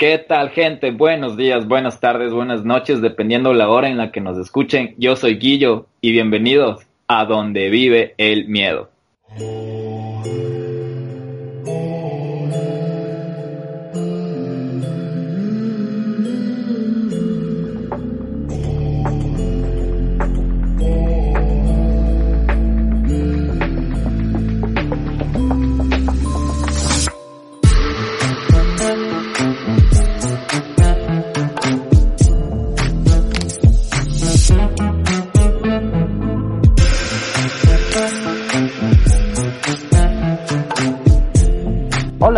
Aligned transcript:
¿Qué 0.00 0.16
tal, 0.16 0.48
gente? 0.48 0.92
Buenos 0.92 1.36
días, 1.36 1.68
buenas 1.68 2.00
tardes, 2.00 2.32
buenas 2.32 2.64
noches, 2.64 3.02
dependiendo 3.02 3.52
la 3.52 3.68
hora 3.68 3.90
en 3.90 3.98
la 3.98 4.10
que 4.10 4.22
nos 4.22 4.38
escuchen. 4.38 4.94
Yo 4.96 5.14
soy 5.14 5.36
Guillo 5.36 5.88
y 6.00 6.10
bienvenidos 6.12 6.86
a 7.06 7.26
Donde 7.26 7.68
Vive 7.68 8.14
el 8.16 8.48
Miedo. 8.48 8.88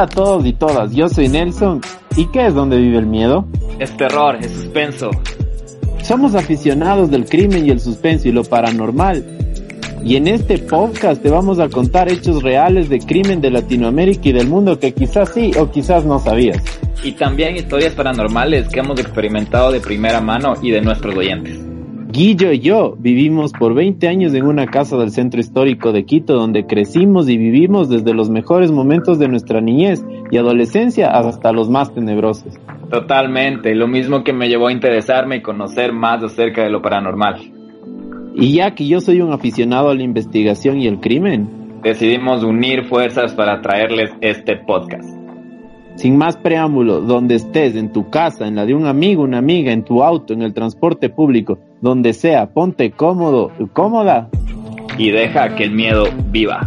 Hola 0.03 0.11
a 0.11 0.17
todos 0.17 0.47
y 0.47 0.53
todas, 0.53 0.93
yo 0.93 1.09
soy 1.09 1.29
Nelson. 1.29 1.81
¿Y 2.17 2.27
qué 2.33 2.47
es 2.49 2.55
donde 2.55 2.77
vive 2.77 2.99
el 2.99 3.07
miedo? 3.07 3.47
Es 3.79 3.97
terror, 3.97 4.37
es 4.41 4.51
suspenso. 4.51 5.13
Somos 6.03 6.35
aficionados 6.35 7.09
del 7.09 7.25
crimen 7.25 7.67
y 7.67 7.71
el 7.71 7.79
suspenso 7.79 8.27
y 8.27 8.33
lo 8.33 8.43
paranormal. 8.43 9.25
Y 10.05 10.17
en 10.17 10.27
este 10.27 10.59
podcast 10.59 11.23
te 11.23 11.31
vamos 11.31 11.61
a 11.61 11.69
contar 11.69 12.11
hechos 12.11 12.43
reales 12.43 12.89
de 12.89 12.99
crimen 12.99 13.41
de 13.41 13.53
Latinoamérica 13.53 14.31
y 14.31 14.33
del 14.33 14.49
mundo 14.49 14.81
que 14.81 14.93
quizás 14.93 15.31
sí 15.33 15.53
o 15.57 15.71
quizás 15.71 16.05
no 16.05 16.19
sabías. 16.19 16.61
Y 17.05 17.13
también 17.13 17.55
historias 17.55 17.95
paranormales 17.95 18.71
que 18.71 18.81
hemos 18.81 18.99
experimentado 18.99 19.71
de 19.71 19.79
primera 19.79 20.21
mano 20.21 20.55
y 20.61 20.73
de 20.73 20.81
nuestros 20.81 21.15
oyentes. 21.15 21.62
Guillo 22.13 22.53
y 22.53 22.59
yo 22.59 22.95
vivimos 22.99 23.55
por 23.55 23.73
20 23.73 24.07
años 24.07 24.35
en 24.35 24.45
una 24.45 24.67
casa 24.67 24.99
del 24.99 25.13
centro 25.13 25.41
histórico 25.41 25.93
de 25.93 26.05
Quito 26.05 26.35
donde 26.35 26.67
crecimos 26.67 27.27
y 27.31 27.39
vivimos 27.39 27.89
desde 27.89 28.13
los 28.13 28.29
mejores 28.29 28.71
momentos 28.71 29.19
de 29.19 29.29
nuestra 29.29 29.63
niñez 29.63 30.05
y 30.31 30.37
adolescencia 30.37 31.09
hasta 31.09 31.53
los 31.53 31.71
más 31.71 31.95
tenebrosos. 31.95 32.61
Totalmente, 32.91 33.75
lo 33.75 33.89
mismo 33.89 34.25
que 34.25 34.35
me 34.35 34.51
llevó 34.51 34.67
a 34.67 34.73
interesarme 34.73 35.37
y 35.37 35.41
conocer 35.41 35.95
más 35.95 36.23
acerca 36.23 36.63
de 36.63 36.69
lo 36.69 36.83
paranormal. 36.83 37.51
Y 38.35 38.57
ya 38.57 38.75
que 38.75 38.87
yo 38.87 39.01
soy 39.01 39.23
un 39.23 39.33
aficionado 39.33 39.89
a 39.89 39.95
la 39.95 40.03
investigación 40.03 40.83
y 40.83 40.89
el 40.89 41.01
crimen, 41.01 41.81
decidimos 41.83 42.45
unir 42.45 42.85
fuerzas 42.85 43.33
para 43.33 43.63
traerles 43.63 44.11
este 44.21 44.57
podcast. 44.57 45.09
Sin 45.95 46.19
más 46.19 46.37
preámbulo, 46.37 47.01
donde 47.01 47.37
estés, 47.37 47.75
en 47.75 47.91
tu 47.91 48.11
casa, 48.11 48.47
en 48.47 48.57
la 48.57 48.67
de 48.67 48.75
un 48.75 48.87
amigo, 48.87 49.23
una 49.23 49.39
amiga, 49.39 49.73
en 49.73 49.83
tu 49.83 50.03
auto, 50.03 50.35
en 50.35 50.43
el 50.43 50.53
transporte 50.53 51.09
público, 51.09 51.59
donde 51.83 52.15
sea, 52.15 52.55
ponte 52.55 52.93
cómodo, 52.93 53.53
cómoda. 53.75 54.31
Y 54.97 55.11
deja 55.11 55.55
que 55.55 55.65
el 55.65 55.73
miedo 55.73 56.05
viva. 56.31 56.67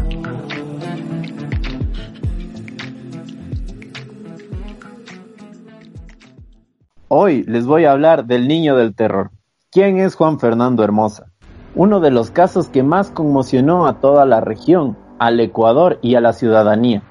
Hoy 7.07 7.43
les 7.47 7.65
voy 7.65 7.85
a 7.85 7.91
hablar 7.93 8.25
del 8.25 8.47
niño 8.47 8.75
del 8.75 8.93
terror. 8.93 9.31
¿Quién 9.71 9.97
es 9.97 10.15
Juan 10.15 10.39
Fernando 10.39 10.83
Hermosa? 10.83 11.31
Uno 11.73 11.99
de 11.99 12.11
los 12.11 12.29
casos 12.29 12.67
que 12.67 12.83
más 12.83 13.09
conmocionó 13.09 13.87
a 13.87 13.99
toda 13.99 14.25
la 14.25 14.41
región, 14.41 14.97
al 15.17 15.39
Ecuador 15.39 15.97
y 16.03 16.15
a 16.15 16.21
la 16.21 16.33
ciudadanía 16.33 17.01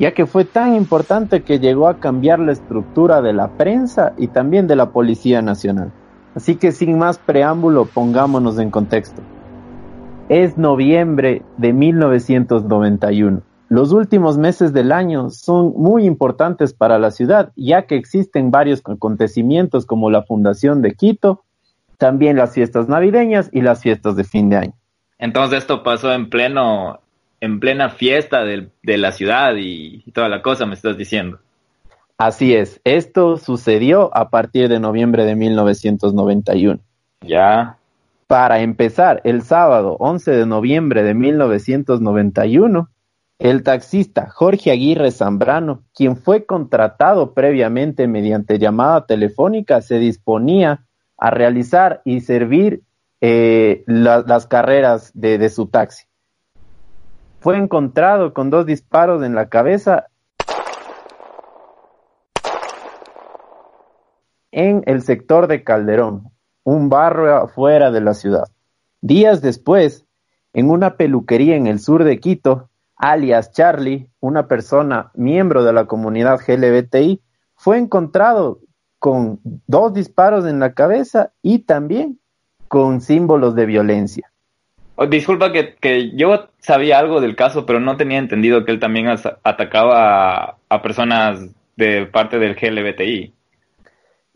ya 0.00 0.14
que 0.14 0.24
fue 0.24 0.46
tan 0.46 0.74
importante 0.74 1.42
que 1.42 1.58
llegó 1.58 1.86
a 1.86 2.00
cambiar 2.00 2.38
la 2.38 2.52
estructura 2.52 3.20
de 3.20 3.34
la 3.34 3.48
prensa 3.48 4.14
y 4.16 4.28
también 4.28 4.66
de 4.66 4.74
la 4.74 4.92
Policía 4.92 5.42
Nacional. 5.42 5.92
Así 6.34 6.56
que 6.56 6.72
sin 6.72 6.98
más 6.98 7.18
preámbulo, 7.18 7.86
pongámonos 7.86 8.58
en 8.58 8.70
contexto. 8.70 9.22
Es 10.28 10.56
noviembre 10.56 11.42
de 11.56 11.72
1991. 11.72 13.42
Los 13.68 13.92
últimos 13.92 14.38
meses 14.38 14.72
del 14.72 14.92
año 14.92 15.30
son 15.30 15.72
muy 15.76 16.04
importantes 16.04 16.72
para 16.72 16.98
la 16.98 17.10
ciudad, 17.10 17.52
ya 17.56 17.86
que 17.86 17.96
existen 17.96 18.50
varios 18.50 18.82
acontecimientos 18.84 19.86
como 19.86 20.10
la 20.10 20.22
fundación 20.22 20.82
de 20.82 20.94
Quito, 20.94 21.44
también 21.98 22.36
las 22.36 22.54
fiestas 22.54 22.88
navideñas 22.88 23.48
y 23.52 23.60
las 23.60 23.80
fiestas 23.82 24.16
de 24.16 24.24
fin 24.24 24.48
de 24.50 24.56
año. 24.56 24.72
Entonces 25.18 25.58
esto 25.58 25.82
pasó 25.82 26.12
en 26.12 26.30
pleno 26.30 27.00
en 27.40 27.58
plena 27.58 27.88
fiesta 27.88 28.44
de, 28.44 28.70
la 28.82 29.12
ciudad 29.12 29.54
y, 29.56 30.02
y 30.04 30.12
toda 30.12 30.28
la 30.28 30.42
cosa, 30.42 30.66
me 30.66 30.74
estás 30.74 30.96
diciendo. 30.96 31.38
Así 32.20 32.54
es, 32.54 32.82
esto 32.84 33.38
sucedió 33.38 34.14
a 34.14 34.28
partir 34.28 34.68
de 34.68 34.78
noviembre 34.78 35.24
de 35.24 35.36
1991. 35.36 36.78
Ya. 37.22 37.78
Para 38.26 38.60
empezar, 38.60 39.22
el 39.24 39.40
sábado 39.40 39.96
11 39.98 40.32
de 40.32 40.44
noviembre 40.44 41.02
de 41.02 41.14
1991, 41.14 42.90
el 43.38 43.62
taxista 43.62 44.28
Jorge 44.28 44.70
Aguirre 44.70 45.12
Zambrano, 45.12 45.84
quien 45.94 46.18
fue 46.18 46.44
contratado 46.44 47.32
previamente 47.32 48.06
mediante 48.06 48.58
llamada 48.58 49.06
telefónica, 49.06 49.80
se 49.80 49.98
disponía 49.98 50.84
a 51.16 51.30
realizar 51.30 52.02
y 52.04 52.20
servir 52.20 52.82
eh, 53.22 53.82
las 53.86 54.46
carreras 54.46 55.10
de 55.14 55.48
su 55.48 55.68
taxi 55.68 56.04
fue 57.40 57.56
encontrado 57.56 58.32
con 58.34 58.50
dos 58.50 58.66
disparos 58.66 59.24
en 59.24 59.34
la 59.34 59.48
cabeza 59.48 60.08
en 64.52 64.82
el 64.86 65.02
sector 65.02 65.46
de 65.46 65.62
Calderón, 65.62 66.30
un 66.64 66.88
barrio 66.88 67.36
afuera 67.36 67.90
de 67.90 68.00
la 68.00 68.14
ciudad. 68.14 68.48
Días 69.00 69.42
después, 69.42 70.04
en 70.52 70.70
una 70.70 70.96
peluquería 70.96 71.56
en 71.56 71.66
el 71.66 71.80
sur 71.80 72.04
de 72.04 72.18
Quito, 72.18 72.68
alias 72.96 73.52
Charlie, 73.52 74.08
una 74.20 74.46
persona 74.46 75.10
miembro 75.14 75.64
de 75.64 75.72
la 75.72 75.86
comunidad 75.86 76.40
GLBTI, 76.46 77.20
fue 77.54 77.78
encontrado 77.78 78.60
con 78.98 79.40
dos 79.66 79.94
disparos 79.94 80.46
en 80.46 80.60
la 80.60 80.74
cabeza 80.74 81.32
y 81.42 81.60
también 81.60 82.18
con 82.68 83.00
símbolos 83.00 83.54
de 83.54 83.66
violencia. 83.66 84.30
Oh, 84.96 85.06
disculpa 85.06 85.50
que, 85.50 86.12
yo 86.14 86.50
sabía 86.58 86.98
algo 86.98 87.22
del 87.22 87.34
caso, 87.34 87.64
pero 87.64 87.80
no 87.80 87.96
tenía 87.96 88.18
entendido 88.18 88.66
que 88.66 88.72
él 88.72 88.80
también 88.80 89.08
atacaba 89.08 90.58
a, 90.68 90.82
personas 90.82 91.40
de 91.76 92.04
parte 92.04 92.38
del 92.38 92.54
GLBTI. 92.54 93.32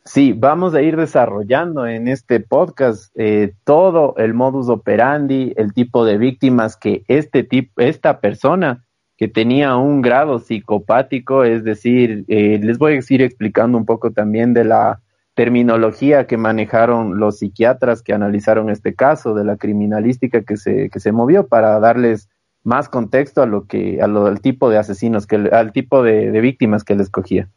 Sí, 0.06 0.34
vamos 0.34 0.74
a 0.74 0.82
ir 0.82 0.98
desarrollando 0.98 1.86
en 1.86 2.08
este 2.08 2.38
podcast 2.38 3.10
eh, 3.14 3.54
todo 3.64 4.14
el 4.18 4.34
modus 4.34 4.68
operandi, 4.68 5.54
el 5.56 5.72
tipo 5.72 6.04
de 6.04 6.18
víctimas 6.18 6.76
que 6.76 7.04
este 7.08 7.42
tipo, 7.42 7.80
esta 7.80 8.20
persona 8.20 8.84
que 9.16 9.28
tenía 9.28 9.76
un 9.76 10.02
grado 10.02 10.40
psicopático, 10.40 11.42
es 11.44 11.64
decir, 11.64 12.26
eh, 12.28 12.60
les 12.62 12.76
voy 12.76 12.92
a 12.92 13.00
ir 13.08 13.22
explicando 13.22 13.78
un 13.78 13.86
poco 13.86 14.12
también 14.12 14.52
de 14.52 14.64
la 14.64 15.00
terminología 15.32 16.26
que 16.26 16.36
manejaron 16.36 17.18
los 17.18 17.38
psiquiatras 17.38 18.02
que 18.02 18.12
analizaron 18.12 18.68
este 18.68 18.94
caso, 18.94 19.32
de 19.32 19.44
la 19.44 19.56
criminalística 19.56 20.42
que 20.42 20.58
se, 20.58 20.90
que 20.90 21.00
se 21.00 21.12
movió 21.12 21.48
para 21.48 21.80
darles 21.80 22.28
más 22.62 22.90
contexto 22.90 23.40
a 23.40 23.46
lo 23.46 23.66
que, 23.66 24.02
a 24.02 24.06
lo, 24.06 24.26
al 24.26 24.42
tipo 24.42 24.68
de 24.68 24.76
asesinos, 24.76 25.26
que, 25.26 25.36
al 25.36 25.72
tipo 25.72 26.02
de, 26.02 26.30
de 26.30 26.40
víctimas 26.42 26.84
que 26.84 26.92
él 26.92 27.00
escogía. 27.00 27.48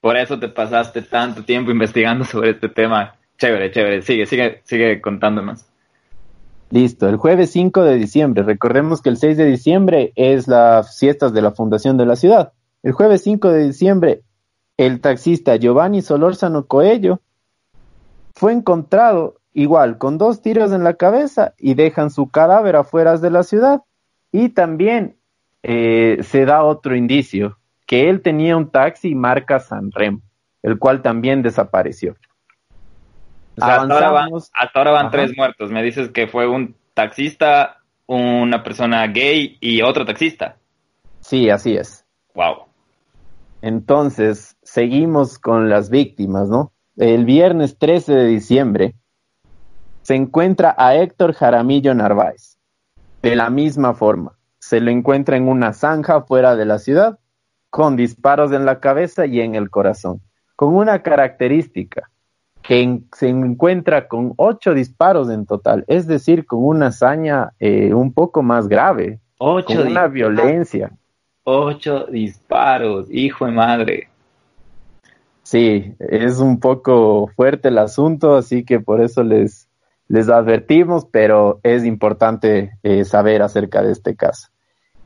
Por 0.00 0.16
eso 0.16 0.38
te 0.38 0.48
pasaste 0.48 1.02
tanto 1.02 1.44
tiempo 1.44 1.70
investigando 1.70 2.24
sobre 2.24 2.50
este 2.50 2.68
tema. 2.68 3.14
Chévere, 3.38 3.70
chévere. 3.70 4.02
Sigue, 4.02 4.26
sigue, 4.26 4.60
sigue 4.64 5.00
contándonos. 5.00 5.66
Listo, 6.70 7.08
el 7.08 7.16
jueves 7.16 7.50
5 7.50 7.82
de 7.82 7.96
diciembre. 7.96 8.42
Recordemos 8.42 9.02
que 9.02 9.08
el 9.08 9.16
6 9.16 9.36
de 9.36 9.46
diciembre 9.46 10.12
es 10.14 10.46
las 10.46 10.98
fiestas 10.98 11.32
de 11.32 11.42
la 11.42 11.50
fundación 11.50 11.96
de 11.96 12.06
la 12.06 12.16
ciudad. 12.16 12.52
El 12.82 12.92
jueves 12.92 13.22
5 13.22 13.50
de 13.50 13.66
diciembre 13.66 14.22
el 14.80 15.02
taxista 15.02 15.56
Giovanni 15.56 16.00
Solórzano 16.00 16.64
Coello 16.64 17.20
fue 18.34 18.54
encontrado 18.54 19.34
igual 19.52 19.98
con 19.98 20.16
dos 20.16 20.40
tiros 20.40 20.72
en 20.72 20.84
la 20.84 20.94
cabeza 20.94 21.52
y 21.58 21.74
dejan 21.74 22.08
su 22.08 22.30
cadáver 22.30 22.76
afuera 22.76 23.18
de 23.18 23.30
la 23.30 23.42
ciudad. 23.42 23.82
Y 24.32 24.48
también 24.48 25.18
eh, 25.62 26.20
se 26.22 26.46
da 26.46 26.64
otro 26.64 26.96
indicio, 26.96 27.58
que 27.90 28.08
él 28.08 28.22
tenía 28.22 28.56
un 28.56 28.70
taxi 28.70 29.16
marca 29.16 29.58
Sanremo, 29.58 30.20
el 30.62 30.78
cual 30.78 31.02
también 31.02 31.42
desapareció. 31.42 32.14
hasta, 33.60 33.82
ahora 33.82 34.92
van, 34.92 35.10
tres 35.10 35.36
muertos. 35.36 35.72
Me 35.72 35.82
dices 35.82 36.10
que 36.10 36.28
fue 36.28 36.46
un 36.46 36.76
taxista, 36.94 37.78
una 38.06 38.62
persona 38.62 39.04
gay 39.08 39.58
y 39.60 39.82
otro 39.82 40.06
taxista. 40.06 40.54
Sí, 41.18 41.50
así 41.50 41.76
es. 41.76 42.06
Wow. 42.34 42.66
Entonces, 43.60 44.56
seguimos 44.62 45.40
con 45.40 45.68
las 45.68 45.90
víctimas, 45.90 46.48
¿no? 46.48 46.70
El 46.96 47.24
viernes 47.24 47.76
13 47.76 48.14
de 48.14 48.26
diciembre 48.28 48.94
se 50.02 50.14
encuentra 50.14 50.76
a 50.78 50.94
Héctor 50.94 51.32
Jaramillo 51.32 51.92
Narváez. 51.92 52.56
De 53.20 53.34
la 53.34 53.50
misma 53.50 53.94
forma, 53.94 54.38
se 54.60 54.80
lo 54.80 54.92
encuentra 54.92 55.36
en 55.36 55.48
una 55.48 55.72
zanja 55.72 56.22
fuera 56.22 56.54
de 56.54 56.66
la 56.66 56.78
ciudad, 56.78 57.18
con 57.70 57.96
disparos 57.96 58.52
en 58.52 58.64
la 58.64 58.80
cabeza 58.80 59.26
y 59.26 59.40
en 59.40 59.54
el 59.54 59.70
corazón. 59.70 60.20
con 60.56 60.74
una 60.74 61.02
característica 61.02 62.10
que 62.60 63.00
se 63.16 63.30
encuentra 63.30 64.08
con 64.08 64.34
ocho 64.36 64.74
disparos 64.74 65.30
en 65.30 65.46
total, 65.46 65.84
es 65.88 66.06
decir, 66.06 66.44
con 66.44 66.62
una 66.62 66.88
hazaña 66.88 67.52
eh, 67.58 67.94
un 67.94 68.12
poco 68.12 68.42
más 68.42 68.68
grave, 68.68 69.20
ocho 69.38 69.78
con 69.78 69.88
una 69.88 70.06
violencia. 70.06 70.90
Ocho 71.44 72.04
disparos, 72.06 73.06
hijo 73.10 73.46
de 73.46 73.52
madre. 73.52 74.08
Sí, 75.42 75.94
es 75.98 76.38
un 76.38 76.60
poco 76.60 77.28
fuerte 77.34 77.68
el 77.68 77.78
asunto, 77.78 78.36
así 78.36 78.62
que 78.62 78.78
por 78.78 79.00
eso 79.00 79.24
les, 79.24 79.66
les 80.06 80.28
advertimos, 80.28 81.06
pero 81.10 81.58
es 81.62 81.84
importante 81.84 82.78
eh, 82.82 83.04
saber 83.04 83.42
acerca 83.42 83.82
de 83.82 83.92
este 83.92 84.14
caso. 84.14 84.48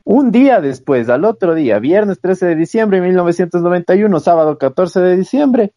Un 0.07 0.29
día 0.29 0.61
después, 0.61 1.09
al 1.09 1.25
otro 1.25 1.55
día, 1.55 1.79
viernes 1.79 2.21
13 2.21 2.45
de 2.45 2.55
diciembre 2.55 2.99
de 2.99 3.07
1991, 3.07 4.19
sábado 4.19 4.59
14 4.59 4.99
de 5.01 5.17
diciembre, 5.17 5.73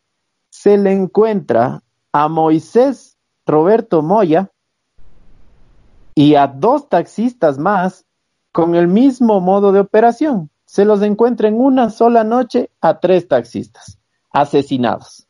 se 0.50 0.76
le 0.76 0.92
encuentra 0.92 1.82
a 2.12 2.28
Moisés 2.28 3.16
Roberto 3.46 4.02
Moya 4.02 4.52
y 6.14 6.34
a 6.34 6.46
dos 6.46 6.90
taxistas 6.90 7.58
más 7.58 8.04
con 8.52 8.75
el 8.75 8.86
mismo 8.86 9.40
modo 9.40 9.72
de 9.72 9.80
operación. 9.80 10.50
Se 10.66 10.84
los 10.84 11.00
encuentra 11.00 11.48
en 11.48 11.58
una 11.58 11.88
sola 11.88 12.22
noche 12.22 12.70
a 12.82 13.00
tres 13.00 13.28
taxistas 13.28 13.98
asesinados. 14.30 15.26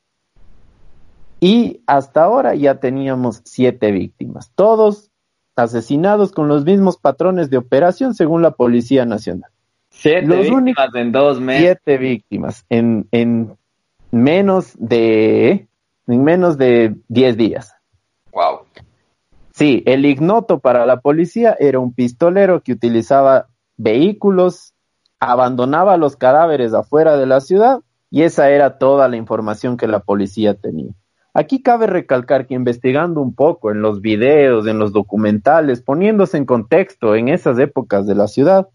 Y 1.38 1.84
hasta 1.86 2.24
ahora 2.24 2.56
ya 2.56 2.80
teníamos 2.80 3.42
siete 3.44 3.92
víctimas, 3.92 4.50
todos 4.56 5.07
asesinados 5.58 6.32
con 6.32 6.48
los 6.48 6.64
mismos 6.64 6.96
patrones 6.96 7.50
de 7.50 7.56
operación 7.56 8.14
según 8.14 8.42
la 8.42 8.52
Policía 8.52 9.04
Nacional. 9.04 9.50
Siete 9.90 10.36
víctimas 10.36 10.94
en 10.94 11.12
dos 11.12 11.40
meses. 11.40 11.62
Siete 11.62 11.98
víctimas 11.98 12.64
en, 12.68 13.08
en 13.10 13.56
menos 14.10 14.74
de 14.78 15.68
en 16.06 16.24
menos 16.24 16.56
de 16.56 16.96
diez 17.08 17.36
días. 17.36 17.74
Wow. 18.32 18.60
Sí, 19.52 19.82
el 19.86 20.06
ignoto 20.06 20.60
para 20.60 20.86
la 20.86 21.00
policía 21.00 21.56
era 21.58 21.80
un 21.80 21.92
pistolero 21.92 22.62
que 22.62 22.72
utilizaba 22.72 23.48
vehículos, 23.76 24.74
abandonaba 25.18 25.96
los 25.96 26.16
cadáveres 26.16 26.74
afuera 26.74 27.16
de 27.16 27.26
la 27.26 27.40
ciudad 27.40 27.80
y 28.10 28.22
esa 28.22 28.50
era 28.50 28.78
toda 28.78 29.08
la 29.08 29.16
información 29.16 29.76
que 29.76 29.88
la 29.88 30.00
policía 30.00 30.54
tenía. 30.54 30.92
Aquí 31.38 31.62
cabe 31.62 31.86
recalcar 31.86 32.48
que 32.48 32.54
investigando 32.54 33.20
un 33.20 33.32
poco 33.32 33.70
en 33.70 33.80
los 33.80 34.00
videos, 34.00 34.66
en 34.66 34.80
los 34.80 34.92
documentales, 34.92 35.80
poniéndose 35.80 36.36
en 36.36 36.44
contexto 36.44 37.14
en 37.14 37.28
esas 37.28 37.60
épocas 37.60 38.08
de 38.08 38.16
la 38.16 38.26
ciudad, 38.26 38.66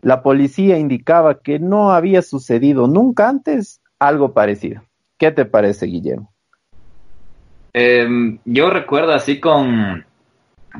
la 0.00 0.22
policía 0.22 0.78
indicaba 0.78 1.40
que 1.40 1.58
no 1.58 1.90
había 1.90 2.22
sucedido 2.22 2.86
nunca 2.86 3.28
antes 3.28 3.80
algo 3.98 4.32
parecido. 4.32 4.84
¿Qué 5.18 5.32
te 5.32 5.44
parece, 5.44 5.86
Guillermo? 5.86 6.32
Em, 7.72 8.38
yo 8.44 8.70
recuerdo 8.70 9.10
así 9.12 9.40
con, 9.40 10.04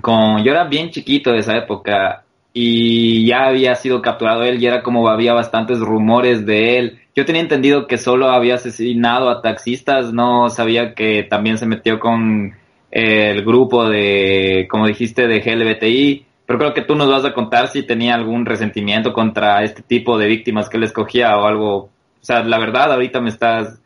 con, 0.03 0.45
yo 0.45 0.53
era 0.53 0.69
bien 0.69 0.91
chiquito 0.91 1.33
de 1.33 1.39
esa 1.39 1.57
época 1.57 2.24
y 2.57 3.27
ya 3.27 3.47
había 3.49 3.75
sido 3.75 4.01
capturado 4.01 4.45
él 4.45 4.63
y 4.63 4.67
era 4.67 4.83
como 4.85 5.09
había 5.09 5.35
bastantes 5.35 5.81
rumores 5.81 6.47
de 6.47 6.79
él. 6.79 7.01
Yo 7.15 7.25
tenía 7.25 7.43
entendido 7.43 7.89
que 7.89 7.99
solo 7.99 8.29
había 8.29 8.55
asesinado 8.55 9.29
a 9.29 9.43
taxistas, 9.43 10.13
no 10.13 10.49
sabía 10.49 10.95
que 10.95 11.25
también 11.25 11.59
se 11.59 11.67
metió 11.67 11.99
con 11.99 12.55
el 12.93 13.45
grupo 13.45 13.89
de, 13.89 14.69
como 14.71 14.87
dijiste, 14.87 15.27
de 15.27 15.41
GLBTI, 15.41 16.27
pero 16.47 16.59
creo 16.61 16.75
que 16.75 16.83
tú 16.83 16.95
nos 16.95 17.11
vas 17.11 17.25
a 17.25 17.35
contar 17.35 17.69
si 17.69 17.83
tenía 17.83 18.15
algún 18.15 18.47
resentimiento 18.47 19.13
contra 19.13 19.65
este 19.65 19.83
tipo 19.83 20.17
de 20.17 20.29
víctimas 20.29 20.69
que 20.69 20.77
él 20.77 20.85
escogía 20.85 21.37
o 21.37 21.47
algo. 21.47 21.77
O 21.77 21.91
sea, 22.21 22.45
la 22.45 22.59
verdad, 22.59 22.93
ahorita 22.93 23.21
me 23.21 23.31
estás 23.31 23.81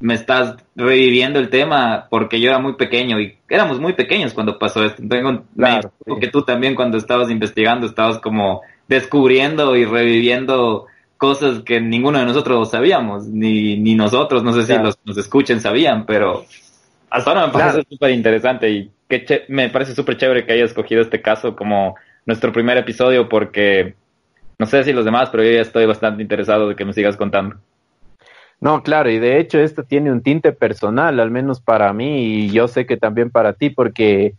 me 0.00 0.14
estás 0.14 0.56
reviviendo 0.74 1.38
el 1.38 1.48
tema 1.48 2.08
porque 2.10 2.40
yo 2.40 2.50
era 2.50 2.58
muy 2.58 2.74
pequeño 2.74 3.20
y 3.20 3.38
éramos 3.48 3.80
muy 3.80 3.94
pequeños 3.94 4.34
cuando 4.34 4.58
pasó 4.58 4.84
esto. 4.84 5.02
Tengo, 5.08 5.44
claro, 5.56 5.92
que 6.20 6.28
tú 6.28 6.42
también 6.42 6.74
cuando 6.74 6.98
estabas 6.98 7.30
investigando 7.30 7.86
estabas 7.86 8.18
como 8.18 8.62
descubriendo 8.88 9.76
y 9.76 9.84
reviviendo 9.84 10.86
cosas 11.16 11.60
que 11.60 11.80
ninguno 11.80 12.18
de 12.18 12.26
nosotros 12.26 12.70
sabíamos, 12.70 13.26
ni, 13.26 13.78
ni 13.78 13.94
nosotros, 13.94 14.42
no 14.42 14.52
sé 14.52 14.64
si 14.64 14.76
los 14.76 14.98
nos 15.04 15.16
escuchen 15.16 15.60
sabían, 15.60 16.04
pero 16.04 16.44
hasta 17.08 17.30
ahora 17.30 17.46
me 17.46 17.52
parece 17.52 17.86
súper 17.88 18.10
interesante 18.10 18.70
y 18.70 18.90
que 19.08 19.44
me 19.48 19.70
parece 19.70 19.94
súper 19.94 20.16
chévere 20.16 20.44
que 20.44 20.52
hayas 20.52 20.70
escogido 20.70 21.00
este 21.00 21.22
caso 21.22 21.54
como 21.54 21.94
nuestro 22.26 22.52
primer 22.52 22.76
episodio 22.76 23.28
porque 23.28 23.94
no 24.58 24.66
sé 24.66 24.84
si 24.84 24.92
los 24.92 25.04
demás, 25.04 25.30
pero 25.30 25.44
yo 25.44 25.52
ya 25.52 25.60
estoy 25.60 25.86
bastante 25.86 26.22
interesado 26.22 26.68
de 26.68 26.76
que 26.76 26.84
me 26.84 26.92
sigas 26.92 27.16
contando. 27.16 27.56
No, 28.60 28.82
claro, 28.82 29.10
y 29.10 29.18
de 29.18 29.38
hecho 29.38 29.58
esto 29.58 29.82
tiene 29.82 30.10
un 30.10 30.22
tinte 30.22 30.52
personal, 30.52 31.20
al 31.20 31.30
menos 31.30 31.60
para 31.60 31.92
mí, 31.92 32.24
y 32.24 32.50
yo 32.50 32.66
sé 32.68 32.86
que 32.86 32.96
también 32.96 33.30
para 33.30 33.52
ti, 33.52 33.70
porque 33.70 34.34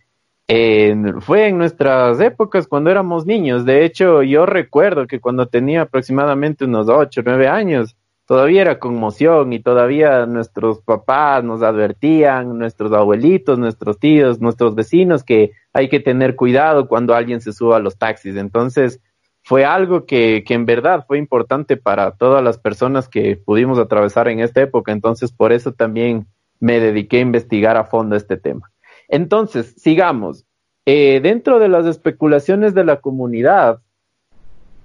fue 1.21 1.47
en 1.47 1.57
nuestras 1.57 2.19
épocas 2.19 2.67
cuando 2.67 2.91
éramos 2.91 3.25
niños. 3.25 3.65
De 3.65 3.83
hecho, 3.83 4.21
yo 4.23 4.45
recuerdo 4.45 5.07
que 5.07 5.19
cuando 5.19 5.47
tenía 5.47 5.81
aproximadamente 5.81 6.65
unos 6.65 6.87
ocho, 6.87 7.21
nueve 7.25 7.47
años, 7.47 7.95
todavía 8.27 8.61
era 8.61 8.79
conmoción 8.79 9.53
y 9.53 9.59
todavía 9.59 10.25
nuestros 10.25 10.81
papás 10.81 11.43
nos 11.43 11.61
advertían, 11.61 12.57
nuestros 12.57 12.91
abuelitos, 12.91 13.59
nuestros 13.59 13.99
tíos, 13.99 14.39
nuestros 14.39 14.75
vecinos, 14.75 15.23
que 15.23 15.51
hay 15.73 15.89
que 15.89 15.99
tener 15.99 16.35
cuidado 16.35 16.87
cuando 16.87 17.13
alguien 17.13 17.41
se 17.41 17.53
suba 17.53 17.77
a 17.77 17.79
los 17.79 17.97
taxis. 17.97 18.35
Entonces, 18.35 18.99
fue 19.45 19.63
algo 19.63 20.07
que, 20.07 20.43
que, 20.43 20.55
en 20.55 20.65
verdad 20.65 21.05
fue 21.07 21.19
importante 21.19 21.77
para 21.77 22.11
todas 22.17 22.43
las 22.43 22.57
personas 22.57 23.07
que 23.07 23.37
pudimos 23.37 23.77
atravesar 23.77 24.27
en 24.27 24.39
esta 24.39 24.61
época, 24.61 24.91
entonces 24.91 25.31
por 25.31 25.53
eso 25.53 25.71
también 25.71 26.25
me 26.59 26.79
dediqué 26.79 27.17
a 27.17 27.21
investigar 27.21 27.77
a 27.77 27.83
fondo 27.83 28.15
este 28.15 28.37
tema. 28.37 28.71
Entonces, 29.07 29.75
sigamos. 29.77 30.45
Eh, 30.87 31.19
dentro 31.21 31.59
de 31.59 31.69
las 31.69 31.85
especulaciones 31.85 32.73
de 32.73 32.85
la 32.85 33.01
comunidad, 33.01 33.81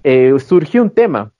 eh, 0.03 0.31
surgió 0.37 0.83
un 0.83 0.91
tema, 0.91 1.31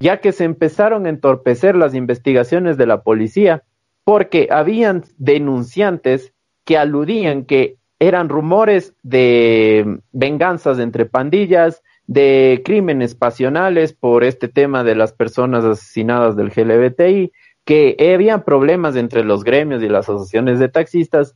ya 0.00 0.20
que 0.20 0.32
se 0.32 0.42
empezaron 0.42 1.06
a 1.06 1.10
entorpecer 1.10 1.76
las 1.76 1.94
investigaciones 1.94 2.76
de 2.76 2.86
la 2.86 3.02
policía, 3.02 3.62
porque 4.02 4.48
habían 4.50 5.04
denunciantes 5.18 6.32
que 6.64 6.78
aludían 6.78 7.44
que 7.44 7.76
eran 8.00 8.28
rumores 8.28 8.92
de 9.04 10.00
venganzas 10.10 10.80
entre 10.80 11.06
pandillas, 11.06 11.84
de 12.06 12.62
crímenes 12.64 13.14
pasionales 13.14 13.92
por 13.92 14.24
este 14.24 14.48
tema 14.48 14.84
de 14.84 14.94
las 14.94 15.12
personas 15.12 15.64
asesinadas 15.64 16.36
del 16.36 16.50
GLBTI, 16.50 17.32
que 17.64 17.96
había 18.14 18.44
problemas 18.44 18.94
entre 18.96 19.24
los 19.24 19.42
gremios 19.42 19.82
y 19.82 19.88
las 19.88 20.08
asociaciones 20.08 20.58
de 20.58 20.68
taxistas. 20.68 21.34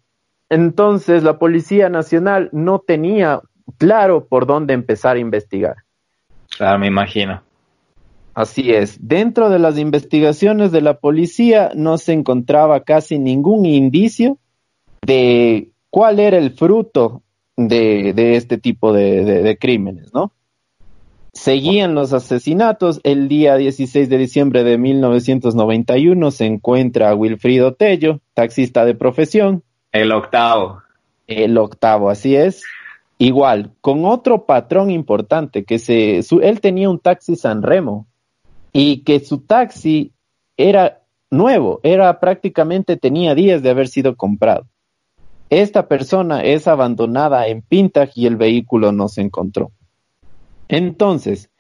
Entonces 0.49 1.23
la 1.23 1.39
Policía 1.39 1.89
Nacional 1.89 2.49
no 2.53 2.79
tenía 2.79 3.41
claro 3.79 4.27
por 4.27 4.47
dónde 4.47 4.75
empezar 4.75 5.17
a 5.17 5.21
investigar. 5.21 5.77
Claro, 6.57 6.79
me 6.79 6.87
imagino. 6.87 7.43
Así 8.35 8.71
es. 8.73 8.97
Dentro 9.07 9.51
de 9.51 9.59
las 9.59 9.77
investigaciones 9.77 10.71
de 10.71 10.81
la 10.81 10.99
policía 10.99 11.73
no 11.75 11.99
se 11.99 12.13
encontraba 12.13 12.85
casi 12.85 13.19
ningún 13.19 13.67
indicio 13.67 14.39
de 15.03 15.71
cuál 15.91 16.21
era 16.21 16.39
el 16.39 16.53
fruto 16.53 17.23
de, 17.57 18.13
de 18.15 18.37
este 18.37 18.57
tipo 18.57 18.93
de, 18.93 19.25
de 19.25 19.59
crímenes, 19.59 20.15
¿no? 20.15 20.33
Seguían 21.33 21.95
los 21.95 22.13
asesinatos. 22.13 23.01
El 23.05 23.29
día 23.29 23.57
16 23.57 24.09
de 24.09 24.19
diciembre 24.19 24.65
de 24.65 24.79
1991 24.79 26.31
se 26.31 26.47
encuentra 26.47 27.15
Wilfrido 27.15 27.75
Tello, 27.75 28.21
taxista 28.35 28.85
de 28.85 28.95
profesión. 28.95 29.63
El 29.93 30.13
octavo. 30.13 30.83
El 31.27 31.57
octavo, 31.59 32.11
así 32.11 32.35
es. 32.37 32.65
Igual, 33.19 33.73
con 33.81 34.05
otro 34.07 34.47
patrón 34.47 34.91
importante, 34.91 35.65
que 35.65 35.79
se, 35.79 36.19
él 36.19 36.61
tenía 36.61 36.89
un 36.89 36.99
taxi 36.99 37.37
San 37.37 37.63
Remo 37.63 38.07
y 38.73 39.03
que 39.03 39.21
su 39.21 39.39
taxi 39.39 40.13
era 40.57 41.03
nuevo, 41.31 41.81
era 41.83 42.19
prácticamente 42.19 42.97
tenía 42.97 43.35
días 43.35 43.63
de 43.63 43.71
haber 43.71 43.89
sido 43.89 44.17
comprado. 44.17 44.67
Esta 45.51 45.87
persona 45.87 46.43
es 46.43 46.69
abandonada 46.69 47.47
en 47.49 47.63
Pintaj 47.63 48.11
y 48.15 48.27
el 48.27 48.37
vehículo 48.37 48.93
no 48.93 49.09
se 49.09 49.21
encontró. 49.21 49.73
Entonces, 50.71 51.51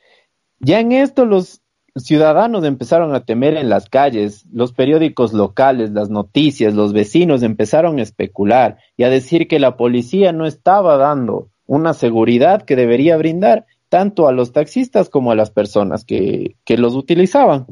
ya 0.61 0.79
en 0.79 0.93
esto 0.93 1.26
los 1.26 1.62
ciudadanos 1.97 2.64
empezaron 2.64 3.12
a 3.12 3.25
temer 3.25 3.57
en 3.57 3.69
las 3.69 3.88
calles, 3.88 4.47
los 4.52 4.73
periódicos 4.73 5.33
locales, 5.33 5.90
las 5.90 6.11
noticias, 6.11 6.75
los 6.75 6.93
vecinos 6.93 7.43
empezaron 7.43 7.99
a 7.99 8.02
especular 8.02 8.79
y 8.97 9.02
a 9.02 9.11
decir 9.11 9.49
que 9.49 9.59
la 9.59 9.76
policía 9.76 10.31
no 10.31 10.47
estaba 10.47 10.97
dando 10.97 11.49
una 11.67 11.93
seguridad 11.93 12.62
que 12.62 12.76
debería 12.76 13.17
brindar 13.17 13.67
tanto 13.88 14.29
a 14.29 14.33
los 14.33 14.52
taxistas 14.52 15.09
como 15.09 15.33
a 15.33 15.35
las 15.35 15.50
personas 15.50 16.05
que, 16.05 16.55
que 16.64 16.79
los 16.79 16.95
utilizaban. 16.95 17.67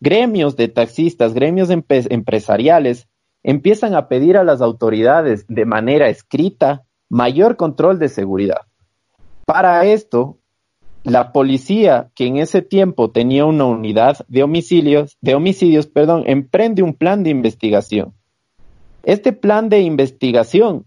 Gremios 0.00 0.56
de 0.56 0.68
taxistas, 0.68 1.34
gremios 1.34 1.68
empresariales 1.68 3.08
empiezan 3.42 3.94
a 3.94 4.08
pedir 4.08 4.38
a 4.38 4.44
las 4.44 4.62
autoridades 4.62 5.44
de 5.48 5.66
manera 5.66 6.08
escrita 6.08 6.84
mayor 7.10 7.56
control 7.56 7.98
de 7.98 8.08
seguridad. 8.08 8.62
Para 9.44 9.84
esto, 9.84 10.38
la 11.04 11.32
policía, 11.32 12.10
que 12.14 12.26
en 12.26 12.36
ese 12.36 12.62
tiempo 12.62 13.10
tenía 13.10 13.44
una 13.44 13.64
unidad 13.64 14.18
de 14.28 14.42
homicidios, 14.42 15.16
de 15.20 15.34
homicidios, 15.34 15.86
perdón, 15.86 16.24
emprende 16.26 16.82
un 16.82 16.94
plan 16.94 17.24
de 17.24 17.30
investigación. 17.30 18.14
Este 19.02 19.32
plan 19.32 19.68
de 19.68 19.80
investigación 19.80 20.86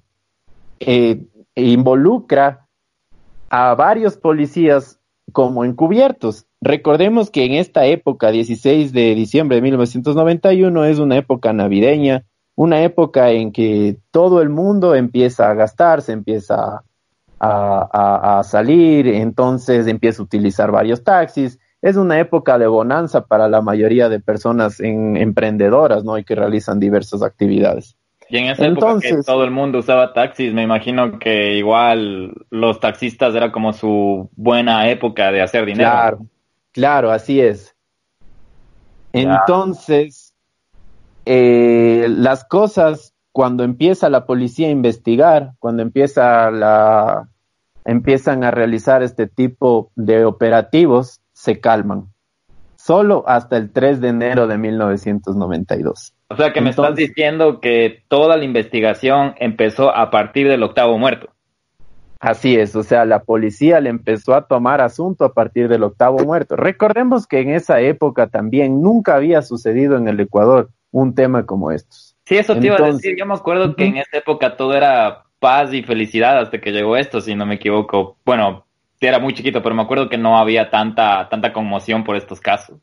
eh, 0.79 1.25
involucra 1.55 2.67
a 3.49 3.75
varios 3.75 4.15
policías 4.17 4.99
como 5.31 5.65
encubiertos. 5.65 6.45
Recordemos 6.61 7.29
que 7.29 7.45
en 7.45 7.53
esta 7.53 7.85
época, 7.85 8.31
16 8.31 8.93
de 8.93 9.15
diciembre 9.15 9.57
de 9.57 9.61
1991, 9.63 10.85
es 10.85 10.99
una 10.99 11.17
época 11.17 11.51
navideña, 11.51 12.25
una 12.55 12.83
época 12.83 13.31
en 13.31 13.51
que 13.51 13.97
todo 14.11 14.41
el 14.41 14.49
mundo 14.49 14.95
empieza 14.95 15.49
a 15.49 15.53
gastar, 15.55 16.01
se 16.01 16.13
empieza 16.13 16.55
a, 16.55 16.83
salir, 18.43 19.07
entonces 19.07 19.87
empieza 19.87 20.21
a 20.21 20.25
utilizar 20.25 20.71
varios 20.71 21.03
taxis. 21.03 21.59
Es 21.81 21.97
una 21.97 22.19
época 22.19 22.57
de 22.57 22.67
bonanza 22.67 23.25
para 23.25 23.47
la 23.47 23.61
mayoría 23.61 24.09
de 24.09 24.19
personas 24.19 24.79
emprendedoras, 24.79 26.03
¿no? 26.03 26.17
Y 26.17 26.23
que 26.23 26.35
realizan 26.35 26.79
diversas 26.79 27.21
actividades. 27.21 27.95
Y 28.29 28.37
en 28.37 28.45
esa 28.47 28.65
época 28.65 28.99
que 28.99 29.21
todo 29.23 29.43
el 29.43 29.51
mundo 29.51 29.79
usaba 29.79 30.13
taxis, 30.13 30.53
me 30.53 30.63
imagino 30.63 31.19
que 31.19 31.53
igual 31.53 32.33
los 32.49 32.79
taxistas 32.79 33.35
era 33.35 33.51
como 33.51 33.71
su 33.71 34.29
buena 34.35 34.89
época 34.89 35.31
de 35.31 35.41
hacer 35.41 35.65
dinero. 35.65 35.91
Claro, 35.91 36.25
claro, 36.71 37.11
así 37.11 37.39
es. 37.39 37.75
Entonces, 39.13 40.33
eh, 41.25 42.07
las 42.09 42.43
cosas 42.45 43.14
cuando 43.35 43.65
empieza 43.65 44.09
la 44.09 44.25
policía 44.25 44.69
a 44.69 44.71
investigar, 44.71 45.55
cuando 45.59 45.83
empieza 45.83 46.49
la, 46.51 47.27
empiezan 47.83 48.45
a 48.45 48.51
realizar 48.51 49.03
este 49.03 49.27
tipo 49.27 49.91
de 49.97 50.23
operativos, 50.23 51.19
se 51.33 51.59
calman. 51.59 52.05
Solo 52.77 53.25
hasta 53.27 53.57
el 53.57 53.73
3 53.73 53.99
de 53.99 54.07
enero 54.07 54.47
de 54.47 54.57
1992. 54.57 56.13
O 56.29 56.35
sea 56.37 56.53
que 56.53 56.61
me 56.61 56.69
estás 56.69 56.95
diciendo 56.95 57.59
que 57.59 58.03
toda 58.07 58.37
la 58.37 58.45
investigación 58.45 59.35
empezó 59.37 59.93
a 59.93 60.09
partir 60.11 60.47
del 60.47 60.63
octavo 60.63 60.97
muerto. 60.97 61.27
Así 62.21 62.55
es, 62.55 62.73
o 62.77 62.83
sea, 62.83 63.03
la 63.03 63.23
policía 63.23 63.81
le 63.81 63.89
empezó 63.89 64.33
a 64.33 64.47
tomar 64.47 64.79
asunto 64.79 65.25
a 65.25 65.33
partir 65.33 65.67
del 65.67 65.83
octavo 65.83 66.19
muerto. 66.19 66.55
Recordemos 66.55 67.27
que 67.27 67.41
en 67.41 67.49
esa 67.49 67.81
época 67.81 68.27
también 68.27 68.81
nunca 68.81 69.15
había 69.15 69.41
sucedido 69.41 69.97
en 69.97 70.07
el 70.07 70.21
Ecuador 70.21 70.69
un 70.91 71.13
tema 71.15 71.45
como 71.45 71.71
estos. 71.71 72.04
Sí, 72.25 72.37
eso 72.37 72.57
te 72.57 72.67
iba 72.67 72.77
a 72.77 72.91
decir. 72.91 73.15
Yo 73.17 73.25
me 73.25 73.35
acuerdo 73.35 73.75
que 73.75 73.85
en 73.85 73.97
esa 73.97 74.17
época 74.17 74.57
todo 74.57 74.73
era 74.73 75.25
paz 75.39 75.73
y 75.73 75.83
felicidad 75.83 76.39
hasta 76.39 76.59
que 76.59 76.71
llegó 76.71 76.97
esto, 76.97 77.21
si 77.21 77.35
no 77.35 77.45
me 77.45 77.55
equivoco. 77.55 78.17
Bueno, 78.25 78.65
era 78.99 79.19
muy 79.19 79.33
chiquito, 79.33 79.61
pero 79.61 79.75
me 79.75 79.83
acuerdo 79.83 80.09
que 80.09 80.17
no 80.17 80.37
había 80.37 80.69
tanta, 80.69 81.29
tanta 81.29 81.53
conmoción 81.53 82.03
por 82.03 82.15
estos 82.15 82.41
casos. 82.41 82.77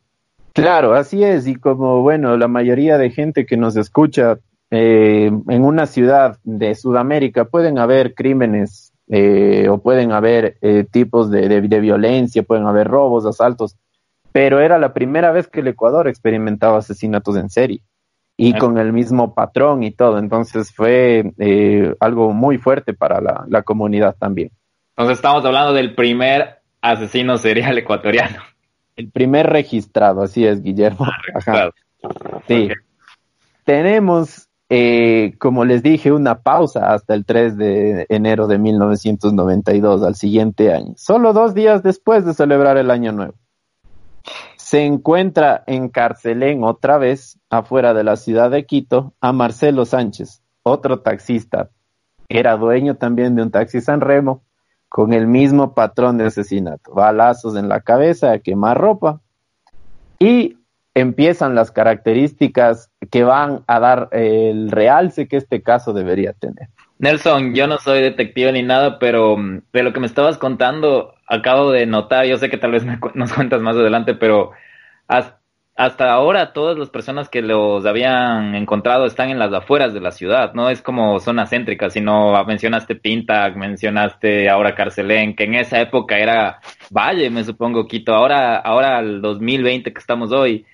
Claro, 0.53 0.95
así 0.95 1.25
es, 1.25 1.47
y 1.47 1.57
como 1.57 2.03
bueno, 2.03 2.37
la 2.37 2.47
mayoría 2.47 2.99
de 2.99 3.11
gente 3.11 3.47
que 3.47 3.57
nos 3.57 3.75
escucha 3.77 4.39
eh, 4.71 5.31
en 5.49 5.65
una 5.65 5.87
ciudad 5.87 6.39
de 6.45 6.75
Sudamérica 6.75 7.47
pueden 7.47 7.79
haber 7.79 8.15
crímenes 8.15 8.93
eh, 9.09 9.69
o 9.71 9.79
pueden 9.79 10.13
haber 10.13 10.59
eh, 10.61 10.85
tipos 10.91 11.31
de, 11.31 11.49
de, 11.49 11.81
violencia, 11.81 12.43
pueden 12.43 12.67
haber 12.67 12.87
robos, 12.87 13.27
asaltos, 13.27 13.77
pero 14.31 14.61
era 14.61 14.79
la 14.79 14.93
primera 14.93 15.33
vez 15.33 15.49
que 15.49 15.61
el 15.61 15.69
Ecuador 15.69 16.07
experimentaba 16.07 16.79
asesinatos 16.79 17.37
en 17.37 17.51
serie 17.51 17.83
y 18.49 18.59
con 18.59 18.77
el 18.79 18.93
mismo 18.93 19.35
patrón 19.35 19.83
y 19.83 19.93
todo, 19.93 20.19
entonces 20.19 20.75
fue 20.75 21.33
algo 22.01 22.33
muy 22.33 22.59
fuerte 22.59 22.93
para 22.93 23.21
la, 23.21 23.45
la 23.49 23.63
comunidad 23.63 24.17
también. 24.19 24.51
Entonces 24.97 25.19
estamos 25.19 25.45
hablando 25.45 25.73
del 25.73 25.95
primer 25.95 26.63
asesino 26.81 27.39
serial 27.39 27.79
ecuatoriano. 27.79 28.43
El 28.97 29.11
primer 29.11 29.47
registrado, 29.47 30.23
así 30.23 30.45
es, 30.47 30.63
Guillermo. 30.63 31.07
Ah, 31.47 31.71
sí. 32.47 32.69
Tenemos, 33.65 34.49
eh, 34.69 35.35
como 35.39 35.65
les 35.65 35.83
dije, 35.83 36.13
una 36.13 36.41
pausa 36.41 36.93
hasta 36.93 37.15
el 37.15 37.25
3 37.25 37.57
de 37.57 38.07
enero 38.09 38.49
de 38.49 38.59
1992, 38.59 40.03
al 40.03 40.17
siguiente 40.17 40.73
año, 40.75 40.95
solo 40.97 41.33
dos 41.33 41.55
días 41.55 41.83
después 41.83 42.27
de 42.27 42.35
celebrar 42.35 42.77
el 42.77 42.91
Año 42.91 43.13
Nuevo. 43.13 43.35
Se 44.73 44.87
encuentra 44.87 45.65
en 45.67 45.91
Carcelén 45.91 46.65
otra 46.65 46.97
vez, 46.97 47.39
afuera 47.51 47.93
de 47.93 48.05
la 48.05 48.17
ciudad 48.17 48.51
de 48.51 48.65
Quito, 48.65 49.13
a 49.21 49.31
Marcelo 49.35 49.85
Sánchez, 49.85 50.43
otro 50.63 51.01
taxista. 51.01 51.69
Era 52.27 52.57
dueño 52.57 52.97
también 52.97 53.37
de 53.37 53.43
un 53.43 53.51
taxi 53.51 53.83
San 53.83 54.01
Remo 54.01 54.45
con 54.89 55.13
el 55.13 55.27
mismo 55.27 55.75
patrón 55.75 56.17
de 56.17 56.25
asesinato, 56.25 56.95
balazos 56.95 57.55
en 57.57 57.69
la 57.69 57.83
cabeza, 57.83 58.39
quemar 58.39 58.79
ropa 58.79 59.21
y 60.19 60.57
empiezan 60.95 61.55
las 61.55 61.71
características 61.71 62.91
que 63.11 63.25
van 63.25 63.65
a 63.67 63.79
dar 63.79 64.09
el 64.13 64.71
realce 64.71 65.29
que 65.29 65.37
este 65.37 65.63
caso 65.63 65.93
debería 65.93 66.33
tener. 66.33 66.71
Nelson, 67.03 67.53
yo 67.53 67.67
no 67.67 67.79
soy 67.79 68.01
detective 68.01 68.53
ni 68.53 68.63
nada, 68.63 69.01
pero 69.01 69.37
mm, 69.37 69.63
de 69.73 69.83
lo 69.83 69.93
que 69.93 69.99
me 69.99 70.07
estabas 70.07 70.39
contando, 70.39 71.17
acabo 71.27 71.73
de 71.73 71.85
notar, 71.85 72.27
yo 72.27 72.37
sé 72.37 72.49
que 72.49 72.59
tal 72.59 72.71
vez 72.71 72.85
nos 73.15 73.33
cuentas 73.33 73.61
más 73.61 73.77
adelante, 73.77 74.15
pero 74.15 74.53
has, 75.09 75.35
hasta 75.75 76.13
ahora 76.13 76.53
todas 76.53 76.79
las 76.79 76.91
personas 76.91 77.29
que 77.29 77.43
los 77.43 77.85
habían 77.87 78.55
encontrado 78.55 79.05
están 79.07 79.31
en 79.31 79.41
las 79.41 79.53
afueras 79.53 79.93
de 79.93 80.01
la 80.01 80.13
ciudad, 80.13 80.55
no 80.55 80.71
es 80.71 80.81
como 80.81 81.19
zona 81.19 81.47
céntrica, 81.47 81.91
sino 81.91 82.33
mencionaste 82.45 82.95
Pinta, 82.95 83.51
mencionaste 83.51 84.49
ahora 84.49 84.77
Carcelén, 84.77 85.35
que 85.35 85.43
en 85.43 85.57
esa 85.57 85.81
época 85.81 86.19
era 86.19 86.61
Valle, 86.91 87.31
me 87.31 87.43
supongo, 87.43 87.89
Quito. 87.89 88.15
Ahora, 88.15 88.59
ahora 88.59 88.99
al 88.99 89.21
2020 89.21 89.93
que 89.93 89.99
estamos 89.99 90.31
hoy, 90.31 90.65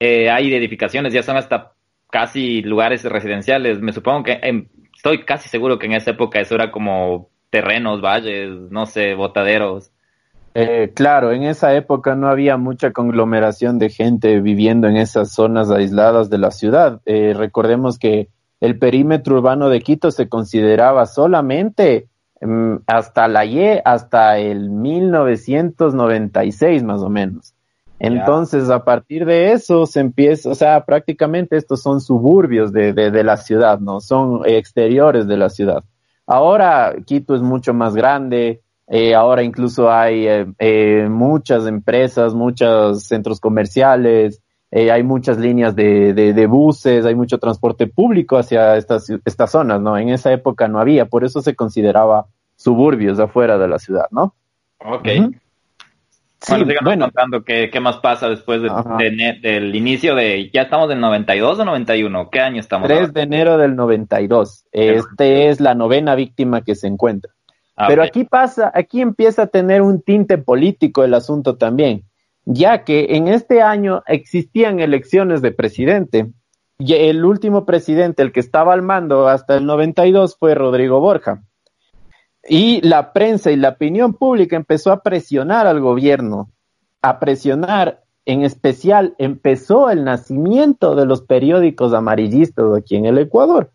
eh, 0.00 0.30
hay 0.30 0.54
edificaciones, 0.54 1.12
ya 1.12 1.22
son 1.22 1.36
hasta 1.36 1.72
casi 2.10 2.62
lugares 2.62 3.04
residenciales. 3.04 3.80
Me 3.80 3.92
supongo 3.92 4.22
que, 4.24 4.68
estoy 5.06 5.24
casi 5.24 5.48
seguro 5.48 5.78
que 5.78 5.86
en 5.86 5.92
esa 5.92 6.10
época 6.10 6.40
eso 6.40 6.56
era 6.56 6.72
como 6.72 7.30
terrenos, 7.50 8.00
valles, 8.00 8.50
no 8.70 8.86
sé, 8.86 9.14
botaderos. 9.14 9.92
Eh, 10.54 10.90
claro, 10.94 11.30
en 11.30 11.44
esa 11.44 11.76
época 11.76 12.16
no 12.16 12.26
había 12.28 12.56
mucha 12.56 12.90
conglomeración 12.92 13.78
de 13.78 13.90
gente 13.90 14.40
viviendo 14.40 14.88
en 14.88 14.96
esas 14.96 15.32
zonas 15.32 15.70
aisladas 15.70 16.28
de 16.28 16.38
la 16.38 16.50
ciudad. 16.50 17.00
Eh, 17.04 17.34
recordemos 17.36 18.00
que 18.00 18.30
el 18.60 18.80
perímetro 18.80 19.36
urbano 19.36 19.68
de 19.68 19.80
Quito 19.80 20.10
se 20.10 20.28
consideraba 20.28 21.06
solamente 21.06 22.08
mm, 22.40 22.78
hasta 22.88 23.28
la 23.28 23.44
Y, 23.44 23.80
hasta 23.84 24.38
el 24.38 24.70
1996 24.70 26.82
más 26.82 27.00
o 27.02 27.10
menos. 27.10 27.54
Entonces, 27.98 28.68
a 28.68 28.84
partir 28.84 29.24
de 29.24 29.52
eso 29.52 29.86
se 29.86 30.00
empieza, 30.00 30.50
o 30.50 30.54
sea, 30.54 30.84
prácticamente 30.84 31.56
estos 31.56 31.82
son 31.82 32.00
suburbios 32.00 32.72
de, 32.72 32.92
de 32.92 33.24
la 33.24 33.36
ciudad, 33.36 33.80
¿no? 33.80 34.00
Son 34.00 34.42
exteriores 34.44 35.26
de 35.26 35.36
la 35.36 35.48
ciudad. 35.48 35.82
Ahora 36.26 36.94
Quito 37.06 37.34
es 37.34 37.42
mucho 37.42 37.72
más 37.72 37.94
grande, 37.94 38.60
eh, 38.88 39.14
ahora 39.14 39.42
incluso 39.42 39.90
hay 39.90 40.28
eh, 40.28 40.46
eh, 40.58 41.08
muchas 41.10 41.66
empresas, 41.66 42.34
muchos 42.34 43.04
centros 43.04 43.40
comerciales, 43.40 44.42
hay 44.72 45.02
muchas 45.04 45.38
líneas 45.38 45.74
de, 45.74 46.12
de, 46.12 46.46
buses, 46.46 47.06
hay 47.06 47.14
mucho 47.14 47.38
transporte 47.38 47.86
público 47.86 48.36
hacia 48.36 48.76
estas, 48.76 49.08
estas 49.24 49.50
zonas, 49.50 49.80
¿no? 49.80 49.96
En 49.96 50.10
esa 50.10 50.30
época 50.32 50.68
no 50.68 50.78
había, 50.78 51.06
por 51.06 51.24
eso 51.24 51.40
se 51.40 51.54
consideraba 51.54 52.26
suburbios 52.56 53.18
afuera 53.18 53.56
de 53.56 53.68
la 53.68 53.78
ciudad, 53.78 54.06
¿no? 54.10 54.34
Ok. 54.84 55.08
Bueno, 56.82 57.06
contando 57.06 57.44
qué, 57.44 57.70
qué, 57.72 57.80
más 57.80 57.96
pasa 57.98 58.28
después 58.28 58.62
de, 58.62 59.38
del 59.42 59.74
inicio 59.74 60.14
de, 60.14 60.50
ya 60.52 60.62
estamos 60.62 60.88
del 60.88 61.00
92 61.00 61.58
o 61.58 61.64
91, 61.64 62.30
¿qué 62.30 62.40
año 62.40 62.60
estamos? 62.60 62.88
3 62.88 63.12
de 63.12 63.22
enero 63.22 63.58
del 63.58 63.76
92, 63.76 64.66
este 64.72 65.48
es 65.48 65.60
la 65.60 65.74
novena 65.74 66.14
víctima 66.14 66.62
que 66.62 66.74
se 66.74 66.86
encuentra. 66.86 67.32
Ah, 67.76 67.86
Pero 67.88 68.02
aquí 68.02 68.24
pasa, 68.24 68.70
aquí 68.74 69.00
empieza 69.00 69.42
a 69.42 69.46
tener 69.48 69.82
un 69.82 70.00
tinte 70.00 70.38
político 70.38 71.04
el 71.04 71.14
asunto 71.14 71.56
también, 71.56 72.04
ya 72.44 72.84
que 72.84 73.16
en 73.16 73.28
este 73.28 73.60
año 73.60 74.02
existían 74.06 74.80
elecciones 74.80 75.42
de 75.42 75.52
presidente. 75.52 76.26
Y 76.78 76.92
el 76.92 77.24
último 77.24 77.64
presidente, 77.64 78.22
el 78.22 78.32
que 78.32 78.40
estaba 78.40 78.74
al 78.74 78.82
mando 78.82 79.28
hasta 79.28 79.56
el 79.56 79.64
92, 79.64 80.36
fue 80.38 80.54
Rodrigo 80.54 81.00
Borja. 81.00 81.42
Y 82.48 82.80
la 82.82 83.12
prensa 83.12 83.50
y 83.50 83.56
la 83.56 83.70
opinión 83.70 84.14
pública 84.14 84.56
empezó 84.56 84.92
a 84.92 85.02
presionar 85.02 85.66
al 85.66 85.80
gobierno, 85.80 86.50
a 87.02 87.18
presionar, 87.18 88.02
en 88.24 88.42
especial 88.42 89.14
empezó 89.18 89.90
el 89.90 90.04
nacimiento 90.04 90.94
de 90.94 91.06
los 91.06 91.22
periódicos 91.22 91.92
amarillistas 91.92 92.66
aquí 92.76 92.96
en 92.96 93.06
el 93.06 93.18
Ecuador. 93.18 93.70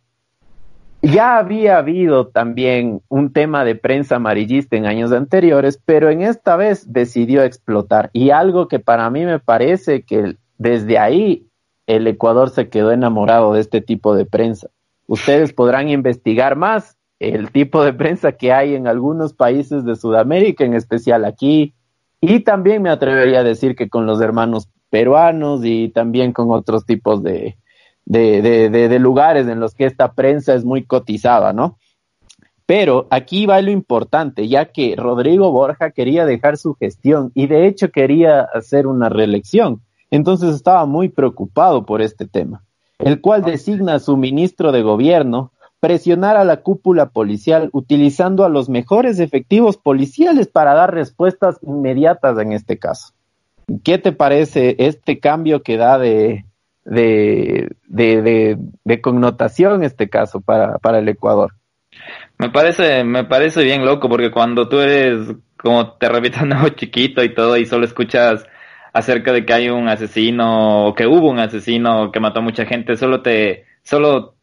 Ya 1.02 1.38
había 1.38 1.78
habido 1.78 2.28
también 2.28 3.02
un 3.10 3.34
tema 3.34 3.66
de 3.66 3.76
prensa 3.76 4.18
amarillista 4.18 4.76
en 4.76 4.86
años 4.86 5.12
anteriores, 5.12 5.82
pero 5.84 6.12
en 6.12 6.22
esta 6.22 6.56
vez 6.58 6.94
decidió 6.94 7.44
explotar. 7.44 8.12
Y 8.14 8.30
algo 8.30 8.68
que 8.68 8.80
para 8.80 9.10
mí 9.10 9.26
me 9.26 9.40
parece 9.40 10.04
que 10.04 10.36
desde 10.60 11.00
ahí 11.00 11.48
el 11.88 12.06
Ecuador 12.06 12.52
se 12.52 12.70
quedó 12.70 12.92
enamorado 12.92 13.54
de 13.54 13.62
este 13.62 13.82
tipo 13.82 14.16
de 14.16 14.26
prensa. 14.26 14.68
Ustedes 15.08 15.54
podrán 15.54 15.90
investigar 15.90 16.56
más 16.56 16.98
el 17.22 17.52
tipo 17.52 17.84
de 17.84 17.94
prensa 17.94 18.32
que 18.32 18.52
hay 18.52 18.74
en 18.74 18.88
algunos 18.88 19.34
países 19.34 19.86
de 19.86 19.96
Sudamérica, 19.96 20.66
en 20.66 20.74
especial 20.74 21.24
aquí, 21.24 21.74
Y 22.20 22.42
también 22.42 22.82
me 22.82 22.90
atrevería 22.90 23.40
a 23.40 23.44
decir 23.44 23.76
que 23.76 23.90
con 23.90 24.06
los 24.06 24.22
hermanos 24.22 24.70
peruanos 24.90 25.62
y 25.64 25.90
también 25.90 26.34
con 26.34 26.52
otros 26.52 26.86
tipos 26.86 27.24
de, 27.24 27.58
de, 28.06 28.42
de, 28.42 28.70
de, 28.70 29.00
lugares 29.00 29.48
en 29.48 29.60
los 29.60 29.74
que 29.74 29.86
esta 29.86 30.14
prensa 30.14 30.54
es 30.54 30.64
muy 30.66 30.84
cotizada, 30.84 31.54
¿no? 31.54 31.78
Pero 32.66 33.08
aquí 33.10 33.46
va 33.46 33.62
lo 33.62 33.72
importante, 33.72 34.48
ya 34.48 34.66
que 34.66 34.96
Rodrigo 34.96 35.52
Borja 35.52 35.92
quería 35.92 36.26
dejar 36.26 36.58
su 36.58 36.76
gestión 36.76 37.32
y 37.34 37.48
de 37.48 37.68
hecho 37.68 37.90
quería 37.90 38.42
hacer 38.42 38.86
una 38.86 39.10
reelección. 39.10 39.82
Entonces 40.12 40.56
estaba 40.56 40.86
muy 40.86 41.10
preocupado 41.10 41.86
por 41.86 42.02
este 42.02 42.28
tema, 42.28 42.64
el 43.00 43.20
cual 43.22 43.44
designa 43.44 43.96
a 43.96 44.00
su 44.00 44.16
ministro 44.16 44.72
de 44.72 44.84
gobierno 44.84 45.52
presionar 45.82 46.38
a 46.38 46.46
la 46.46 46.58
cúpula 46.58 47.08
policial 47.08 47.70
utilizando 47.74 48.46
a 48.46 48.50
los 48.50 48.70
mejores 48.70 49.20
efectivos 49.20 49.78
policiales 49.78 50.48
para 50.48 50.76
dar 50.76 50.94
respuestas 50.94 51.58
inmediatas 51.64 52.38
en 52.38 52.54
este 52.54 52.78
caso. 52.78 53.14
¿Qué 53.84 53.98
te 53.98 54.12
parece 54.12 54.76
este 54.78 55.20
cambio 55.20 55.64
que 55.64 55.78
da 55.78 55.98
de, 55.98 56.46
de, 56.86 57.70
de, 57.88 58.58
de, 58.84 59.02
connotación 59.02 59.76
en 59.76 59.84
este 59.84 60.08
caso 60.08 60.40
para, 60.40 60.78
para 60.78 61.00
el 61.00 61.10
Ecuador? 61.10 61.54
Me 62.38 62.50
parece, 62.52 63.04
me 63.04 63.24
parece 63.24 63.64
bien 63.64 63.84
loco 63.84 64.08
porque 64.08 64.30
cuando 64.30 64.70
tú 64.70 64.80
eres, 64.80 65.36
como 65.58 65.94
te 65.94 66.10
repito, 66.10 66.42
un 66.44 66.76
chiquito 66.76 67.24
y 67.24 67.34
todo 67.34 67.58
y 67.58 67.66
solo 67.66 67.86
escuchas 67.86 68.46
acerca 68.94 69.32
de 69.32 69.46
que 69.46 69.54
hay 69.54 69.70
un 69.70 69.88
asesino 69.88 70.86
o 70.86 70.94
que 70.94 71.08
hubo 71.08 71.28
un 71.28 71.40
asesino 71.40 72.12
que 72.12 72.20
mató 72.20 72.40
a 72.40 72.44
mucha 72.44 72.66
gente, 72.66 72.98
solo 72.98 73.24
te, 73.24 73.66
solo 73.82 74.36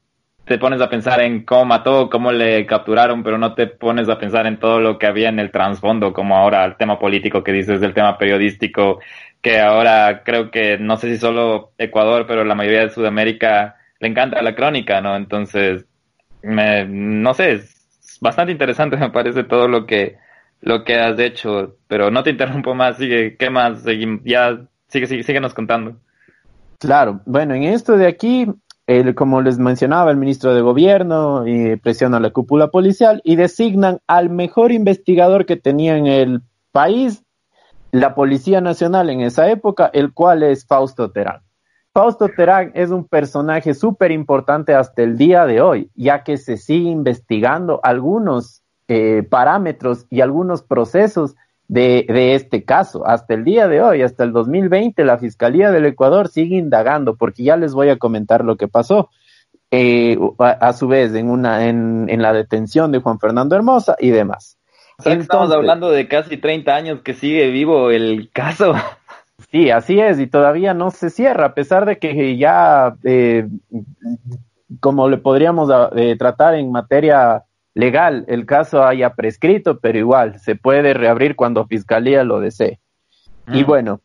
te 0.48 0.58
pones 0.58 0.80
a 0.80 0.90
pensar 0.90 1.20
en 1.20 1.44
cómo 1.44 1.66
mató, 1.66 2.10
cómo 2.10 2.32
le 2.32 2.66
capturaron, 2.66 3.22
pero 3.22 3.38
no 3.38 3.54
te 3.54 3.66
pones 3.66 4.08
a 4.08 4.18
pensar 4.18 4.46
en 4.46 4.58
todo 4.58 4.80
lo 4.80 4.98
que 4.98 5.06
había 5.06 5.28
en 5.28 5.38
el 5.38 5.52
trasfondo, 5.52 6.12
como 6.12 6.36
ahora 6.36 6.64
el 6.64 6.76
tema 6.76 6.98
político 6.98 7.44
que 7.44 7.52
dices, 7.52 7.82
el 7.82 7.94
tema 7.94 8.18
periodístico, 8.18 9.00
que 9.40 9.60
ahora 9.60 10.22
creo 10.24 10.50
que 10.50 10.78
no 10.78 10.96
sé 10.96 11.12
si 11.12 11.18
solo 11.18 11.72
Ecuador, 11.78 12.26
pero 12.26 12.44
la 12.44 12.54
mayoría 12.54 12.80
de 12.80 12.90
Sudamérica 12.90 13.76
le 14.00 14.08
encanta 14.08 14.42
la 14.42 14.54
crónica, 14.54 15.00
¿no? 15.00 15.14
Entonces, 15.16 15.86
me, 16.42 16.84
no 16.86 17.34
sé, 17.34 17.52
es 17.52 18.18
bastante 18.20 18.52
interesante 18.52 18.96
me 18.98 19.10
parece 19.10 19.44
todo 19.44 19.68
lo 19.68 19.86
que 19.86 20.16
lo 20.60 20.82
que 20.82 20.96
has 20.96 21.18
hecho, 21.20 21.76
pero 21.86 22.10
no 22.10 22.24
te 22.24 22.30
interrumpo 22.30 22.74
más, 22.74 22.96
sigue, 22.96 23.36
¿qué 23.36 23.48
más? 23.48 23.84
ya, 24.24 24.58
sigue, 24.88 25.06
sigue, 25.06 25.22
síguenos 25.22 25.54
contando. 25.54 25.96
Claro, 26.80 27.20
bueno, 27.26 27.54
en 27.54 27.64
esto 27.64 27.96
de 27.96 28.06
aquí, 28.06 28.46
el, 28.88 29.14
como 29.14 29.42
les 29.42 29.58
mencionaba, 29.58 30.10
el 30.10 30.16
ministro 30.16 30.54
de 30.54 30.62
Gobierno 30.62 31.46
y 31.46 31.76
presiona 31.76 32.20
la 32.20 32.30
cúpula 32.30 32.68
policial 32.68 33.20
y 33.22 33.36
designan 33.36 34.00
al 34.06 34.30
mejor 34.30 34.72
investigador 34.72 35.44
que 35.44 35.56
tenía 35.56 35.98
en 35.98 36.06
el 36.06 36.42
país 36.72 37.22
la 37.92 38.14
Policía 38.14 38.62
Nacional 38.62 39.10
en 39.10 39.20
esa 39.20 39.50
época, 39.50 39.90
el 39.92 40.14
cual 40.14 40.42
es 40.42 40.66
Fausto 40.66 41.10
Terán. 41.10 41.42
Fausto 41.92 42.30
Terán 42.34 42.72
es 42.74 42.88
un 42.88 43.06
personaje 43.06 43.74
súper 43.74 44.10
importante 44.10 44.74
hasta 44.74 45.02
el 45.02 45.18
día 45.18 45.44
de 45.44 45.60
hoy, 45.60 45.90
ya 45.94 46.24
que 46.24 46.38
se 46.38 46.56
sigue 46.56 46.88
investigando 46.88 47.80
algunos 47.82 48.62
eh, 48.88 49.22
parámetros 49.22 50.06
y 50.08 50.22
algunos 50.22 50.62
procesos 50.62 51.36
de, 51.68 52.06
de, 52.08 52.34
este 52.34 52.64
caso. 52.64 53.06
Hasta 53.06 53.34
el 53.34 53.44
día 53.44 53.68
de 53.68 53.82
hoy, 53.82 54.02
hasta 54.02 54.24
el 54.24 54.32
2020, 54.32 55.04
la 55.04 55.18
Fiscalía 55.18 55.70
del 55.70 55.86
Ecuador 55.86 56.28
sigue 56.28 56.56
indagando, 56.56 57.16
porque 57.16 57.44
ya 57.44 57.56
les 57.56 57.74
voy 57.74 57.90
a 57.90 57.98
comentar 57.98 58.44
lo 58.44 58.56
que 58.56 58.68
pasó. 58.68 59.10
Eh, 59.70 60.18
a, 60.38 60.72
su 60.72 60.88
vez, 60.88 61.14
en, 61.14 61.28
una, 61.30 61.66
en, 61.68 62.06
en 62.08 62.22
la 62.22 62.32
detención 62.32 62.90
de 62.90 63.00
Juan 63.00 63.20
Fernando 63.20 63.54
Hermosa 63.54 63.96
y 63.98 64.08
demás. 64.08 64.56
estamos 65.04 65.52
hablando 65.52 65.90
de 65.90 66.08
casi 66.08 66.38
30 66.38 66.74
años 66.74 67.00
que 67.02 67.12
sigue 67.12 67.50
vivo 67.50 67.90
el 67.90 68.30
caso. 68.32 68.74
Sí, 69.52 69.70
así 69.70 70.00
es, 70.00 70.18
y 70.18 70.26
todavía 70.26 70.74
no 70.74 70.90
se 70.90 71.10
cierra, 71.10 71.46
a 71.46 71.54
pesar 71.54 71.86
de 71.86 71.98
que 71.98 72.36
ya, 72.36 72.96
eh, 73.04 73.46
como 74.80 75.08
le 75.08 75.16
podríamos 75.16 75.70
eh, 75.94 76.16
tratar 76.18 76.54
en 76.54 76.72
materia 76.72 77.44
legal, 77.78 78.24
el 78.26 78.44
caso 78.44 78.82
haya 78.82 79.14
prescrito, 79.14 79.78
pero 79.78 79.96
igual 79.98 80.40
se 80.40 80.56
puede 80.56 80.94
reabrir 80.94 81.36
cuando 81.36 81.64
Fiscalía 81.64 82.24
lo 82.24 82.40
desee. 82.40 82.80
Y 83.46 83.62
mm. 83.62 83.66
bueno, 83.66 84.00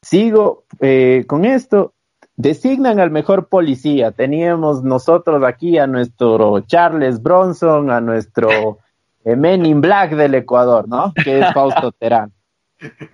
sigo 0.00 0.64
eh, 0.80 1.24
con 1.26 1.44
esto. 1.44 1.92
Designan 2.36 3.00
al 3.00 3.10
mejor 3.10 3.48
policía. 3.48 4.10
Teníamos 4.10 4.82
nosotros 4.82 5.44
aquí 5.44 5.76
a 5.76 5.86
nuestro 5.86 6.60
Charles 6.60 7.22
Bronson, 7.22 7.90
a 7.90 8.00
nuestro 8.00 8.78
Men 9.24 9.66
in 9.66 9.82
Black 9.82 10.12
del 10.12 10.34
Ecuador, 10.34 10.88
¿no? 10.88 11.12
Que 11.12 11.40
es 11.40 11.52
Fausto 11.52 11.92
Terán. 11.98 12.32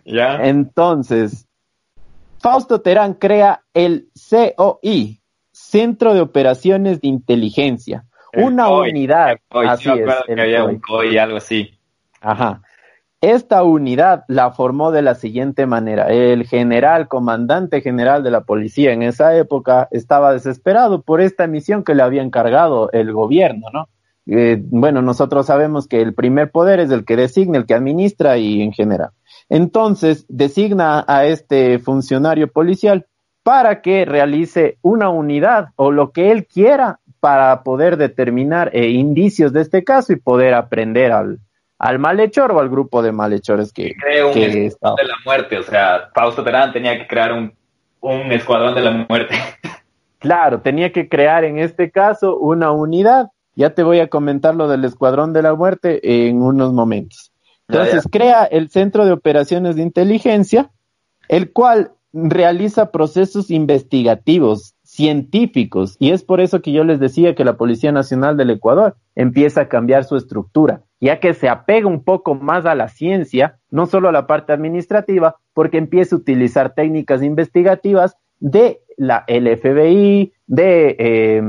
¿Ya? 0.04 0.46
Entonces, 0.46 1.48
Fausto 2.38 2.80
Terán 2.80 3.14
crea 3.14 3.64
el 3.74 4.08
COI, 4.30 5.20
Centro 5.50 6.14
de 6.14 6.20
Operaciones 6.20 7.00
de 7.00 7.08
Inteligencia, 7.08 8.06
una 8.34 8.68
unidad. 8.70 9.38
así 9.50 9.88
es, 9.90 10.08
que 10.26 10.40
había 10.40 10.64
un 10.64 10.80
COI, 10.80 11.18
algo 11.18 11.38
así. 11.38 11.70
Ajá. 12.20 12.62
Esta 13.20 13.62
unidad 13.64 14.24
la 14.28 14.50
formó 14.50 14.92
de 14.92 15.02
la 15.02 15.14
siguiente 15.14 15.66
manera. 15.66 16.08
El 16.08 16.46
general, 16.46 17.06
comandante 17.06 17.82
general 17.82 18.22
de 18.22 18.30
la 18.30 18.42
policía 18.42 18.92
en 18.92 19.02
esa 19.02 19.36
época, 19.36 19.88
estaba 19.90 20.32
desesperado 20.32 21.02
por 21.02 21.20
esta 21.20 21.46
misión 21.46 21.84
que 21.84 21.94
le 21.94 22.02
había 22.02 22.22
encargado 22.22 22.90
el 22.92 23.12
gobierno, 23.12 23.66
¿no? 23.74 23.88
Eh, 24.26 24.58
bueno, 24.62 25.02
nosotros 25.02 25.46
sabemos 25.46 25.86
que 25.86 26.00
el 26.00 26.14
primer 26.14 26.50
poder 26.50 26.80
es 26.80 26.90
el 26.90 27.04
que 27.04 27.16
designa, 27.16 27.58
el 27.58 27.66
que 27.66 27.74
administra 27.74 28.38
y 28.38 28.62
en 28.62 28.72
general. 28.72 29.10
Entonces, 29.50 30.24
designa 30.28 31.04
a 31.06 31.26
este 31.26 31.78
funcionario 31.78 32.50
policial 32.50 33.06
para 33.42 33.82
que 33.82 34.04
realice 34.04 34.78
una 34.82 35.10
unidad 35.10 35.70
o 35.76 35.90
lo 35.90 36.12
que 36.12 36.30
él 36.30 36.46
quiera 36.46 36.99
para 37.20 37.62
poder 37.62 37.96
determinar 37.96 38.70
eh, 38.72 38.88
indicios 38.88 39.52
de 39.52 39.60
este 39.60 39.84
caso 39.84 40.12
y 40.12 40.16
poder 40.16 40.54
aprender 40.54 41.12
al, 41.12 41.38
al 41.78 41.98
malhechor 41.98 42.52
o 42.52 42.60
al 42.60 42.68
grupo 42.68 43.02
de 43.02 43.12
malhechores 43.12 43.72
que, 43.72 43.94
Creo 43.94 44.32
un 44.32 44.38
escuadrón 44.38 44.96
de 44.96 45.04
la 45.04 45.16
muerte, 45.24 45.58
o 45.58 45.62
sea, 45.62 46.10
Fausto 46.14 46.42
Terán 46.42 46.72
tenía 46.72 46.98
que 46.98 47.06
crear 47.06 47.32
un, 47.32 47.52
un 48.00 48.32
escuadrón 48.32 48.74
de 48.74 48.80
la 48.80 49.06
muerte. 49.08 49.34
Claro, 50.20 50.60
tenía 50.60 50.92
que 50.92 51.08
crear 51.08 51.44
en 51.44 51.58
este 51.58 51.90
caso 51.90 52.36
una 52.36 52.72
unidad. 52.72 53.28
Ya 53.56 53.70
te 53.70 53.82
voy 53.82 54.00
a 54.00 54.08
comentar 54.08 54.54
lo 54.54 54.68
del 54.68 54.84
escuadrón 54.84 55.32
de 55.32 55.40
la 55.40 55.54
muerte 55.54 56.28
en 56.28 56.42
unos 56.42 56.74
momentos. 56.74 57.32
Entonces 57.66 58.04
crea 58.10 58.44
el 58.44 58.68
Centro 58.68 59.06
de 59.06 59.12
Operaciones 59.12 59.76
de 59.76 59.82
Inteligencia, 59.82 60.70
el 61.28 61.52
cual 61.52 61.92
realiza 62.12 62.90
procesos 62.90 63.50
investigativos, 63.50 64.74
científicos, 65.00 65.96
y 65.98 66.10
es 66.10 66.22
por 66.22 66.42
eso 66.42 66.60
que 66.60 66.72
yo 66.72 66.84
les 66.84 67.00
decía 67.00 67.34
que 67.34 67.42
la 67.42 67.56
Policía 67.56 67.90
Nacional 67.90 68.36
del 68.36 68.50
Ecuador 68.50 68.96
empieza 69.14 69.62
a 69.62 69.68
cambiar 69.68 70.04
su 70.04 70.14
estructura, 70.14 70.82
ya 71.00 71.20
que 71.20 71.32
se 71.32 71.48
apega 71.48 71.86
un 71.86 72.04
poco 72.04 72.34
más 72.34 72.66
a 72.66 72.74
la 72.74 72.88
ciencia, 72.88 73.58
no 73.70 73.86
solo 73.86 74.10
a 74.10 74.12
la 74.12 74.26
parte 74.26 74.52
administrativa, 74.52 75.36
porque 75.54 75.78
empieza 75.78 76.14
a 76.14 76.18
utilizar 76.18 76.74
técnicas 76.74 77.22
investigativas 77.22 78.18
de 78.40 78.82
la 78.98 79.24
LFBI, 79.26 80.34
de 80.46 80.96
eh, 80.98 81.42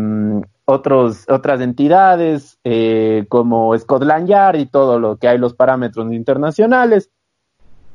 otros, 0.64 1.26
otras 1.30 1.60
entidades 1.60 2.58
eh, 2.64 3.26
como 3.28 3.78
Scotland 3.78 4.30
Yard 4.30 4.60
y 4.60 4.66
todo 4.66 4.98
lo 4.98 5.18
que 5.18 5.28
hay 5.28 5.38
los 5.38 5.56
parámetros 5.56 6.14
internacionales 6.14 7.10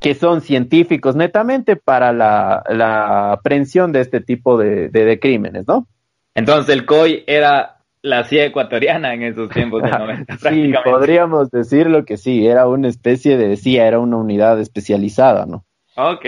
que 0.00 0.14
son 0.14 0.40
científicos 0.40 1.16
netamente 1.16 1.76
para 1.76 2.12
la, 2.12 2.62
la 2.68 3.32
aprehensión 3.32 3.92
de 3.92 4.00
este 4.00 4.20
tipo 4.20 4.58
de, 4.58 4.88
de, 4.88 5.18
crímenes, 5.18 5.66
¿no? 5.66 5.86
Entonces 6.34 6.74
el 6.74 6.84
COI 6.84 7.24
era 7.26 7.78
la 8.02 8.24
CIA 8.24 8.46
ecuatoriana 8.46 9.14
en 9.14 9.22
esos 9.22 9.50
tiempos 9.50 9.82
de 9.82 9.90
90. 9.90 10.38
sí, 10.50 10.72
podríamos 10.84 11.50
decirlo 11.50 12.04
que 12.04 12.16
sí, 12.16 12.46
era 12.46 12.68
una 12.68 12.88
especie 12.88 13.36
de 13.36 13.56
CIA, 13.56 13.86
era 13.86 13.98
una 13.98 14.18
unidad 14.18 14.60
especializada, 14.60 15.46
¿no? 15.46 15.64
Ok. 15.96 16.24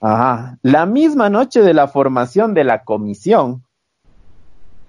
Ajá. 0.00 0.58
La 0.62 0.84
misma 0.84 1.30
noche 1.30 1.62
de 1.62 1.74
la 1.74 1.88
formación 1.88 2.52
de 2.52 2.64
la 2.64 2.84
comisión, 2.84 3.64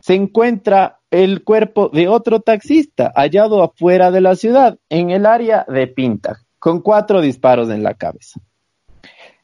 se 0.05 0.13
encuentra 0.13 0.99
el 1.09 1.43
cuerpo 1.43 1.89
de 1.89 2.07
otro 2.07 2.39
taxista 2.39 3.11
hallado 3.15 3.63
afuera 3.63 4.11
de 4.11 4.21
la 4.21 4.35
ciudad, 4.35 4.77
en 4.87 5.09
el 5.09 5.25
área 5.25 5.65
de 5.67 5.87
Pinta, 5.87 6.44
con 6.65 6.81
cuatro 6.81 7.21
disparos 7.21 7.69
en 7.69 7.83
la 7.83 7.93
cabeza. 7.93 8.39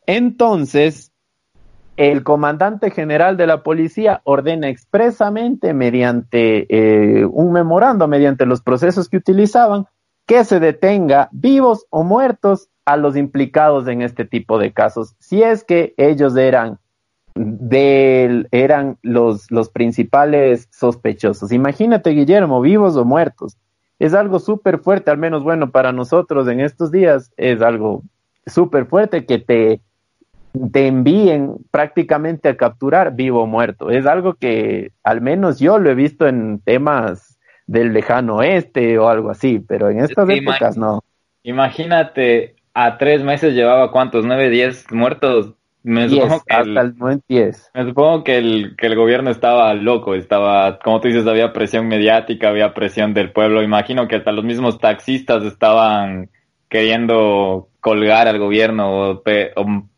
Entonces, 0.07 1.11
el 1.95 2.23
comandante 2.23 2.89
general 2.89 3.37
de 3.37 3.45
la 3.45 3.61
policía 3.61 4.21
ordena 4.23 4.69
expresamente 4.69 5.75
mediante 5.75 6.65
eh, 6.67 7.23
un 7.25 7.51
memorando, 7.51 8.07
mediante 8.07 8.47
los 8.47 8.61
procesos 8.61 9.07
que 9.07 9.17
utilizaban, 9.17 9.85
que 10.25 10.43
se 10.45 10.59
detenga 10.59 11.29
vivos 11.31 11.85
o 11.91 12.03
muertos 12.03 12.69
a 12.85 12.97
los 12.97 13.15
implicados 13.15 13.87
en 13.87 14.01
este 14.01 14.25
tipo 14.25 14.57
de 14.57 14.73
casos, 14.73 15.15
si 15.19 15.43
es 15.43 15.63
que 15.63 15.93
ellos 15.97 16.35
eran 16.35 16.79
eran 17.35 18.97
los, 19.03 19.51
los 19.51 19.69
principales 19.69 20.69
sospechosos. 20.71 21.51
Imagínate, 21.51 22.09
Guillermo, 22.09 22.61
vivos 22.61 22.97
o 22.97 23.05
muertos. 23.05 23.57
Es 24.01 24.15
algo 24.15 24.39
súper 24.39 24.79
fuerte, 24.79 25.11
al 25.11 25.19
menos 25.19 25.43
bueno, 25.43 25.69
para 25.69 25.91
nosotros 25.91 26.47
en 26.47 26.59
estos 26.59 26.91
días 26.91 27.31
es 27.37 27.61
algo 27.61 28.01
súper 28.47 28.87
fuerte 28.87 29.27
que 29.27 29.37
te, 29.37 29.79
te 30.73 30.87
envíen 30.87 31.57
prácticamente 31.69 32.49
a 32.49 32.57
capturar 32.57 33.15
vivo 33.15 33.43
o 33.43 33.45
muerto. 33.45 33.91
Es 33.91 34.07
algo 34.07 34.33
que 34.33 34.91
al 35.03 35.21
menos 35.21 35.59
yo 35.59 35.77
lo 35.77 35.91
he 35.91 35.93
visto 35.93 36.27
en 36.27 36.61
temas 36.61 37.37
del 37.67 37.93
lejano 37.93 38.37
oeste 38.37 38.97
o 38.97 39.07
algo 39.07 39.29
así, 39.29 39.59
pero 39.59 39.91
en 39.91 39.99
estas 39.99 40.27
épocas 40.29 40.75
no. 40.77 41.03
Imagínate, 41.43 42.55
a 42.73 42.97
tres 42.97 43.21
meses 43.21 43.53
llevaba 43.53 43.91
cuántos, 43.91 44.25
nueve, 44.25 44.49
diez 44.49 44.91
muertos. 44.91 45.53
Me 45.83 46.07
supongo 46.07 46.43
que 46.45 46.53
hasta 46.53 46.81
el, 46.81 46.95
Me 47.73 47.85
supongo 47.85 48.23
que 48.23 48.37
el, 48.37 48.75
que 48.77 48.87
el 48.87 48.95
gobierno 48.95 49.31
estaba 49.31 49.73
loco, 49.73 50.13
estaba, 50.13 50.77
como 50.79 51.01
tú 51.01 51.07
dices, 51.07 51.25
había 51.25 51.53
presión 51.53 51.87
mediática, 51.87 52.49
había 52.49 52.73
presión 52.73 53.13
del 53.13 53.31
pueblo. 53.31 53.63
Imagino 53.63 54.07
que 54.07 54.17
hasta 54.17 54.31
los 54.31 54.45
mismos 54.45 54.79
taxistas 54.79 55.43
estaban 55.43 56.29
queriendo 56.69 57.69
colgar 57.79 58.27
al 58.27 58.37
gobierno 58.37 59.11
o, 59.11 59.23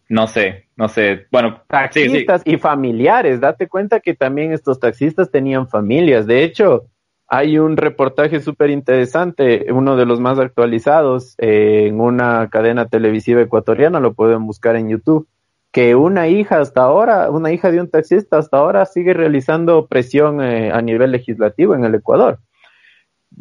no 0.10 0.28
sé, 0.28 0.68
no 0.78 0.88
sé. 0.88 1.28
Bueno, 1.32 1.62
taxistas 1.68 2.44
y 2.46 2.58
familiares. 2.58 3.42
Date 3.42 3.68
cuenta 3.68 4.00
que 4.00 4.14
también 4.14 4.54
estos 4.54 4.80
taxistas 4.80 5.32
tenían 5.32 5.68
familias. 5.68 6.26
De 6.26 6.44
hecho, 6.44 6.86
hay 7.28 7.58
un 7.58 7.78
reportaje 7.78 8.40
súper 8.40 8.70
interesante, 8.70 9.66
uno 9.72 9.96
de 9.96 10.06
los 10.06 10.20
más 10.20 10.40
actualizados, 10.40 11.36
eh, 11.40 11.88
en 11.88 12.00
una 12.00 12.48
cadena 12.50 12.88
televisiva 12.88 13.42
ecuatoriana, 13.42 14.00
lo 14.00 14.14
pueden 14.14 14.46
buscar 14.46 14.76
en 14.76 14.90
YouTube, 14.90 15.28
que 15.74 15.96
una 15.96 16.28
hija 16.28 16.62
hasta 16.62 16.84
ahora, 16.84 17.32
una 17.32 17.52
hija 17.52 17.72
de 17.72 17.82
un 17.82 17.90
taxista 17.90 18.38
hasta 18.38 18.58
ahora 18.58 18.86
sigue 18.86 19.14
realizando 19.14 19.88
presión 19.88 20.40
eh, 20.40 20.72
a 20.72 20.82
nivel 20.84 21.12
legislativo 21.12 21.74
en 21.74 21.84
el 21.84 21.96
Ecuador. 21.96 22.38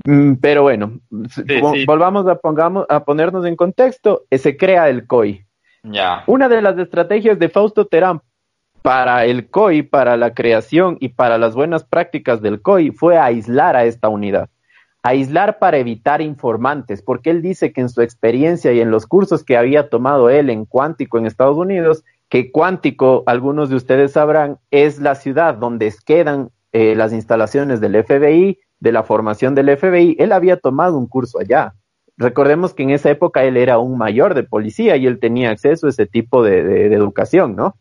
Mm, 0.06 0.36
pero 0.40 0.62
bueno, 0.62 0.98
volvamos 1.86 2.26
a, 2.26 2.36
pongamos, 2.36 2.86
a 2.88 3.04
ponernos 3.04 3.44
en 3.44 3.54
contexto, 3.54 4.22
eh, 4.30 4.38
se 4.38 4.56
crea 4.56 4.88
el 4.88 5.06
COI. 5.06 5.44
Una 6.26 6.48
de 6.48 6.62
las 6.62 6.78
estrategias 6.78 7.38
de 7.38 7.50
Fausto 7.50 7.86
Terán 7.86 8.22
para 8.80 9.26
el 9.26 9.50
COI, 9.50 9.82
para 9.82 10.16
la 10.16 10.32
creación 10.32 10.96
y 11.00 11.10
para 11.10 11.36
las 11.36 11.54
buenas 11.54 11.84
prácticas 11.84 12.40
del 12.40 12.62
COI 12.62 12.92
fue 12.92 13.18
aislar 13.18 13.76
a 13.76 13.84
esta 13.84 14.08
unidad. 14.08 14.48
Aislar 15.02 15.58
para 15.58 15.78
evitar 15.78 16.22
informantes, 16.22 17.02
porque 17.02 17.30
él 17.30 17.42
dice 17.42 17.72
que 17.72 17.80
en 17.82 17.88
su 17.90 18.00
experiencia 18.00 18.72
y 18.72 18.80
en 18.80 18.90
los 18.90 19.06
cursos 19.06 19.44
que 19.44 19.56
había 19.56 19.90
tomado 19.90 20.30
él 20.30 20.48
en 20.48 20.64
Cuántico 20.64 21.18
en 21.18 21.26
Estados 21.26 21.56
Unidos, 21.56 22.04
que 22.32 22.50
Cuántico, 22.50 23.24
algunos 23.26 23.68
de 23.68 23.76
ustedes 23.76 24.12
sabrán, 24.12 24.56
es 24.70 24.98
la 24.98 25.16
ciudad 25.16 25.52
donde 25.52 25.92
quedan 26.06 26.48
eh, 26.72 26.94
las 26.96 27.12
instalaciones 27.12 27.78
del 27.82 28.02
FBI, 28.02 28.58
de 28.80 28.92
la 28.92 29.02
formación 29.02 29.54
del 29.54 29.76
FBI. 29.76 30.16
Él 30.18 30.32
había 30.32 30.56
tomado 30.56 30.96
un 30.96 31.08
curso 31.08 31.38
allá. 31.38 31.74
Recordemos 32.16 32.72
que 32.72 32.84
en 32.84 32.90
esa 32.90 33.10
época 33.10 33.44
él 33.44 33.58
era 33.58 33.76
un 33.76 33.98
mayor 33.98 34.32
de 34.32 34.44
policía 34.44 34.96
y 34.96 35.06
él 35.06 35.20
tenía 35.20 35.50
acceso 35.50 35.86
a 35.86 35.90
ese 35.90 36.06
tipo 36.06 36.42
de, 36.42 36.86
educación, 36.94 37.54
¿no? 37.54 37.76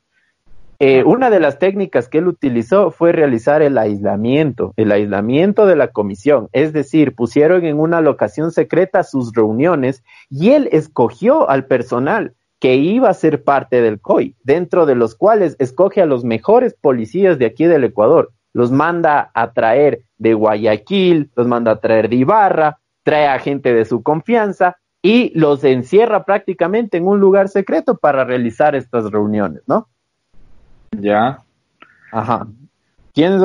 Eh, 0.80 1.06
una 1.06 1.30
de 1.30 1.40
las 1.40 1.58
técnicas 1.58 2.10
que 2.10 2.18
él 2.18 2.28
utilizó 2.28 2.92
fue 2.92 3.14
realizar 3.14 3.62
el 3.62 3.78
aislamiento, 3.78 4.74
el 4.76 4.92
aislamiento 4.92 5.66
de 5.66 5.78
la 5.78 5.94
comisión, 5.94 6.50
es 6.52 6.74
decir, 6.74 7.16
pusieron 7.16 7.64
en 7.64 7.80
una 7.80 8.02
locación 8.02 8.52
secreta 8.52 9.04
sus 9.04 9.32
reuniones 9.32 10.04
y 10.30 10.50
él 10.50 10.68
escogió 10.74 11.50
al 11.50 11.68
personal 11.68 12.36
que 12.62 12.76
iba 12.76 13.10
a 13.10 13.16
ser 13.16 13.44
parte 13.44 13.82
del 13.82 14.00
COI, 14.00 14.36
dentro 14.44 14.86
de 14.86 14.94
los 14.94 15.16
cuales 15.16 15.56
escoge 15.58 16.00
a 16.00 16.06
los 16.06 16.24
mejores 16.24 16.76
policías 16.80 17.40
de 17.40 17.48
aquí 17.48 17.66
del 17.66 17.84
Ecuador, 17.84 18.32
los 18.54 18.72
manda 18.72 19.32
a 19.34 19.52
traer 19.52 20.04
de 20.20 20.36
Guayaquil, 20.36 21.32
los 21.36 21.48
manda 21.48 21.72
a 21.72 21.80
traer 21.80 22.08
de 22.08 22.18
Ibarra, 22.18 22.78
trae 23.02 23.28
a 23.28 23.40
gente 23.40 23.74
de 23.74 23.84
su 23.84 24.04
confianza 24.04 24.78
y 25.02 25.38
los 25.38 25.64
encierra 25.64 26.24
prácticamente 26.24 26.98
en 26.98 27.08
un 27.08 27.20
lugar 27.20 27.50
secreto 27.50 27.98
para 27.98 28.26
realizar 28.26 28.76
estas 28.76 29.10
reuniones, 29.10 29.64
¿no? 29.66 29.88
Ya. 30.92 31.40
Ajá. 32.12 32.46
¿Tienes 33.12 33.42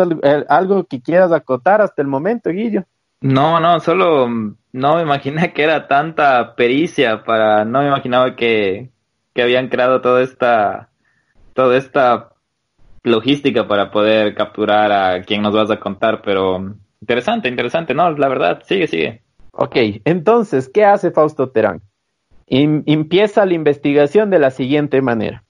algo 0.51 0.85
que 0.85 1.01
quieras 1.01 1.33
acotar 1.33 1.81
hasta 1.81 2.03
el 2.03 2.09
momento, 2.09 2.51
Guillo? 2.51 2.85
No, 3.23 3.61
no, 3.61 3.81
solo 3.81 4.29
no 4.29 4.97
me 4.97 5.03
imaginé 5.03 5.55
que 5.55 5.63
era 5.63 5.89
tanta 5.89 6.55
pericia 6.55 7.25
para, 7.25 7.65
no 7.65 7.81
me 7.81 7.89
imaginaba 7.89 8.37
que, 8.37 8.91
que 9.37 9.43
habían 9.43 9.69
creado 9.69 10.01
toda 10.01 10.23
esta, 10.23 10.89
toda 11.53 11.77
esta 11.77 12.31
logística 13.03 13.69
para 13.69 13.91
poder 13.91 14.35
capturar 14.35 14.91
a 14.91 15.23
quien 15.25 15.43
nos 15.43 15.55
vas 15.55 15.71
a 15.71 15.79
contar, 15.79 16.23
pero 16.25 16.75
interesante, 17.03 17.51
interesante, 17.51 17.93
¿no? 17.93 18.11
La 18.13 18.29
verdad, 18.29 18.63
sigue, 18.65 18.87
sigue. 18.87 19.23
Ok, 19.53 19.77
entonces, 20.07 20.71
¿qué 20.71 20.87
hace 20.87 21.11
Fausto 21.11 21.51
Terán? 21.51 21.83
empieza 22.49 23.45
la 23.45 23.55
investigación 23.55 24.31
de 24.31 24.39
la 24.39 24.51
siguiente 24.51 25.03
manera. 25.03 25.43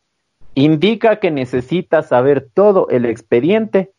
Indica 0.55 1.21
que 1.21 1.31
necesita 1.31 2.03
saber 2.03 2.49
todo 2.55 2.89
el 2.89 3.05
expediente 3.05 3.93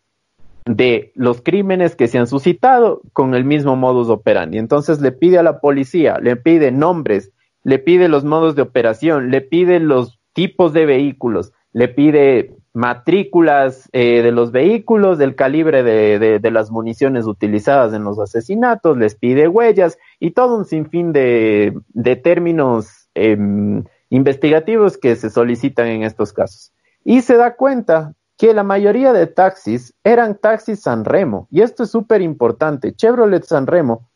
de 0.66 1.12
los 1.14 1.42
crímenes 1.42 1.96
que 1.96 2.08
se 2.08 2.18
han 2.18 2.26
suscitado 2.26 3.02
con 3.14 3.36
el 3.36 3.46
mismo 3.46 3.76
modus 3.76 4.10
operandi. 4.10 4.58
Entonces 4.58 5.00
le 5.00 5.12
pide 5.12 5.38
a 5.38 5.44
la 5.44 5.60
policía, 5.60 6.18
le 6.20 6.36
pide 6.36 6.72
nombres, 6.72 7.32
le 7.68 7.80
pide 7.80 8.08
los 8.08 8.24
modos 8.24 8.56
de 8.56 8.62
operación, 8.62 9.30
le 9.30 9.42
pide 9.42 9.82
los 9.82 10.22
tipos 10.32 10.72
de 10.72 10.86
vehículos, 10.86 11.52
le 11.74 11.90
pide 11.90 12.56
matrículas 12.72 13.90
eh, 13.92 14.22
de 14.22 14.32
los 14.32 14.54
vehículos, 14.54 15.18
del 15.18 15.36
calibre 15.36 15.84
de, 15.84 16.40
de, 16.40 16.52
las 16.52 16.72
municiones 16.72 17.26
utilizadas 17.26 17.94
en 17.94 18.06
los 18.06 18.20
asesinatos, 18.20 18.96
les 18.96 19.16
pide 19.16 19.50
huellas 19.50 19.98
y 20.18 20.32
todo 20.32 20.56
un 20.56 20.64
sinfín 20.64 21.12
de, 21.12 21.78
de 21.90 22.16
términos 22.16 23.10
em, 23.16 23.84
investigativos 24.10 24.98
que 24.98 25.18
se 25.18 25.30
solicitan 25.30 25.88
en 25.88 26.04
estos 26.04 26.32
casos. 26.32 26.72
Y 27.04 27.20
se 27.20 27.36
da 27.36 27.58
cuenta 27.58 28.14
que 28.38 28.54
la 28.54 28.64
mayoría 28.64 29.12
de 29.12 29.28
taxis 29.28 29.94
eran 30.06 30.38
taxis 30.40 30.84
Sanremo. 30.84 31.50
Y 31.52 31.64
esto 31.64 31.84
es 31.84 31.92
súper 31.92 32.22
importante. 32.22 32.94
Chevrolet 32.96 33.44
Sanremo 33.44 34.08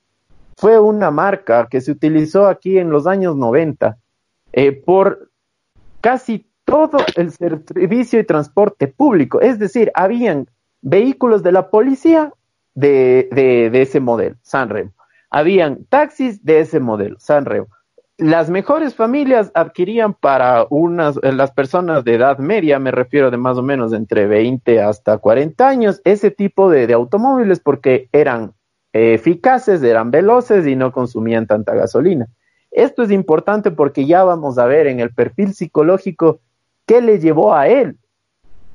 fue 0.61 0.79
una 0.79 1.09
marca 1.09 1.67
que 1.71 1.81
se 1.81 1.91
utilizó 1.91 2.45
aquí 2.45 2.77
en 2.77 2.91
los 2.91 3.07
años 3.07 3.35
90 3.35 3.97
eh, 4.53 4.71
por 4.71 5.31
casi 6.01 6.47
todo 6.65 6.99
el 7.15 7.31
servicio 7.31 8.19
y 8.19 8.23
transporte 8.23 8.87
público. 8.87 9.41
Es 9.41 9.57
decir, 9.57 9.91
habían 9.95 10.47
vehículos 10.83 11.41
de 11.41 11.51
la 11.51 11.71
policía 11.71 12.31
de, 12.75 13.27
de, 13.31 13.81
ese 13.81 13.99
modelo, 13.99 14.35
Sanremo. 14.43 14.91
Habían 15.31 15.85
taxis 15.85 16.45
de 16.45 16.59
ese 16.59 16.79
modelo, 16.79 17.19
Sanremo. 17.19 17.65
Las 18.19 18.51
mejores 18.51 18.93
familias 18.93 19.51
adquirían 19.55 20.13
para 20.13 20.67
unas, 20.69 21.19
las 21.23 21.51
personas 21.53 22.03
de 22.03 22.13
edad 22.13 22.37
media, 22.37 22.77
me 22.77 22.91
refiero 22.91 23.31
de 23.31 23.37
más 23.37 23.57
o 23.57 23.63
menos 23.63 23.93
entre 23.93 24.27
20 24.27 24.79
hasta 24.79 25.17
40 25.17 25.67
años, 25.67 26.01
ese 26.03 26.29
tipo 26.29 26.69
de 26.69 26.93
automóviles 26.93 27.59
porque 27.59 28.09
eran 28.11 28.53
eficaces, 28.93 29.81
eran 29.83 30.11
veloces 30.11 30.67
y 30.67 30.75
no 30.75 30.91
consumían 30.91 31.47
tanta 31.47 31.73
gasolina. 31.75 32.27
Esto 32.71 33.03
es 33.03 33.11
importante 33.11 33.71
porque 33.71 34.05
ya 34.05 34.23
vamos 34.23 34.57
a 34.57 34.65
ver 34.65 34.87
en 34.87 34.99
el 34.99 35.13
perfil 35.13 35.53
psicológico 35.53 36.39
¿Qué 36.91 37.01
le 37.01 37.19
llevó 37.19 37.53
a 37.53 37.69
él 37.69 37.97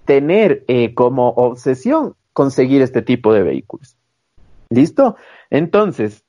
tener 0.06 0.64
eh, 0.68 0.94
como 0.94 1.28
obsesión 1.28 2.14
conseguir 2.32 2.80
este 2.80 3.02
tipo 3.02 3.32
de 3.32 3.42
vehículos? 3.42 3.98
¿Listo? 4.70 5.16
Entonces, 5.50 6.24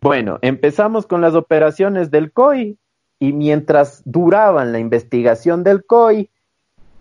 bueno, 0.00 0.40
empezamos 0.42 1.06
con 1.06 1.20
las 1.20 1.34
operaciones 1.34 2.10
del 2.10 2.32
COI 2.32 2.78
y 3.20 3.32
mientras 3.32 4.02
duraban 4.04 4.72
la 4.72 4.80
investigación 4.80 5.62
del 5.62 5.84
COI, 5.84 6.30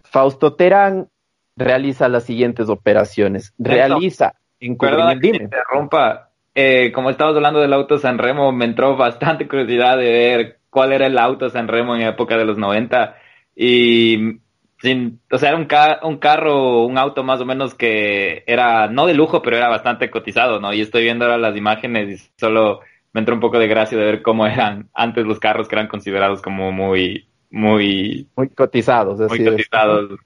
Fausto 0.03 0.53
Terán 0.53 1.09
realiza 1.55 2.07
las 2.07 2.23
siguientes 2.23 2.69
operaciones. 2.69 3.53
Realiza 3.57 4.35
Perdón, 4.79 5.19
que 5.19 5.27
interrumpa. 5.27 6.29
Eh, 6.55 6.91
como 6.93 7.09
estabas 7.09 7.35
hablando 7.35 7.59
del 7.59 7.73
auto 7.73 7.97
San 7.97 8.17
Remo, 8.17 8.51
me 8.51 8.65
entró 8.65 8.95
bastante 8.95 9.47
curiosidad 9.47 9.97
de 9.97 10.11
ver 10.11 10.59
cuál 10.69 10.93
era 10.93 11.07
el 11.07 11.17
auto 11.17 11.49
San 11.49 11.67
Remo 11.67 11.95
en 11.95 12.01
la 12.01 12.09
época 12.09 12.37
de 12.37 12.45
los 12.45 12.57
90 12.57 13.15
y 13.55 14.39
sin, 14.83 15.21
o 15.31 15.37
sea, 15.37 15.49
era 15.49 15.57
un, 15.57 15.67
un 16.09 16.17
carro, 16.17 16.83
un 16.85 16.97
auto 16.97 17.23
más 17.23 17.39
o 17.39 17.45
menos 17.45 17.73
que 17.73 18.43
era 18.45 18.87
no 18.89 19.07
de 19.07 19.13
lujo, 19.13 19.41
pero 19.41 19.55
era 19.55 19.69
bastante 19.69 20.11
cotizado, 20.11 20.59
¿no? 20.59 20.73
Y 20.73 20.81
estoy 20.81 21.03
viendo 21.03 21.23
ahora 21.23 21.37
las 21.37 21.55
imágenes 21.55 22.09
y 22.09 22.31
solo 22.37 22.81
me 23.13 23.21
entró 23.21 23.33
un 23.33 23.39
poco 23.39 23.59
de 23.59 23.67
gracia 23.67 23.97
de 23.97 24.03
ver 24.03 24.21
cómo 24.21 24.45
eran 24.45 24.89
antes 24.93 25.25
los 25.25 25.39
carros 25.39 25.67
que 25.69 25.75
eran 25.75 25.87
considerados 25.87 26.41
como 26.41 26.71
muy, 26.71 27.27
muy... 27.49 28.27
Muy 28.35 28.49
cotizados. 28.49 29.19
Muy 29.29 29.45
cotizados. 29.45 30.19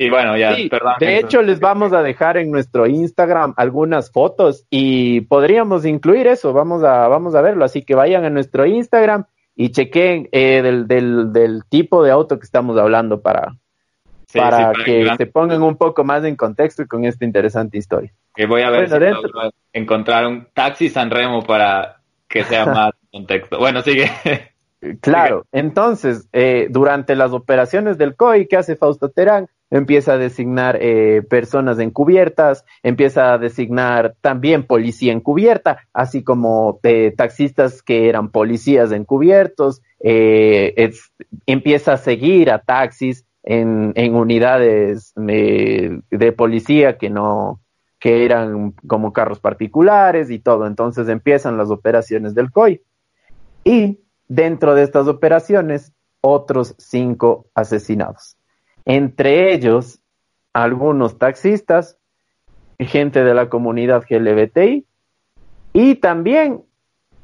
Y 0.00 0.10
bueno, 0.10 0.36
ya, 0.36 0.56
perdón. 0.70 0.94
De 1.00 1.18
hecho, 1.18 1.42
les 1.42 1.58
vamos 1.58 1.92
a 1.92 2.02
dejar 2.02 2.36
en 2.36 2.52
nuestro 2.52 2.86
Instagram 2.86 3.52
algunas 3.56 4.12
fotos 4.12 4.64
y 4.70 5.22
podríamos 5.22 5.84
incluir 5.84 6.28
eso, 6.28 6.52
vamos 6.52 6.84
a, 6.84 7.08
vamos 7.08 7.34
a 7.34 7.42
verlo. 7.42 7.64
Así 7.64 7.82
que 7.82 7.96
vayan 7.96 8.24
a 8.24 8.30
nuestro 8.30 8.64
Instagram 8.64 9.24
y 9.56 9.70
chequen 9.70 10.28
eh, 10.30 10.62
del, 10.62 10.86
del, 10.86 11.32
del, 11.32 11.64
tipo 11.68 12.04
de 12.04 12.12
auto 12.12 12.38
que 12.38 12.44
estamos 12.44 12.78
hablando 12.78 13.20
para, 13.22 13.56
para, 14.32 14.72
que 14.84 15.08
se 15.16 15.26
pongan 15.26 15.64
un 15.64 15.76
poco 15.76 16.04
más 16.04 16.22
en 16.22 16.36
contexto 16.36 16.86
con 16.86 17.04
esta 17.04 17.24
interesante 17.24 17.76
historia. 17.76 18.12
Que 18.36 18.46
voy 18.46 18.62
a 18.62 18.70
ver 18.70 18.88
si 18.88 18.94
encontrar 19.72 20.28
un 20.28 20.46
taxi 20.54 20.90
San 20.90 21.10
Remo 21.10 21.42
para 21.42 21.96
que 22.28 22.44
sea 22.44 22.66
más 22.66 22.92
contexto. 23.10 23.58
Bueno, 23.58 23.82
sigue. 23.82 24.08
Claro, 25.00 25.44
entonces, 25.50 26.28
eh, 26.32 26.68
durante 26.70 27.16
las 27.16 27.32
operaciones 27.32 27.98
del 27.98 28.14
COI, 28.14 28.46
¿qué 28.46 28.58
hace 28.58 28.76
Fausto 28.76 29.08
Terán? 29.08 29.48
Empieza 29.70 30.14
a 30.14 30.18
designar 30.18 30.78
eh, 30.80 31.22
personas 31.28 31.78
encubiertas, 31.78 32.64
empieza 32.82 33.34
a 33.34 33.38
designar 33.38 34.14
también 34.20 34.66
policía 34.66 35.12
encubierta, 35.12 35.86
así 35.92 36.22
como 36.24 36.80
eh, 36.82 37.12
taxistas 37.16 37.82
que 37.82 38.08
eran 38.08 38.30
policías 38.30 38.92
encubiertos, 38.92 39.82
empieza 40.00 41.92
a 41.92 41.96
seguir 41.98 42.50
a 42.50 42.60
taxis 42.60 43.26
en, 43.42 44.14
unidades 44.14 45.12
de 45.16 46.32
policía 46.36 46.96
que 46.96 47.10
no, 47.10 47.60
que 47.98 48.24
eran 48.24 48.72
como 48.86 49.12
carros 49.12 49.40
particulares 49.40 50.30
y 50.30 50.38
todo. 50.38 50.66
Entonces 50.66 51.08
empiezan 51.08 51.56
las 51.56 51.70
operaciones 51.70 52.34
del 52.34 52.50
COI. 52.50 52.80
Y 53.64 54.00
dentro 54.28 54.74
de 54.74 54.82
estas 54.84 55.08
operaciones, 55.08 55.92
otros 56.20 56.74
cinco 56.78 57.46
asesinados. 57.54 58.37
Entre 58.88 59.52
ellos, 59.52 60.00
algunos 60.54 61.18
taxistas, 61.18 61.98
gente 62.78 63.22
de 63.22 63.34
la 63.34 63.50
comunidad 63.50 64.02
GLBTI 64.08 64.86
y 65.74 65.94
también 65.96 66.62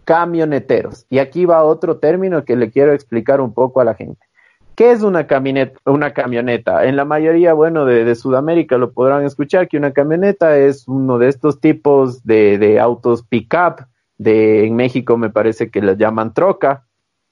camioneteros. 0.05 1.07
Y 1.09 1.21
aquí 1.21 1.47
va 1.47 1.65
otro 1.65 1.97
término 1.97 2.45
que 2.45 2.57
le 2.57 2.71
quiero 2.71 2.93
explicar 2.93 3.41
un 3.41 3.55
poco 3.55 3.81
a 3.81 3.85
la 3.85 3.95
gente. 3.95 4.27
¿Qué 4.75 4.93
es 4.93 5.03
una 5.03 5.27
camioneta? 5.27 6.85
En 6.85 6.97
la 6.97 7.07
mayoría, 7.07 7.55
bueno, 7.55 7.87
de, 7.87 8.15
Sudamérica 8.15 8.77
lo 8.77 8.93
podrán 8.93 9.25
escuchar 9.25 9.67
que 9.67 9.79
una 9.79 9.93
camioneta 9.93 10.59
es 10.59 10.87
uno 10.87 11.17
de 11.17 11.29
estos 11.29 11.61
tipos 11.61 12.25
de, 12.25 12.59
de 12.59 12.79
autos 12.79 13.23
pick-up. 13.23 13.87
De, 14.19 14.67
en 14.67 14.77
México 14.77 15.17
me 15.17 15.31
parece 15.31 15.71
que 15.71 15.81
las 15.81 15.97
llaman 15.97 16.35
troca. 16.35 16.85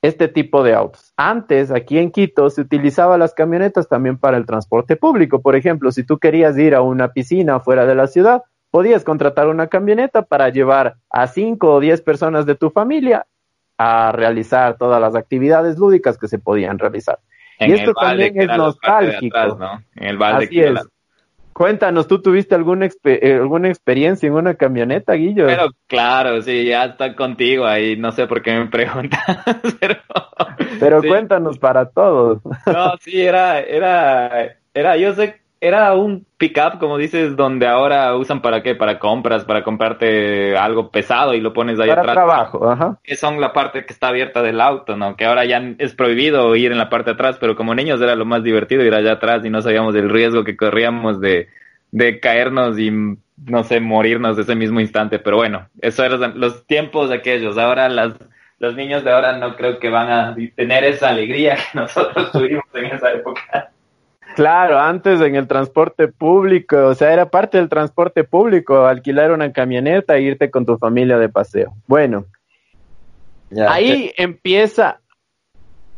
Este 0.02 0.28
tipo 0.28 0.62
de 0.64 0.74
autos. 0.74 1.12
Antes, 1.16 1.70
aquí 1.70 1.98
en 1.98 2.10
Quito, 2.10 2.50
se 2.50 2.60
utilizaba 2.60 3.16
las 3.18 3.34
camionetas 3.34 3.88
también 3.88 4.18
para 4.18 4.36
el 4.36 4.46
transporte 4.46 4.96
público. 4.96 5.40
Por 5.40 5.56
ejemplo, 5.56 5.92
si 5.92 6.04
tú 6.04 6.18
querías 6.18 6.58
ir 6.58 6.74
a 6.74 6.82
una 6.82 7.12
piscina 7.12 7.60
fuera 7.60 7.86
de 7.86 7.94
la 7.94 8.08
ciudad, 8.08 8.42
podías 8.70 9.04
contratar 9.04 9.46
una 9.46 9.68
camioneta 9.68 10.22
para 10.22 10.48
llevar 10.48 10.96
a 11.08 11.28
cinco 11.28 11.74
o 11.74 11.80
diez 11.80 12.02
personas 12.02 12.46
de 12.46 12.56
tu 12.56 12.70
familia 12.70 13.26
a 13.78 14.12
realizar 14.12 14.76
todas 14.76 15.00
las 15.00 15.14
actividades 15.14 15.78
lúdicas 15.78 16.18
que 16.18 16.28
se 16.28 16.38
podían 16.38 16.78
realizar 16.78 17.18
y 17.66 17.72
esto 17.72 17.94
también 17.94 18.40
es 18.40 18.48
nostálgico. 18.48 19.58
En 19.96 20.04
el 20.04 20.18
balde 20.18 20.44
Así 20.44 20.60
es. 20.60 20.80
Cuéntanos, 21.62 22.08
¿tú 22.08 22.20
tuviste 22.20 22.56
alguna, 22.56 22.88
eh, 23.04 23.38
alguna 23.40 23.68
experiencia 23.68 24.26
en 24.26 24.32
una 24.32 24.56
camioneta, 24.56 25.12
Guillo? 25.12 25.46
Pero 25.46 25.68
claro, 25.86 26.42
sí, 26.42 26.64
ya 26.64 26.86
está 26.86 27.14
contigo 27.14 27.64
ahí, 27.66 27.96
no 27.96 28.10
sé 28.10 28.26
por 28.26 28.42
qué 28.42 28.52
me 28.58 28.66
preguntas, 28.66 29.20
pero... 29.80 29.94
Pero 30.80 31.00
cuéntanos 31.02 31.60
para 31.60 31.88
todos. 31.88 32.40
No, 32.66 32.96
sí, 33.00 33.22
era, 33.22 33.60
era, 33.60 34.56
era, 34.74 34.96
yo 34.96 35.14
sé 35.14 35.41
era 35.62 35.94
un 35.94 36.26
pickup, 36.38 36.80
como 36.80 36.98
dices, 36.98 37.36
donde 37.36 37.68
ahora 37.68 38.16
usan 38.16 38.42
para 38.42 38.64
qué, 38.64 38.74
para 38.74 38.98
compras, 38.98 39.44
para 39.44 39.62
comprarte 39.62 40.56
algo 40.56 40.90
pesado 40.90 41.34
y 41.34 41.40
lo 41.40 41.52
pones 41.52 41.78
ahí 41.78 41.88
para 41.88 42.00
atrás. 42.00 42.16
trabajo, 42.16 42.68
ajá. 42.68 42.98
Que 43.04 43.14
son 43.14 43.40
la 43.40 43.52
parte 43.52 43.86
que 43.86 43.92
está 43.92 44.08
abierta 44.08 44.42
del 44.42 44.60
auto, 44.60 44.96
¿no? 44.96 45.14
Que 45.14 45.24
ahora 45.24 45.44
ya 45.44 45.62
es 45.78 45.94
prohibido 45.94 46.56
ir 46.56 46.72
en 46.72 46.78
la 46.78 46.90
parte 46.90 47.10
de 47.10 47.14
atrás, 47.14 47.36
pero 47.40 47.54
como 47.54 47.76
niños 47.76 48.00
era 48.00 48.16
lo 48.16 48.24
más 48.24 48.42
divertido 48.42 48.82
ir 48.82 48.92
allá 48.92 49.12
atrás 49.12 49.44
y 49.44 49.50
no 49.50 49.62
sabíamos 49.62 49.94
del 49.94 50.10
riesgo 50.10 50.42
que 50.42 50.56
corríamos 50.56 51.20
de, 51.20 51.46
de 51.92 52.18
caernos 52.18 52.76
y, 52.80 52.90
no 52.90 53.62
sé, 53.62 53.78
morirnos 53.78 54.36
ese 54.36 54.56
mismo 54.56 54.80
instante. 54.80 55.20
Pero 55.20 55.36
bueno, 55.36 55.68
eso 55.80 56.04
eran 56.04 56.40
los 56.40 56.66
tiempos 56.66 57.08
de 57.08 57.14
aquellos. 57.14 57.56
Ahora 57.56 57.88
las, 57.88 58.14
los 58.58 58.74
niños 58.74 59.04
de 59.04 59.12
ahora 59.12 59.38
no 59.38 59.54
creo 59.54 59.78
que 59.78 59.90
van 59.90 60.10
a 60.10 60.34
tener 60.56 60.82
esa 60.82 61.10
alegría 61.10 61.54
que 61.54 61.62
nosotros 61.78 62.32
tuvimos 62.32 62.64
en 62.74 62.86
esa 62.86 63.12
época. 63.12 63.70
Claro, 64.34 64.78
antes 64.78 65.20
en 65.20 65.36
el 65.36 65.46
transporte 65.46 66.08
público, 66.08 66.86
o 66.86 66.94
sea, 66.94 67.12
era 67.12 67.30
parte 67.30 67.58
del 67.58 67.68
transporte 67.68 68.24
público, 68.24 68.86
alquilar 68.86 69.32
una 69.32 69.52
camioneta 69.52 70.16
e 70.16 70.22
irte 70.22 70.50
con 70.50 70.64
tu 70.64 70.78
familia 70.78 71.18
de 71.18 71.28
paseo. 71.28 71.74
Bueno, 71.86 72.26
ahí 73.68 74.12
empieza 74.16 75.00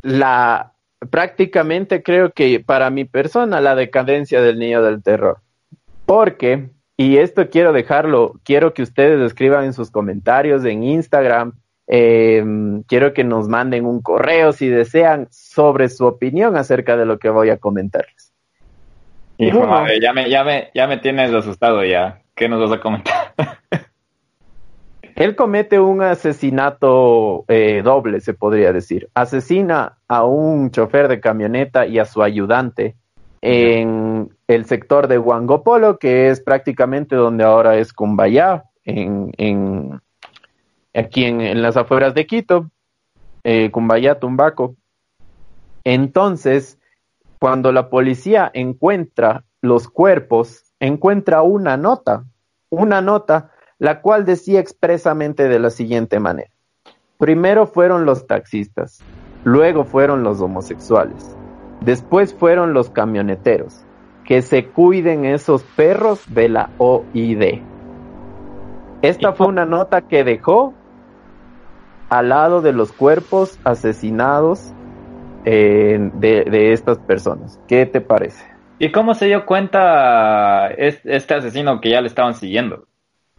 la, 0.02 0.72
prácticamente 1.10 2.02
creo 2.02 2.32
que 2.32 2.60
para 2.60 2.90
mi 2.90 3.04
persona, 3.04 3.60
la 3.60 3.74
decadencia 3.74 4.42
del 4.42 4.58
niño 4.58 4.82
del 4.82 5.02
terror. 5.02 5.38
Porque, 6.06 6.70
y 6.96 7.18
esto 7.18 7.48
quiero 7.48 7.72
dejarlo, 7.72 8.40
quiero 8.44 8.74
que 8.74 8.82
ustedes 8.82 9.20
escriban 9.20 9.64
en 9.64 9.72
sus 9.72 9.90
comentarios 9.90 10.64
en 10.64 10.82
Instagram, 10.82 11.54
Em, 11.86 12.82
quiero 12.84 13.12
que 13.12 13.24
nos 13.24 13.48
manden 13.48 13.84
un 13.84 14.00
correo 14.00 14.52
si 14.52 14.68
desean 14.68 15.28
sobre 15.30 15.88
su 15.88 16.06
opinión 16.06 16.56
acerca 16.56 16.96
de 16.96 17.04
lo 17.04 17.18
que 17.18 17.28
voy 17.28 17.50
a 17.50 17.58
comentarles. 17.58 18.32
Hijo, 19.36 19.66
ya, 20.00 20.12
me, 20.12 20.30
ya, 20.30 20.44
me, 20.44 20.70
ya 20.74 20.86
me 20.86 20.98
tienes 20.98 21.32
asustado 21.32 21.84
ya. 21.84 22.22
¿Qué 22.34 22.48
nos 22.48 22.60
vas 22.60 22.78
a 22.78 22.80
comentar? 22.80 23.34
Él 25.16 25.36
comete 25.36 25.78
un 25.78 26.02
asesinato 26.02 27.44
eh, 27.48 27.82
doble, 27.84 28.20
se 28.20 28.34
podría 28.34 28.72
decir. 28.72 29.08
Asesina 29.14 29.98
a 30.08 30.24
un 30.24 30.70
chofer 30.70 31.06
de 31.08 31.20
camioneta 31.20 31.86
y 31.86 31.98
a 31.98 32.04
su 32.04 32.22
ayudante 32.22 32.96
en 33.40 34.30
el 34.48 34.64
sector 34.64 35.06
de 35.06 35.18
Huangopolo, 35.18 35.98
que 35.98 36.30
es 36.30 36.40
prácticamente 36.40 37.14
donde 37.14 37.44
ahora 37.44 37.76
es 37.76 37.92
Cumbayá, 37.92 38.64
en, 38.84 39.32
en, 39.36 40.00
aquí 40.94 41.24
en, 41.24 41.60
las 41.60 41.76
afueras 41.76 42.14
de 42.14 42.26
Quito, 42.26 42.70
eh, 43.42 43.70
Cumbayá, 43.70 44.18
Tumbaco. 44.18 44.76
Entonces, 45.82 46.78
cuando 47.38 47.72
la 47.72 47.90
policía 47.90 48.50
encuentra 48.54 49.44
los 49.60 49.88
cuerpos, 49.88 50.72
encuentra 50.80 51.42
una 51.42 51.76
nota, 51.76 52.24
una 52.70 53.00
nota, 53.00 53.50
la 53.78 54.00
cual 54.00 54.24
decía 54.24 54.60
expresamente 54.60 55.48
de 55.48 55.58
la 55.58 55.70
siguiente 55.70 56.20
manera. 56.20 56.50
Primero 57.18 57.66
fueron 57.66 58.06
los 58.06 58.26
taxistas, 58.26 59.00
luego 59.44 59.84
fueron 59.84 60.22
los 60.22 60.40
homosexuales, 60.40 61.36
después 61.80 62.34
fueron 62.34 62.72
los 62.72 62.90
camioneteros. 62.90 63.84
Que 64.24 64.40
se 64.40 64.68
cuiden 64.68 65.26
esos 65.26 65.62
perros 65.62 66.24
de 66.32 66.48
la 66.48 66.70
OID. 66.78 67.60
Esta 69.02 69.34
fue 69.34 69.48
una 69.48 69.66
nota 69.66 70.00
que 70.00 70.24
dejó 70.24 70.72
al 72.08 72.28
lado 72.28 72.62
de 72.62 72.72
los 72.72 72.92
cuerpos 72.92 73.58
asesinados 73.64 74.72
eh, 75.44 76.10
de, 76.14 76.72
estas 76.72 76.98
personas. 76.98 77.60
¿Qué 77.68 77.86
te 77.86 78.00
parece? 78.00 78.44
¿Y 78.78 78.90
cómo 78.92 79.14
se 79.14 79.26
dio 79.26 79.44
cuenta 79.46 80.68
este 80.68 81.34
asesino 81.34 81.80
que 81.80 81.90
ya 81.90 82.00
le 82.00 82.08
estaban 82.08 82.34
siguiendo? 82.34 82.86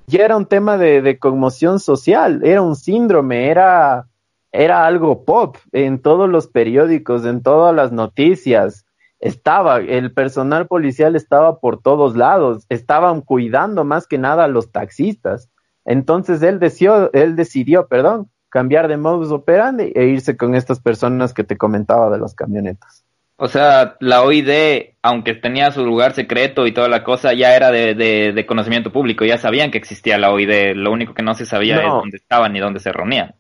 Ya 0.07 0.23
era 0.23 0.37
un 0.37 0.45
tema 0.45 0.77
de, 0.77 1.17
conmoción 1.19 1.79
social, 1.79 2.41
era 2.43 2.61
un 2.61 2.75
síndrome, 2.75 3.49
era, 3.49 4.07
era 4.51 4.85
algo 4.85 5.25
pop 5.25 5.57
en 5.71 5.99
todos 5.99 6.29
los 6.29 6.47
periódicos, 6.47 7.25
en 7.25 7.41
todas 7.41 7.75
las 7.75 7.91
noticias. 7.91 8.85
Estaba, 9.19 9.79
el 9.79 10.13
personal 10.13 10.67
policial 10.67 11.15
estaba 11.15 11.59
por 11.59 11.81
todos 11.81 12.15
lados, 12.15 12.65
estaban 12.69 13.21
cuidando 13.21 13.83
más 13.83 14.05
que 14.05 14.19
nada 14.19 14.43
a 14.43 14.47
los 14.47 14.71
taxistas. 14.71 15.49
Entonces 15.85 16.41
él 16.43 16.59
decidió, 16.59 17.11
él 17.13 17.35
decidió, 17.35 17.87
perdón, 17.87 18.29
cambiar 18.55 18.87
de 18.87 18.95
modus 18.95 19.33
operandi 19.33 19.91
e 19.93 20.05
irse 20.05 20.37
con 20.37 20.55
estas 20.55 20.79
personas 20.79 21.33
que 21.33 21.43
te 21.43 21.57
comentaba 21.57 22.09
de 22.09 22.19
las 22.19 22.33
camionetas. 22.33 23.03
O 23.35 23.49
sea, 23.49 23.97
la 23.99 24.21
OID, 24.21 24.93
aunque 25.01 25.33
tenía 25.33 25.71
su 25.71 25.85
lugar 25.85 26.13
secreto 26.13 26.65
y 26.65 26.71
toda 26.71 26.87
la 26.87 27.03
cosa, 27.03 27.33
ya 27.33 27.53
era 27.53 27.69
de, 27.69 28.45
conocimiento 28.47 28.93
público, 28.93 29.25
ya 29.25 29.37
sabían 29.37 29.71
que 29.71 29.77
existía 29.77 30.17
la 30.17 30.31
OID, 30.31 30.73
lo 30.77 30.93
único 30.93 31.13
que 31.13 31.21
no 31.21 31.33
se 31.33 31.45
sabía 31.45 31.81
es 31.81 31.83
dónde 31.83 32.15
estaban 32.15 32.53
ni 32.53 32.61
dónde 32.61 32.79
se 32.79 32.93
reunían. 32.93 33.35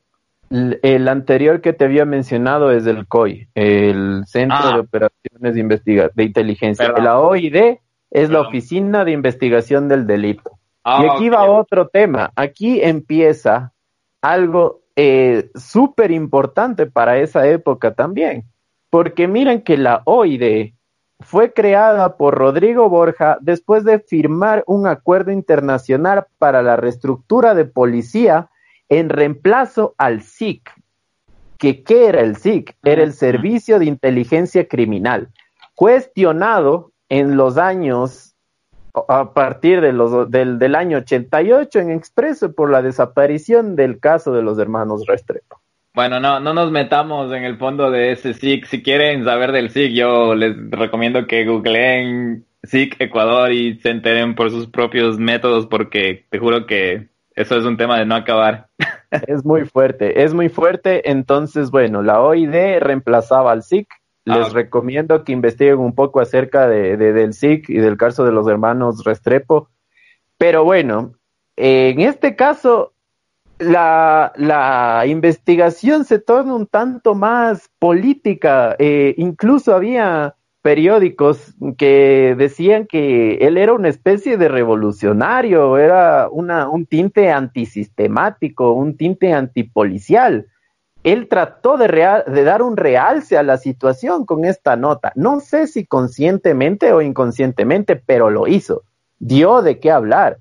El 0.49 1.07
anterior 1.07 1.61
que 1.61 1.71
te 1.71 1.85
había 1.85 2.03
mencionado 2.03 2.71
es 2.71 2.85
el 2.85 3.07
COI, 3.07 3.47
el 3.55 4.23
Centro 4.25 4.57
ah. 4.59 4.73
de 4.73 4.79
Operaciones 4.81 5.53
de, 5.53 5.59
Investiga 5.61 6.09
de 6.13 6.23
Inteligencia. 6.25 6.91
La 6.91 7.19
OID 7.19 7.77
es 8.11 8.29
la 8.29 8.41
Oficina 8.41 9.05
de 9.05 9.13
Investigación 9.13 9.87
del 9.87 10.07
Delito. 10.07 10.59
Ah, 10.83 11.01
y 11.01 11.09
aquí 11.09 11.29
va 11.29 11.49
otro 11.49 11.87
tema. 11.87 12.33
Aquí 12.35 12.81
empieza 12.81 13.71
algo 14.21 14.81
eh, 14.95 15.49
súper 15.55 16.11
importante 16.11 16.85
para 16.85 17.17
esa 17.17 17.47
época 17.47 17.93
también, 17.93 18.45
porque 18.89 19.27
miren 19.27 19.61
que 19.61 19.77
la 19.77 20.01
OID 20.05 20.73
fue 21.19 21.53
creada 21.53 22.17
por 22.17 22.35
Rodrigo 22.35 22.89
Borja 22.89 23.37
después 23.41 23.83
de 23.83 23.99
firmar 23.99 24.63
un 24.67 24.87
acuerdo 24.87 25.31
internacional 25.31 26.27
para 26.37 26.61
la 26.61 26.75
reestructura 26.75 27.55
de 27.55 27.65
policía 27.65 28.49
en 28.89 29.09
reemplazo 29.09 29.95
al 29.97 30.21
SIC. 30.21 30.69
¿Que, 31.57 31.83
¿Qué 31.83 32.07
era 32.07 32.21
el 32.21 32.35
SIC? 32.35 32.75
Era 32.83 33.03
el 33.03 33.13
Servicio 33.13 33.79
de 33.79 33.85
Inteligencia 33.85 34.67
Criminal, 34.67 35.29
cuestionado 35.73 36.91
en 37.09 37.37
los 37.37 37.57
años 37.57 38.24
a 39.07 39.33
partir 39.33 39.81
de 39.81 39.93
los, 39.93 40.29
del, 40.31 40.59
del, 40.59 40.75
año 40.75 40.99
88 40.99 41.79
en 41.79 41.91
Expreso 41.91 42.53
por 42.53 42.69
la 42.69 42.81
desaparición 42.81 43.75
del 43.75 43.99
caso 43.99 44.33
de 44.33 44.41
los 44.41 44.57
hermanos 44.59 45.05
Restrepo. 45.07 45.59
Bueno, 45.93 46.19
no, 46.19 46.39
no 46.39 46.53
nos 46.53 46.71
metamos 46.71 47.31
en 47.31 47.43
el 47.43 47.57
fondo 47.57 47.89
de 47.89 48.11
ese 48.11 48.33
SIC. 48.33 48.65
Si 48.65 48.83
quieren 48.83 49.23
saber 49.23 49.51
del 49.51 49.69
SIC, 49.69 49.93
yo 49.93 50.35
les 50.35 50.55
recomiendo 50.69 51.25
que 51.25 51.45
googleen 51.45 52.45
SIC 52.63 52.99
Ecuador 52.99 53.51
y 53.51 53.79
se 53.79 53.91
enteren 53.91 54.35
por 54.35 54.51
sus 54.51 54.67
propios 54.67 55.17
métodos 55.17 55.67
porque 55.67 56.25
te 56.29 56.39
juro 56.39 56.65
que 56.65 57.07
eso 57.35 57.57
es 57.57 57.65
un 57.65 57.77
tema 57.77 57.99
de 57.99 58.05
no 58.05 58.15
acabar. 58.15 58.67
Es 59.27 59.45
muy 59.45 59.65
fuerte, 59.65 60.23
es 60.23 60.33
muy 60.33 60.49
fuerte. 60.49 61.09
Entonces, 61.09 61.71
bueno, 61.71 62.01
la 62.01 62.21
OID 62.21 62.79
reemplazaba 62.79 63.51
al 63.51 63.63
SIC. 64.25 64.33
Ah, 64.33 64.39
les 64.39 64.53
recomiendo 64.53 65.23
que 65.23 65.31
investiguen 65.31 65.77
un 65.77 65.95
poco 65.95 66.19
acerca 66.19 66.67
de, 66.67 66.97
del 66.97 67.33
SIC 67.33 67.69
y 67.69 67.77
del 67.77 67.97
caso 67.97 68.25
de 68.25 68.31
los 68.31 68.47
hermanos 68.47 69.03
Restrepo. 69.03 69.69
Pero 70.37 70.63
bueno, 70.63 71.13
en 71.55 72.01
este 72.01 72.35
caso 72.35 72.93
la, 73.59 74.33
la, 74.35 75.03
investigación 75.07 76.03
se 76.03 76.19
torna 76.19 76.55
un 76.55 76.67
tanto 76.67 77.15
más 77.15 77.69
política. 77.79 78.75
Eh, 78.79 79.15
incluso 79.17 79.73
había 79.73 80.35
periódicos 80.61 81.53
que 81.77 82.33
decían 82.37 82.87
que 82.87 83.35
él 83.35 83.57
era 83.57 83.73
una 83.73 83.87
especie 83.87 84.35
de 84.37 84.47
revolucionario, 84.47 85.77
era 85.77 86.27
una, 86.29 86.67
un 86.69 86.87
tinte 86.87 87.31
antisistemático, 87.31 88.71
un 88.71 88.97
tinte 88.97 89.31
antipolicial. 89.31 90.47
Él 91.05 91.27
trató 91.27 91.77
de, 91.77 91.87
de 92.25 92.43
dar 92.43 92.63
un 92.63 92.75
realce 92.75 93.37
a 93.37 93.43
la 93.43 93.57
situación 93.57 94.25
con 94.25 94.43
esta 94.43 94.75
nota. 94.75 95.11
No 95.13 95.39
sé 95.39 95.67
si 95.67 95.85
conscientemente 95.85 96.93
o 96.93 97.01
inconscientemente, 97.03 97.95
pero 97.95 98.31
lo 98.31 98.47
hizo. 98.47 98.81
Dio 99.19 99.61
de 99.61 99.79
qué 99.79 99.91
hablar. 99.91 100.39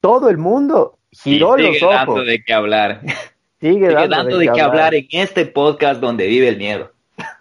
Todo 0.00 0.30
el 0.30 0.36
mundo 0.36 0.98
giró 1.12 1.56
sigue 1.56 1.78
dando 1.80 2.24
de 2.24 2.42
qué 2.42 2.52
hablar. 2.52 3.02
Sigue, 3.60 3.92
dando, 3.92 4.38
de, 4.38 4.52
qué, 4.52 4.60
hablar. 4.60 4.94
en 4.94 5.06
este 5.10 5.44
podcast 5.44 6.00
donde 6.00 6.28
vive 6.28 6.48
el 6.48 6.58
miedo. 6.58 6.92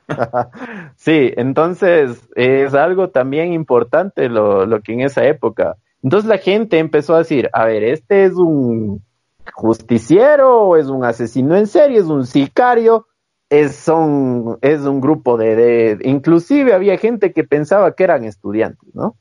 sí, 0.95 1.31
entonces 1.37 2.27
es 2.33 2.73
algo 2.73 3.09
también 3.09 3.53
importante 3.53 4.27
lo, 4.27 4.65
lo 4.65 4.81
que 4.81 4.93
en 4.93 5.01
esa 5.01 5.27
época. 5.27 5.77
Entonces 6.01 6.27
la 6.27 6.39
gente 6.39 6.79
empezó 6.79 7.13
a 7.13 7.19
decir, 7.19 7.51
a 7.53 7.65
ver, 7.65 7.83
este 7.83 8.25
es 8.25 8.33
un 8.33 9.03
justiciero, 9.53 10.75
es 10.77 10.87
un 10.87 11.03
asesino 11.03 11.55
en 11.55 11.67
serie, 11.67 11.99
es 11.99 12.05
un 12.05 12.25
sicario, 12.25 13.07
es, 13.49 13.75
son, 13.75 14.57
es 14.61 14.81
un 14.81 15.01
grupo 15.01 15.37
de, 15.37 15.55
de, 15.55 15.97
inclusive 16.09 16.73
había 16.73 16.97
gente 16.97 17.33
que 17.33 17.43
pensaba 17.43 17.93
que 17.95 18.03
eran 18.03 18.23
estudiantes, 18.23 18.93
¿no? 18.93 19.15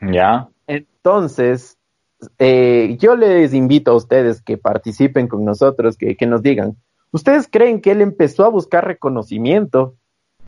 Ya. 0.00 0.48
Entonces, 0.66 1.78
eh, 2.38 2.96
yo 2.98 3.16
les 3.16 3.54
invito 3.54 3.92
a 3.92 3.96
ustedes 3.96 4.42
que 4.42 4.58
participen 4.58 5.28
con 5.28 5.44
nosotros, 5.44 5.96
que, 5.96 6.26
nos 6.26 6.42
digan, 6.42 6.76
¿ustedes 7.10 7.48
creen 7.50 7.80
que 7.80 7.92
él 7.92 8.00
empezó 8.00 8.44
a 8.44 8.48
buscar 8.48 8.86
reconocimiento? 8.86 9.96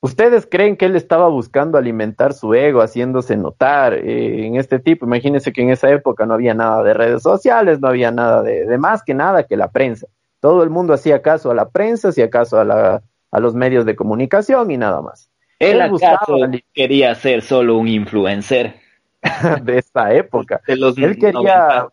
¿Ustedes 0.04 0.46
creen 0.46 0.76
que 0.76 0.84
él 0.84 0.96
estaba 0.96 1.28
buscando 1.28 1.78
alimentar 1.78 2.34
su 2.34 2.52
ego, 2.52 2.82
haciéndose 2.82 3.38
notar 3.38 3.94
eh, 3.94 4.44
en 4.46 4.56
este 4.56 4.78
tipo? 4.78 5.06
Imagínense 5.06 5.50
que 5.50 5.62
en 5.62 5.70
esa 5.70 5.88
época 5.88 6.26
no 6.26 6.34
había 6.34 6.52
nada 6.52 6.82
de 6.82 6.92
redes 6.92 7.22
sociales, 7.22 7.80
no 7.80 7.88
había 7.88 8.10
nada 8.10 8.42
de, 8.42 8.76
más 8.76 9.02
que 9.02 9.14
nada 9.14 9.44
que 9.44 9.56
la 9.56 9.70
prensa. 9.70 10.06
Todo 10.40 10.62
el 10.62 10.68
mundo 10.68 10.92
hacía 10.92 11.22
caso 11.22 11.50
a 11.50 11.54
la 11.54 11.70
prensa, 11.70 12.08
hacía 12.08 12.28
caso 12.28 12.60
a, 12.60 12.66
la, 12.66 13.02
a 13.30 13.40
los 13.40 13.54
medios 13.54 13.86
de 13.86 13.96
comunicación 13.96 14.70
y 14.70 14.76
nada 14.76 15.00
más. 15.00 15.30
Él, 15.58 15.80
él 15.80 16.64
quería 16.74 17.14
ser 17.14 17.40
solo 17.40 17.78
un 17.78 17.88
influencer. 17.88 18.74
de 19.62 19.78
esta 19.78 20.12
época. 20.12 20.60
él 20.66 21.16
quería 21.18 21.88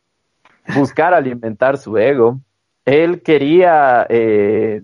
buscar 0.76 1.14
alimentar 1.14 1.78
su 1.78 1.98
ego. 1.98 2.42
Él 2.84 3.22
quería, 3.22 4.06
eh, 4.10 4.82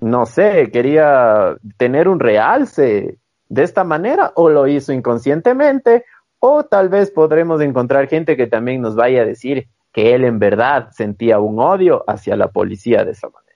no 0.00 0.26
sé, 0.26 0.70
quería 0.70 1.56
tener 1.76 2.08
un 2.08 2.20
realce 2.20 3.18
de 3.48 3.62
esta 3.62 3.84
manera 3.84 4.32
o 4.34 4.48
lo 4.48 4.66
hizo 4.66 4.92
inconscientemente 4.92 6.04
o 6.38 6.64
tal 6.64 6.88
vez 6.88 7.10
podremos 7.10 7.60
encontrar 7.60 8.08
gente 8.08 8.36
que 8.36 8.46
también 8.46 8.82
nos 8.82 8.96
vaya 8.96 9.22
a 9.22 9.26
decir 9.26 9.68
que 9.92 10.14
él 10.14 10.24
en 10.24 10.38
verdad 10.38 10.88
sentía 10.90 11.38
un 11.38 11.58
odio 11.58 12.04
hacia 12.06 12.36
la 12.36 12.48
policía 12.48 13.04
de 13.04 13.12
esa 13.12 13.28
manera. 13.28 13.46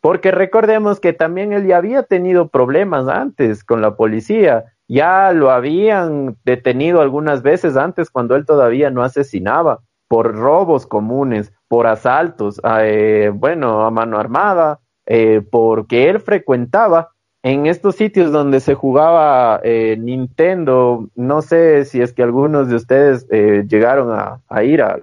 Porque 0.00 0.30
recordemos 0.30 1.00
que 1.00 1.12
también 1.12 1.52
él 1.52 1.66
ya 1.66 1.78
había 1.78 2.02
tenido 2.02 2.48
problemas 2.48 3.08
antes 3.08 3.64
con 3.64 3.80
la 3.80 3.96
policía 3.96 4.66
ya 4.88 5.32
lo 5.32 5.50
habían 5.50 6.38
detenido 6.44 7.00
algunas 7.02 7.42
veces 7.42 7.76
antes 7.76 8.10
cuando 8.10 8.34
él 8.36 8.46
todavía 8.46 8.90
no 8.90 9.02
asesinaba 9.02 9.80
por 10.08 10.34
robos 10.34 10.86
comunes, 10.86 11.52
por 11.68 11.86
asaltos, 11.86 12.60
eh, 12.80 13.30
bueno, 13.32 13.84
a 13.84 13.90
mano 13.90 14.18
armada, 14.18 14.80
eh, 15.08 15.42
porque 15.50 16.08
él 16.08 16.20
frecuentaba 16.20 17.10
en 17.42 17.66
estos 17.66 17.96
sitios 17.96 18.30
donde 18.30 18.60
se 18.60 18.74
jugaba 18.74 19.60
eh, 19.64 19.96
Nintendo. 19.98 21.08
No 21.16 21.42
sé 21.42 21.84
si 21.86 22.00
es 22.00 22.12
que 22.12 22.22
algunos 22.22 22.68
de 22.68 22.76
ustedes 22.76 23.26
llegaron 23.28 24.10
a, 24.12 24.62
ir 24.62 24.82
a, 24.82 25.00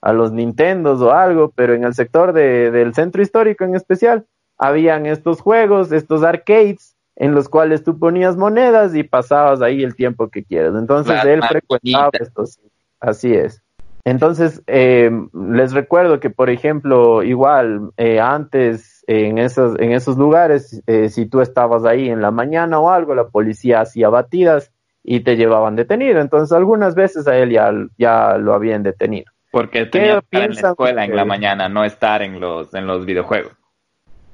a, 0.00 0.12
los 0.12 0.32
Nintendos 0.32 1.02
o 1.02 1.12
algo, 1.12 1.52
pero 1.54 1.74
en 1.74 1.84
el 1.84 1.94
sector 1.94 2.32
de, 2.32 2.70
del 2.70 2.94
centro 2.94 3.20
histórico 3.20 3.64
en 3.64 3.74
especial, 3.74 4.24
habían 4.56 5.06
estos 5.06 5.40
juegos, 5.40 5.90
estos 5.90 6.22
arcades 6.22 6.96
en 7.16 7.34
los 7.34 7.50
cuales 7.50 7.84
tú 7.84 7.98
ponías 7.98 8.36
monedas 8.36 8.94
y 8.94 9.02
pasabas 9.02 9.60
ahí 9.60 9.82
el 9.82 9.94
tiempo 9.94 10.28
que 10.28 10.42
quieras. 10.42 10.74
Entonces 10.74 11.22
él 11.24 11.42
frecuentaba 11.42 12.10
estos. 12.18 12.58
Así 12.98 13.34
es. 13.34 13.62
Entonces, 14.04 14.62
eh, 14.66 15.10
les 15.34 15.72
recuerdo 15.72 16.20
que, 16.20 16.30
por 16.30 16.48
ejemplo, 16.48 17.22
igual 17.22 17.90
eh, 17.98 18.20
antes 18.20 18.99
en 19.10 19.38
esos, 19.38 19.76
en 19.80 19.90
esos 19.90 20.16
lugares, 20.16 20.82
eh, 20.86 21.08
si 21.08 21.26
tú 21.26 21.40
estabas 21.40 21.84
ahí 21.84 22.08
en 22.08 22.22
la 22.22 22.30
mañana 22.30 22.78
o 22.78 22.90
algo, 22.90 23.12
la 23.16 23.26
policía 23.26 23.80
hacía 23.80 24.08
batidas 24.08 24.70
y 25.02 25.20
te 25.20 25.36
llevaban 25.36 25.74
detenido. 25.74 26.20
Entonces, 26.20 26.52
algunas 26.56 26.94
veces 26.94 27.26
a 27.26 27.36
él 27.36 27.50
ya, 27.50 27.72
ya 27.98 28.38
lo 28.38 28.54
habían 28.54 28.84
detenido. 28.84 29.26
Porque 29.50 29.86
tenía 29.86 30.20
que 30.20 30.36
estar 30.36 30.42
en 30.42 30.54
la 30.54 30.68
escuela 30.70 31.04
en 31.04 31.16
la 31.16 31.24
mañana, 31.24 31.68
no 31.68 31.84
estar 31.84 32.22
en 32.22 32.38
los, 32.38 32.72
en 32.72 32.86
los 32.86 33.04
videojuegos. 33.04 33.52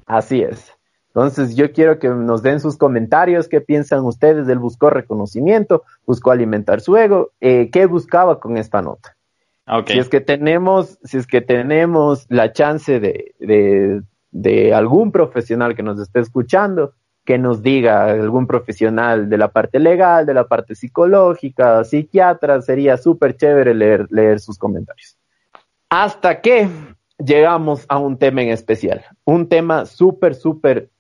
Así 0.04 0.42
es. 0.42 0.70
Entonces, 1.08 1.56
yo 1.56 1.72
quiero 1.72 1.98
que 1.98 2.10
nos 2.10 2.42
den 2.42 2.60
sus 2.60 2.76
comentarios, 2.76 3.48
qué 3.48 3.62
piensan 3.62 4.04
ustedes. 4.04 4.46
Él 4.46 4.58
buscó 4.58 4.90
reconocimiento, 4.90 5.84
buscó 6.04 6.32
alimentar 6.32 6.82
su 6.82 6.98
ego, 6.98 7.30
eh, 7.40 7.70
qué 7.72 7.86
buscaba 7.86 8.40
con 8.40 8.58
esta 8.58 8.82
nota. 8.82 9.16
Si 9.86 9.98
es 9.98 10.10
que 10.10 10.20
tenemos, 10.20 10.98
si 11.02 11.16
es 11.16 11.26
que 11.26 11.40
tenemos 11.40 12.26
la 12.28 12.52
chance 12.52 13.00
de, 13.00 13.34
de, 13.40 14.02
de 14.37 14.75
algún 14.75 15.11
profesional 15.11 15.75
que 15.75 15.83
nos 15.83 15.99
esté 15.99 16.20
escuchando, 16.20 16.92
que 17.25 17.38
nos 17.38 17.62
diga 17.62 18.05
algún 18.05 18.46
profesional 18.46 19.31
de 19.31 19.38
la 19.38 19.49
parte 19.49 19.81
legal, 19.81 20.27
de 20.27 20.35
la 20.35 20.46
parte 20.46 20.75
psicológica, 20.75 21.83
psiquiatra, 21.85 22.61
sería 22.61 22.99
súper 22.99 23.37
chévere 23.37 23.75
leer, 23.75 24.07
leer 24.11 24.38
sus 24.38 24.59
comentarios. 24.59 25.16
Hasta 25.88 26.40
que 26.42 26.68
llegamos 27.18 27.87
a 27.88 27.99
un 27.99 28.18
tema 28.18 28.42
en 28.42 28.51
especial, 28.51 29.05
un 29.25 29.49
tema 29.49 29.87
súper, 29.87 30.35
súper 30.35 30.90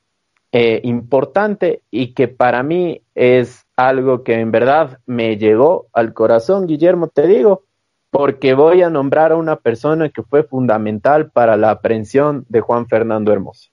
eh, 0.50 0.80
importante 0.84 1.82
y 1.90 2.14
que 2.14 2.28
para 2.28 2.62
mí 2.62 3.02
es 3.14 3.66
algo 3.76 4.24
que 4.24 4.40
en 4.40 4.50
verdad 4.50 4.98
me 5.04 5.36
llegó 5.36 5.88
al 5.92 6.14
corazón, 6.14 6.66
Guillermo, 6.66 7.08
te 7.08 7.26
digo, 7.26 7.65
porque 8.16 8.54
voy 8.54 8.80
a 8.80 8.88
nombrar 8.88 9.32
a 9.32 9.36
una 9.36 9.56
persona 9.56 10.08
que 10.08 10.22
fue 10.22 10.42
fundamental 10.42 11.30
para 11.30 11.58
la 11.58 11.70
aprehensión 11.70 12.46
de 12.48 12.62
Juan 12.62 12.86
Fernando 12.86 13.30
Hermoso, 13.30 13.68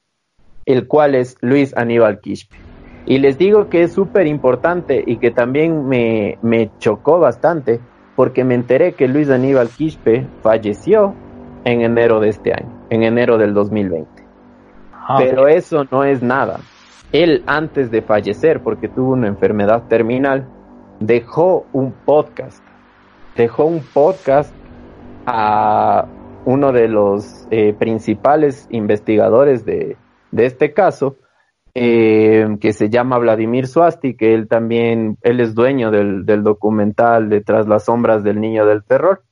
el 0.65 0.85
cual 0.85 1.15
es 1.15 1.37
Luis 1.39 1.73
Aníbal 1.77 2.19
Quispe. 2.19 2.57
Y 3.05 3.19
les 3.19 3.37
digo 3.37 3.69
que 3.69 3.83
es 3.83 3.93
súper 3.93 4.27
importante 4.27 5.01
y 5.07 5.15
que 5.15 5.31
también 5.31 5.87
me, 5.87 6.39
me 6.41 6.69
chocó 6.79 7.19
bastante 7.19 7.79
porque 8.17 8.43
me 8.43 8.55
enteré 8.55 8.95
que 8.95 9.07
Luis 9.07 9.29
Aníbal 9.29 9.69
Quispe 9.69 10.27
falleció 10.41 11.13
en 11.63 11.79
enero 11.79 12.19
de 12.19 12.27
este 12.27 12.51
año, 12.51 12.69
en 12.89 13.03
enero 13.03 13.37
del 13.37 13.53
2020. 13.53 14.09
Ah, 14.91 15.15
Pero 15.19 15.47
eso 15.47 15.85
no 15.89 16.03
es 16.03 16.21
nada, 16.21 16.59
él 17.13 17.43
antes 17.45 17.91
de 17.91 18.01
fallecer, 18.01 18.61
porque 18.61 18.89
tuvo 18.89 19.13
una 19.13 19.27
enfermedad 19.27 19.83
terminal, 19.87 20.45
dejó 20.99 21.65
un 21.71 21.93
podcast. 21.93 22.62
Dejó 23.35 23.65
un 23.65 23.81
podcast 23.81 24.53
a 25.25 26.07
uno 26.45 26.71
de 26.71 26.87
los 26.87 27.47
eh, 27.51 27.73
principales 27.73 28.67
investigadores 28.69 29.65
de, 29.65 29.97
este 30.35 30.73
caso, 30.73 31.17
eh, 31.73 32.57
que 32.61 32.73
se 32.73 32.89
llama 32.89 33.17
Vladimir 33.17 33.67
Suasti, 33.67 34.15
que 34.15 34.33
él 34.33 34.47
también, 34.47 35.17
él 35.21 35.39
es 35.39 35.55
dueño 35.55 35.89
del, 35.89 36.25
del 36.25 36.43
documental 36.43 37.29
Detrás 37.29 37.67
las 37.67 37.85
sombras 37.85 38.23
del 38.23 38.39
niño 38.39 38.65
del 38.65 38.83
terror, 38.83 39.23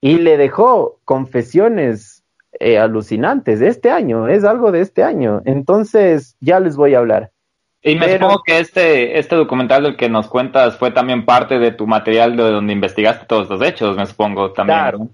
y 0.00 0.18
le 0.18 0.36
dejó 0.36 0.98
confesiones 1.04 2.22
eh, 2.60 2.78
alucinantes 2.78 3.60
de 3.60 3.68
este 3.68 3.90
año, 3.90 4.28
es 4.28 4.44
algo 4.44 4.70
de 4.72 4.82
este 4.82 5.02
año. 5.02 5.42
Entonces, 5.46 6.36
ya 6.40 6.60
les 6.60 6.76
voy 6.76 6.94
a 6.94 6.98
hablar. 6.98 7.31
Y 7.82 7.96
me 7.96 8.12
supongo 8.12 8.42
que 8.44 8.60
este, 8.60 9.18
este 9.18 9.34
documental 9.34 9.82
del 9.82 9.96
que 9.96 10.08
nos 10.08 10.28
cuentas 10.28 10.76
fue 10.76 10.92
también 10.92 11.24
parte 11.24 11.58
de 11.58 11.72
tu 11.72 11.86
material 11.86 12.36
de 12.36 12.44
donde 12.44 12.72
investigaste 12.72 13.26
todos 13.26 13.50
los 13.50 13.60
hechos, 13.60 13.96
me 13.96 14.06
supongo 14.06 14.52
también. 14.52 15.10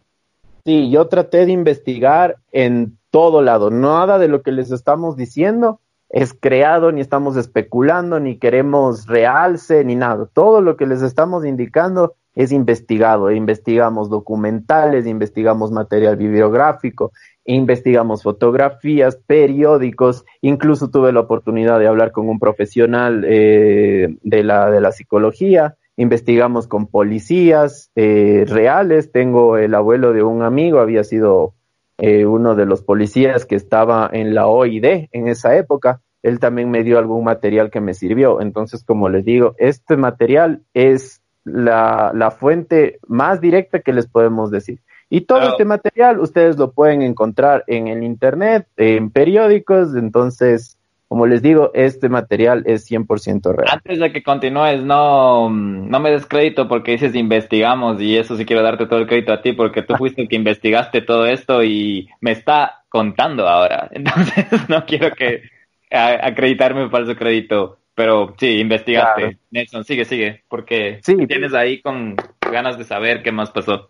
Sí, 0.66 0.91
yo 0.91 1.09
traté 1.09 1.47
de 1.47 1.53
investigar 1.53 2.37
en 2.53 2.99
todo 3.11 3.41
lado. 3.41 3.71
Nada 3.71 4.19
de 4.19 4.29
lo 4.29 4.43
que 4.43 4.53
les 4.53 4.71
estamos 4.71 5.16
diciendo 5.16 5.81
es 6.11 6.35
creado, 6.35 6.93
ni 6.93 7.01
estamos 7.01 7.37
especulando, 7.37 8.21
ni 8.21 8.39
queremos 8.39 9.07
realce, 9.07 9.83
ni 9.85 9.95
nada. 9.95 10.27
Todo 10.33 10.61
lo 10.61 10.77
que 10.77 10.87
les 10.87 11.01
estamos 11.01 11.47
indicando 11.47 12.14
es 12.35 12.53
investigado. 12.53 13.31
Investigamos 13.31 14.11
documentales, 14.11 15.07
investigamos 15.07 15.73
material 15.73 16.16
bibliográfico, 16.16 17.12
investigamos 17.49 18.22
fotografías, 18.22 19.16
periódicos, 19.26 20.26
incluso 20.42 20.90
tuve 20.90 21.12
la 21.12 21.20
oportunidad 21.20 21.78
de 21.78 21.86
hablar 21.86 22.12
con 22.12 22.28
un 22.28 22.38
profesional 22.38 23.24
eh, 23.26 24.16
de, 24.22 24.44
la, 24.44 24.70
de 24.70 24.82
la 24.82 24.92
psicología, 24.92 25.76
investigamos 25.96 26.68
con 26.68 26.88
policías 26.88 27.90
eh, 27.96 28.44
reales, 28.46 29.12
tengo 29.12 29.57
el 29.57 29.74
abuelo 29.74 30.12
de 30.12 30.22
un 30.22 30.42
amigo, 30.42 30.78
había 30.78 31.05
sido 31.05 31.55
eh, 31.96 32.26
uno 32.26 32.55
de 32.55 32.66
los 32.66 32.82
policías 32.82 33.46
que 33.46 33.57
estaba 33.57 34.11
en 34.12 34.34
la 34.34 34.46
OID 34.46 35.09
en 35.11 35.28
esa 35.28 35.57
época, 35.57 36.03
él 36.22 36.40
también 36.40 36.70
me 36.70 36.84
dio 36.84 36.99
algún 36.99 37.24
material 37.24 37.70
que 37.70 37.80
me 37.80 37.94
sirvió. 37.94 38.42
Entonces, 38.42 38.84
como 38.84 39.09
les 39.09 39.24
digo, 39.24 39.55
este 39.57 39.96
material 39.96 40.64
es 40.74 41.22
la, 41.44 42.12
la 42.14 42.30
fuente 42.30 42.99
más 43.07 43.40
directa 43.40 43.80
que 43.80 43.94
les 43.94 44.07
podemos 44.07 44.51
decir. 44.51 44.80
Y 45.11 45.23
todo 45.23 45.41
este 45.41 45.65
material 45.65 46.21
ustedes 46.21 46.59
lo 46.59 46.73
pueden 46.73 47.03
encontrar 47.03 47.65
en 47.67 47.89
el 47.89 48.03
Internet, 48.03 48.67
en 48.77 49.11
periódicos, 49.11 49.95
entonces, 49.97 50.77
como 51.09 51.27
les 51.27 51.41
digo, 51.41 51.71
este 51.73 52.11
material 52.11 52.63
es 52.67 52.91
100% 52.91 53.55
real. 53.55 53.69
Antes 53.73 53.99
de 53.99 54.13
que 54.13 54.23
continúes, 54.23 54.83
no, 54.83 55.49
no 55.49 56.01
me 56.01 56.11
des 56.11 56.27
crédito 56.27 56.69
porque 56.69 56.93
dices 56.93 57.15
investigamos 57.15 58.01
y 58.03 58.19
eso 58.19 58.37
sí 58.37 58.45
quiero 58.45 58.63
darte 58.63 58.87
todo 58.87 58.99
el 58.99 59.07
crédito 59.07 59.33
a 59.33 59.41
ti 59.41 59.53
porque 59.53 59.83
tú 59.83 59.95
fuiste 59.99 60.23
el 60.23 60.29
que 60.29 60.37
investigaste 60.37 61.01
todo 61.01 61.25
esto 61.25 61.65
y 61.65 62.09
me 62.21 62.33
está 62.33 62.83
contando 62.91 63.49
ahora. 63.49 63.89
Entonces, 63.93 64.69
no 64.69 64.85
quiero 64.85 65.15
que 65.15 65.43
acreditarme 65.91 66.91
falso 66.91 67.17
crédito. 67.17 67.79
Pero 67.95 68.37
sí, 68.39 68.61
investigaste. 68.61 69.39
Nelson, 69.51 69.83
sigue, 69.83 70.05
sigue, 70.05 70.45
porque 70.49 71.01
sí. 71.03 71.17
tienes 71.27 71.53
ahí 71.53 71.81
con 71.81 72.15
ganas 72.41 72.79
de 72.79 72.85
saber 72.85 73.25
qué 73.25 73.33
más 73.33 73.51
pasó. 73.51 73.89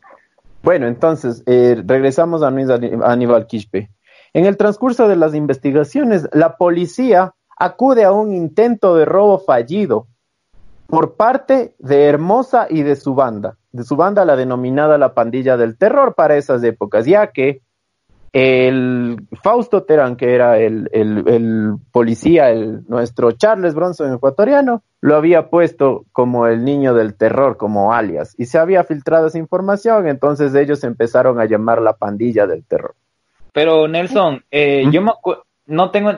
Bueno, 0.68 0.86
entonces, 0.86 1.42
eh, 1.46 1.82
regresamos 1.86 2.42
a 2.42 2.48
Aníbal 2.48 3.46
Quispe. 3.46 3.90
En 4.34 4.44
el 4.44 4.58
transcurso 4.58 5.08
de 5.08 5.16
las 5.16 5.34
investigaciones, 5.34 6.28
la 6.34 6.58
policía 6.58 7.32
acude 7.56 8.04
a 8.04 8.12
un 8.12 8.34
intento 8.34 8.94
de 8.94 9.06
robo 9.06 9.38
fallido 9.38 10.08
por 10.86 11.16
parte 11.16 11.74
de 11.78 12.04
Hermosa 12.04 12.66
y 12.68 12.82
de 12.82 12.96
su 12.96 13.14
banda, 13.14 13.56
de 13.72 13.82
su 13.82 13.96
banda 13.96 14.26
la 14.26 14.36
denominada 14.36 14.98
la 14.98 15.14
pandilla 15.14 15.56
del 15.56 15.78
terror 15.78 16.14
para 16.14 16.36
esas 16.36 16.62
épocas, 16.62 17.06
ya 17.06 17.28
que 17.28 17.62
el 18.32 19.26
Fausto 19.42 19.82
Terán, 19.84 20.16
que 20.16 20.34
era 20.34 20.58
el, 20.58 20.88
el, 20.92 21.74
policía, 21.92 22.50
el, 22.50 22.86
nuestro 22.88 23.32
Charles 23.32 23.74
Bronson 23.74 24.12
ecuatoriano, 24.12 24.82
lo 25.00 25.16
había 25.16 25.48
puesto 25.48 26.04
como 26.12 26.46
el 26.46 26.64
niño 26.64 26.94
del 26.94 27.14
terror, 27.14 27.56
como 27.56 27.92
alias, 27.92 28.34
y 28.38 28.46
se 28.46 28.58
había 28.58 28.84
filtrado 28.84 29.28
esa 29.28 29.38
información, 29.38 30.08
entonces 30.08 30.54
ellos 30.54 30.84
empezaron 30.84 31.40
a 31.40 31.46
llamar 31.46 31.80
la 31.80 31.94
pandilla 31.94 32.46
del 32.46 32.64
terror. 32.64 32.94
Pero 33.52 33.88
Nelson, 33.88 34.44
eh, 34.50 34.84
yo 34.90 35.00
no 35.66 35.90
tengo, 35.90 36.12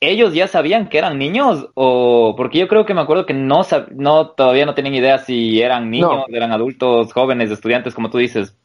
ellos 0.00 0.32
ya 0.32 0.46
sabían 0.46 0.88
que 0.88 0.98
eran 0.98 1.18
niños 1.18 1.68
o 1.74 2.34
porque 2.36 2.58
yo 2.58 2.68
creo 2.68 2.86
que 2.86 2.94
me 2.94 3.02
acuerdo 3.02 3.26
que 3.26 3.34
no, 3.34 3.62
no 3.94 4.28
todavía 4.30 4.66
no 4.66 4.74
tienen 4.74 4.94
idea 4.94 5.18
si 5.18 5.60
eran 5.60 5.90
niños, 5.90 6.24
eran 6.28 6.52
adultos, 6.52 7.12
jóvenes, 7.12 7.50
estudiantes, 7.50 7.94
como 7.94 8.10
tú 8.10 8.18
dices. 8.18 8.56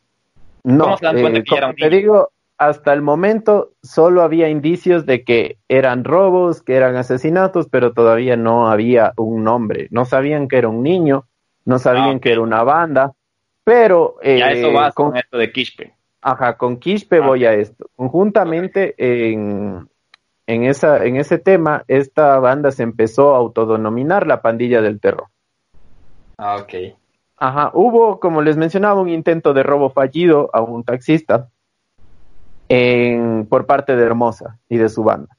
No, 0.63 0.97
se 0.97 1.05
dan 1.05 1.21
cuenta 1.21 1.39
eh, 1.39 1.43
que 1.43 1.55
eran 1.55 1.75
te 1.75 1.89
digo, 1.89 2.29
hasta 2.57 2.93
el 2.93 3.01
momento 3.01 3.71
solo 3.83 4.21
había 4.21 4.49
indicios 4.49 5.05
de 5.05 5.23
que 5.23 5.57
eran 5.67 6.03
robos, 6.03 6.61
que 6.61 6.75
eran 6.75 6.95
asesinatos, 6.95 7.67
pero 7.69 7.93
todavía 7.93 8.37
no 8.37 8.69
había 8.69 9.13
un 9.17 9.43
nombre. 9.43 9.87
No 9.91 10.05
sabían 10.05 10.47
que 10.47 10.57
era 10.57 10.69
un 10.69 10.81
niño, 10.81 11.25
no 11.65 11.79
sabían 11.79 12.17
ah, 12.17 12.19
que 12.19 12.31
era 12.31 12.41
una 12.41 12.63
banda, 12.63 13.13
pero... 13.63 14.15
Eh, 14.21 14.39
ya 14.39 14.51
eso 14.51 14.71
va 14.71 14.91
con, 14.91 15.17
esto 15.17 15.37
de 15.37 15.51
Quispe. 15.51 15.93
Ajá, 16.21 16.57
con 16.57 16.77
Quispe 16.77 17.17
ah. 17.17 17.27
voy 17.27 17.45
a 17.45 17.53
esto. 17.53 17.89
Conjuntamente 17.95 18.95
en, 18.97 19.89
en, 20.47 20.63
esa, 20.63 21.03
en 21.03 21.17
ese 21.17 21.37
tema, 21.37 21.83
esta 21.87 22.39
banda 22.39 22.71
se 22.71 22.83
empezó 22.83 23.35
a 23.35 23.37
autodenominar 23.37 24.27
la 24.27 24.41
pandilla 24.41 24.81
del 24.81 25.01
terror. 25.01 25.27
Ah, 26.37 26.57
ok. 26.57 26.95
Ajá, 27.37 27.71
hubo, 27.73 28.21
como 28.21 28.41
les 28.41 28.55
mencionaba, 28.55 29.01
un 29.01 29.09
intento 29.09 29.53
de 29.53 29.63
robo 29.63 29.89
fallido 29.89 30.49
a 30.53 30.61
un 30.61 30.85
taxista 30.85 31.49
por 32.67 33.65
parte 33.65 33.95
de 33.95 34.03
Hermosa 34.03 34.59
y 34.69 34.77
de 34.77 34.89
su 34.89 35.03
banda. 35.03 35.35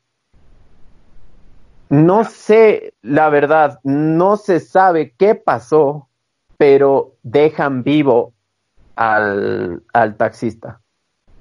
No 1.88 2.24
sé, 2.24 2.94
la 3.02 3.28
verdad, 3.28 3.78
no 3.84 4.36
se 4.36 4.60
sabe 4.60 5.14
qué 5.16 5.34
pasó, 5.34 6.08
pero 6.56 7.14
dejan 7.22 7.84
vivo 7.84 8.32
al, 8.96 9.82
al 9.92 10.16
taxista. 10.16 10.80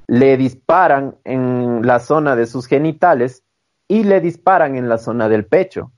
Le 0.07 0.37
disparan 0.37 1.15
en 1.23 1.81
la 1.85 1.99
zona 1.99 2.35
de 2.35 2.45
sus 2.45 2.67
genitales 2.67 3.43
y 3.87 4.03
le 4.03 4.21
disparan 4.21 4.75
en 4.75 4.87
la 4.87 4.97
zona 4.97 5.29
del 5.29 5.45
pecho. 5.45 5.91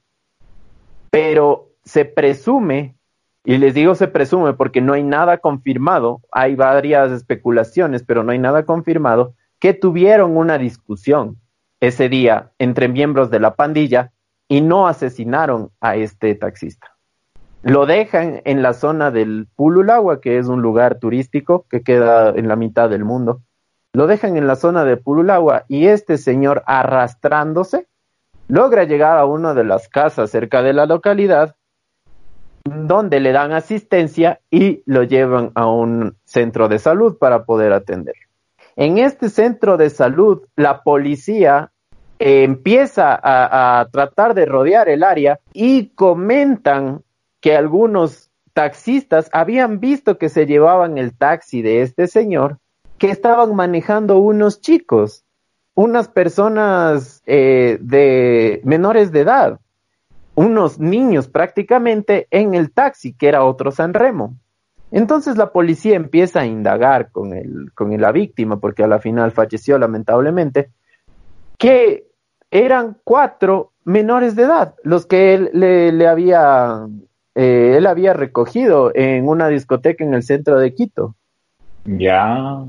Pero 1.10 1.72
se 1.84 2.06
presume, 2.06 2.96
y 3.44 3.58
les 3.58 3.74
digo 3.74 3.96
se 3.96 4.08
presume 4.08 4.54
porque 4.54 4.82
no 4.82 4.94
hay 4.94 5.04
nada 5.04 5.38
confirmado, 5.40 6.22
hay 6.32 6.56
varias 6.56 7.12
especulaciones, 7.12 8.04
pero 8.04 8.24
no 8.24 8.32
hay 8.32 8.40
nada 8.40 8.66
confirmado, 8.66 9.34
que 9.60 9.74
tuvieron 9.74 10.38
una 10.38 10.58
discusión 10.58 11.38
ese 11.80 12.10
día 12.10 12.52
entre 12.60 12.88
miembros 12.88 13.30
de 13.30 13.40
la 13.40 13.56
pandilla 13.56 14.12
y 14.48 14.62
no 14.62 14.88
asesinaron 14.88 15.72
a 15.82 15.96
este 15.96 16.34
taxista. 16.36 16.96
Lo 17.64 17.86
dejan 17.86 18.42
en 18.46 18.62
la 18.62 18.74
zona 18.74 19.12
del 19.12 19.48
Pululagua, 19.56 20.22
que 20.22 20.38
es 20.38 20.48
un 20.48 20.62
lugar 20.62 21.00
turístico 21.00 21.66
que 21.70 21.82
queda 21.82 22.30
en 22.30 22.48
la 22.48 22.56
mitad 22.56 22.90
del 22.90 23.04
mundo. 23.04 23.42
Lo 23.94 24.08
dejan 24.08 24.38
en 24.38 24.48
la 24.48 24.56
zona 24.56 24.86
de 24.86 24.98
Pululagua 24.98 25.66
y 25.68 25.88
este 25.88 26.18
señor 26.18 26.64
arrastrándose 26.66 27.88
logra 28.48 28.86
llegar 28.86 29.18
a 29.18 29.26
una 29.26 29.54
de 29.54 29.64
las 29.64 29.90
casas 29.90 30.30
cerca 30.30 30.62
de 30.62 30.74
la 30.74 30.86
localidad 30.86 31.56
donde 32.64 33.20
le 33.20 33.32
dan 33.32 33.54
asistencia 33.54 34.40
y 34.52 34.84
lo 34.86 35.04
llevan 35.04 35.52
a 35.56 35.68
un 35.68 36.16
centro 36.26 36.68
de 36.68 36.80
salud 36.80 37.18
para 37.18 37.46
poder 37.46 37.74
atender. 37.74 38.16
En 38.78 39.00
este 39.00 39.30
centro 39.30 39.76
de 39.76 39.90
salud, 39.90 40.44
la 40.56 40.84
policía 40.84 41.72
empieza 42.20 43.20
a, 43.22 43.88
tratar 43.92 44.36
de 44.36 44.46
rodear 44.46 44.88
el 44.88 45.04
área 45.04 45.40
y 45.52 45.88
comentan 45.90 47.02
que 47.42 47.56
algunos 47.56 48.30
taxistas 48.54 49.32
habían 49.34 49.80
visto 49.80 50.20
que 50.20 50.30
se 50.30 50.46
llevaban 50.46 51.00
el 51.00 51.16
taxi 51.16 51.64
de 51.64 51.82
este 51.82 52.06
señor, 52.06 52.60
que 53.00 53.10
estaban 53.10 53.56
manejando 53.56 54.20
unos 54.20 54.62
chicos, 54.62 55.26
unas 55.74 56.08
personas 56.08 57.24
eh, 57.26 57.80
de 57.82 58.62
menores 58.64 59.12
de 59.12 59.22
edad, 59.22 59.60
unos 60.36 60.80
niños 60.80 61.28
prácticamente 61.28 62.28
en 62.30 62.54
el 62.54 62.72
taxi, 62.72 63.14
que 63.14 63.28
era 63.28 63.44
otro 63.44 63.72
San 63.72 63.96
Remo. 63.96 64.36
Entonces 64.92 65.38
la 65.38 65.52
policía 65.52 65.96
empieza 65.96 66.42
a 66.42 66.46
indagar 66.46 67.12
con, 67.12 67.34
el, 67.34 67.72
con 67.74 68.00
la 68.00 68.12
víctima, 68.12 68.60
porque 68.60 68.84
a 68.84 68.88
la 68.88 69.00
final 69.00 69.32
falleció 69.32 69.78
lamentablemente, 69.78 70.72
que 71.58 72.08
eran 72.52 72.98
cuatro 73.04 73.74
menores 73.84 74.36
de 74.36 74.44
edad 74.44 74.76
los 74.84 75.06
que 75.06 75.34
él 75.34 75.50
le, 75.54 76.08
había 76.08 76.88
eh, 77.36 77.76
él 77.78 77.86
había 77.86 78.14
recogido 78.14 78.92
en 78.94 79.28
una 79.28 79.48
discoteca 79.48 80.04
en 80.04 80.14
el 80.14 80.24
centro 80.24 80.60
de 80.60 80.74
Quito. 80.74 81.16
Ya. 81.86 82.64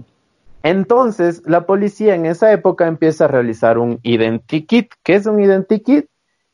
Entonces, 0.63 1.43
la 1.47 1.67
policía 1.67 2.15
en 2.15 2.27
esa 2.27 2.53
época 2.53 2.87
empieza 2.87 3.25
a 3.25 3.29
realizar 3.29 3.79
un 3.79 4.01
identikit. 4.03 4.93
¿Qué 5.03 5.15
es 5.15 5.27
un 5.27 5.41
identikit? 5.41 6.07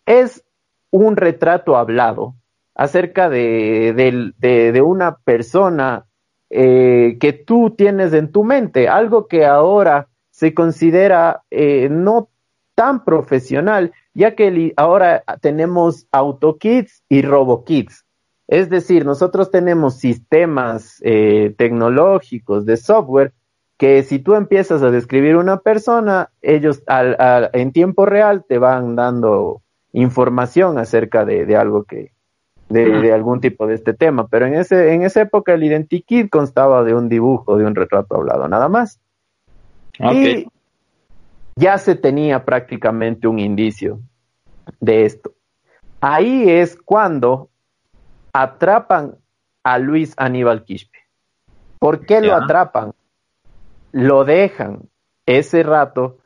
Es 0.06 0.44
un 0.90 1.16
retrato 1.16 1.76
hablado 1.76 2.34
acerca 2.74 3.28
de, 3.28 3.92
de, 4.36 4.82
una 4.82 5.16
persona 5.16 6.06
eh, 6.50 7.16
que 7.20 7.32
tú 7.32 7.70
tienes 7.70 8.12
en 8.12 8.32
tu 8.32 8.44
mente, 8.44 8.88
algo 8.88 9.28
que 9.28 9.46
ahora 9.46 10.08
se 10.30 10.54
considera 10.54 11.42
eh, 11.50 11.88
no 11.90 12.28
tan 12.74 13.04
profesional, 13.04 13.92
ya 14.14 14.34
que 14.34 14.72
ahora 14.76 15.22
tenemos 15.40 16.06
AutoKits 16.10 17.04
y 17.08 17.22
RoboKits. 17.22 18.04
Es 18.48 18.68
decir, 18.68 19.06
nosotros 19.06 19.50
tenemos 19.50 19.98
sistemas 19.98 21.00
eh, 21.02 21.54
tecnológicos 21.56 22.66
de 22.66 22.76
software 22.76 23.32
que 23.78 24.02
si 24.02 24.18
tú 24.18 24.34
empiezas 24.34 24.82
a 24.82 24.90
describir 24.90 25.36
una 25.36 25.58
persona, 25.58 26.30
ellos 26.42 26.82
en 26.86 27.72
tiempo 27.72 28.06
real 28.06 28.44
te 28.48 28.58
van 28.58 28.94
dando 28.96 29.62
información 29.92 30.78
acerca 30.78 31.24
de 31.24 31.56
algo 31.56 31.84
que, 31.84 32.13
de, 32.68 33.12
algún 33.12 33.40
tipo 33.40 33.66
de 33.66 33.74
este 33.74 33.94
tema, 33.94 34.26
pero 34.28 34.46
en, 34.46 34.54
ese, 34.54 34.94
en 34.94 35.02
esa 35.02 35.22
época 35.22 35.54
el 35.54 35.64
identikit 35.64 36.30
constaba 36.30 36.82
de 36.82 36.94
un 36.94 37.08
dibujo, 37.08 37.56
de 37.56 37.64
un 37.64 37.74
retrato 37.74 38.16
hablado, 38.16 38.48
nada 38.48 38.68
más. 38.68 39.00
Y 39.98 40.48
ya 41.56 41.78
se 41.78 41.94
tenía 41.94 42.44
prácticamente 42.44 43.28
un 43.28 43.38
indicio 43.38 44.00
de 44.80 45.04
esto. 45.04 45.32
Ahí 46.00 46.50
es 46.50 46.76
cuando 46.76 47.48
atrapan 48.32 49.16
a 49.62 49.78
Luis 49.78 50.14
Aníbal 50.16 50.64
Quispe. 50.64 50.98
¿Por 51.78 52.04
qué 52.06 52.20
lo 52.20 52.34
atrapan? 52.34 52.92
Lo 53.92 54.24
dejan 54.24 54.88
ese 55.26 55.62
rato 55.62 56.18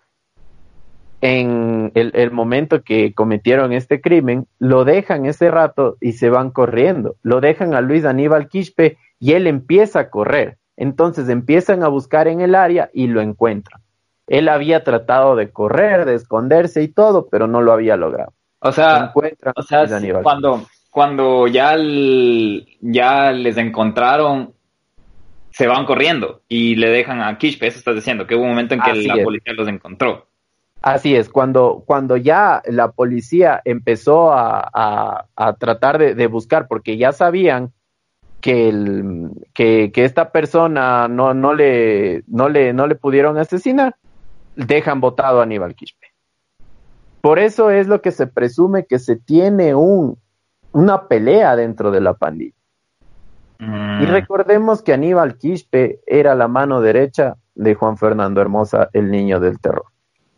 en 1.21 1.91
el, 1.95 2.31
momento 2.31 2.83
que 2.83 3.13
cometieron 3.13 3.73
este 3.73 4.01
crimen, 4.01 4.47
lo 4.59 4.85
dejan 4.85 5.27
ese 5.27 5.51
rato 5.51 5.97
y 6.01 6.13
se 6.13 6.31
van 6.31 6.51
corriendo. 6.51 7.17
Lo 7.23 7.41
dejan 7.41 7.75
a 7.75 7.81
Luis 7.81 8.05
Aníbal 8.05 8.49
Quispe 8.49 8.99
y 9.19 9.33
él 9.33 9.47
empieza 9.47 10.01
a 10.01 10.11
correr. 10.11 10.59
Entonces 10.77 11.29
empiezan 11.29 11.83
a 11.83 11.89
buscar 11.89 12.29
en 12.29 12.41
el 12.41 12.55
área 12.55 12.91
y 12.93 13.09
lo 13.09 13.21
encuentran. 13.21 13.81
Él 14.29 14.49
había 14.49 14.85
tratado 14.85 15.35
de 15.35 15.51
correr, 15.51 16.05
de 16.05 16.15
esconderse 16.15 16.83
y 16.83 16.89
todo, 16.89 17.29
pero 17.29 17.49
no 17.49 17.63
lo 17.63 17.73
había 17.73 17.97
logrado. 17.97 18.33
O 18.61 18.73
sea, 18.73 19.13
o 19.15 19.63
sea 19.63 19.89
cuando, 20.23 20.67
cuando 20.91 21.47
ya, 21.47 21.77
ya 22.81 23.33
les 23.33 23.57
encontraron, 23.57 24.53
se 25.51 25.67
van 25.67 25.87
corriendo 25.87 26.43
y 26.49 26.77
le 26.77 26.91
dejan 26.91 27.23
a 27.23 27.39
Quispe, 27.39 27.67
eso 27.67 27.79
estás 27.79 27.95
diciendo, 27.95 28.27
que 28.27 28.37
hubo 28.37 28.45
un 28.45 28.51
momento 28.51 28.75
en 28.75 28.81
que 28.81 28.95
la 28.95 29.25
policía 29.25 29.55
los 29.55 29.67
encontró. 29.67 30.28
Así 30.81 31.17
es, 31.17 31.29
cuando, 31.29 31.83
cuando 31.87 32.17
ya 32.17 32.63
la 32.67 32.93
policía 32.93 33.61
empezó 33.65 34.33
a, 34.33 35.27
tratar 35.59 35.99
de, 35.99 36.27
buscar, 36.29 36.69
porque 36.69 36.97
ya 36.97 37.13
sabían 37.13 37.73
que, 38.41 38.69
el, 38.69 39.31
que, 39.55 39.91
esta 39.95 40.31
persona 40.31 41.09
no, 41.09 41.35
no, 41.35 41.53
le, 41.53 42.23
no, 42.29 42.49
le, 42.49 42.73
no 42.73 42.87
le 42.87 42.95
pudieron 42.95 43.39
asesinar, 43.39 43.97
dejan 44.55 45.01
votado 45.01 45.41
a 45.41 45.43
Aníbal 45.43 45.75
Quispe. 45.75 46.07
Por 47.21 47.41
eso 47.41 47.71
es 47.71 47.89
lo 47.89 48.01
que 48.01 48.13
se 48.13 48.29
presume 48.29 48.87
que 48.87 49.01
se 49.01 49.17
tiene 49.17 49.75
un, 49.75 50.17
una 50.73 51.09
pelea 51.09 51.57
dentro 51.57 51.91
de 51.91 52.01
la 52.01 52.15
pandilla. 52.15 52.55
Y 53.59 53.65
mm. 53.65 54.07
recordemos 54.07 54.83
que 54.83 54.93
Aníbal 54.93 55.37
Quispe 55.37 56.01
era 56.07 56.37
la 56.37 56.47
mano 56.47 56.81
derecha 56.81 57.35
de 57.57 57.75
Juan 57.75 57.99
Fernando 57.99 58.41
Hermosa, 58.41 58.89
el 58.93 59.11
niño 59.11 59.41
del 59.41 59.59
terror. 59.59 59.87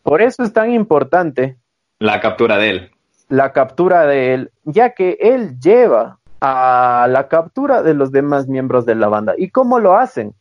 Por 0.03 0.23
eso 0.23 0.43
es 0.43 0.53
tan 0.53 0.73
importante 0.73 1.57
la 2.01 2.21
captura 2.21 2.57
de 2.57 2.71
él. 2.71 2.91
La 3.29 3.53
captura 3.53 4.07
de 4.07 4.35
él, 4.35 4.51
ya 4.65 4.91
que 4.95 5.19
él 5.21 5.61
lleva 5.61 6.19
a 6.41 7.07
la 7.11 7.29
captura 7.29 7.83
de 7.83 7.95
los 7.95 8.11
demás 8.11 8.49
miembros 8.49 8.87
de 8.87 8.95
la 8.95 9.09
banda. 9.09 9.35
¿Y 9.37 9.51
cómo 9.51 9.79
lo 9.79 9.97
hacen? 9.97 10.35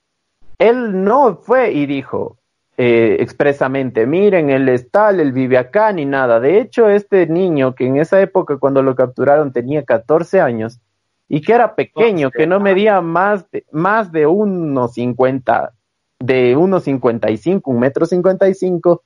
Él 0.57 1.03
no 1.03 1.36
fue 1.36 1.74
y 1.74 1.86
dijo 1.86 2.38
eh, 2.78 3.18
expresamente, 3.20 4.07
miren, 4.07 4.49
él 4.49 4.70
es 4.70 4.89
tal, 4.89 5.20
él 5.20 5.34
vive 5.34 5.57
acá, 5.57 5.91
ni 5.91 6.05
nada. 6.05 6.39
De 6.39 6.62
hecho, 6.62 6.88
este 6.89 7.28
niño 7.28 7.76
que 7.76 7.86
en 7.86 7.97
esa 7.97 8.22
época 8.22 8.57
cuando 8.57 8.82
lo 8.82 8.95
capturaron 8.95 9.51
tenía 9.51 9.84
14 9.84 10.39
años 10.39 10.80
y 11.28 11.41
que 11.41 11.51
era 11.51 11.76
pequeño, 11.76 12.32
que 12.32 12.47
no 12.47 12.62
medía 12.62 13.01
más 13.01 13.51
de, 13.51 13.66
más 13.74 14.14
de 14.14 14.26
unos 14.26 14.93
50, 14.93 15.74
de 16.20 16.55
unos 16.55 16.84
55, 16.86 17.70
un 17.70 17.80
metro 17.80 18.05
55, 18.05 19.03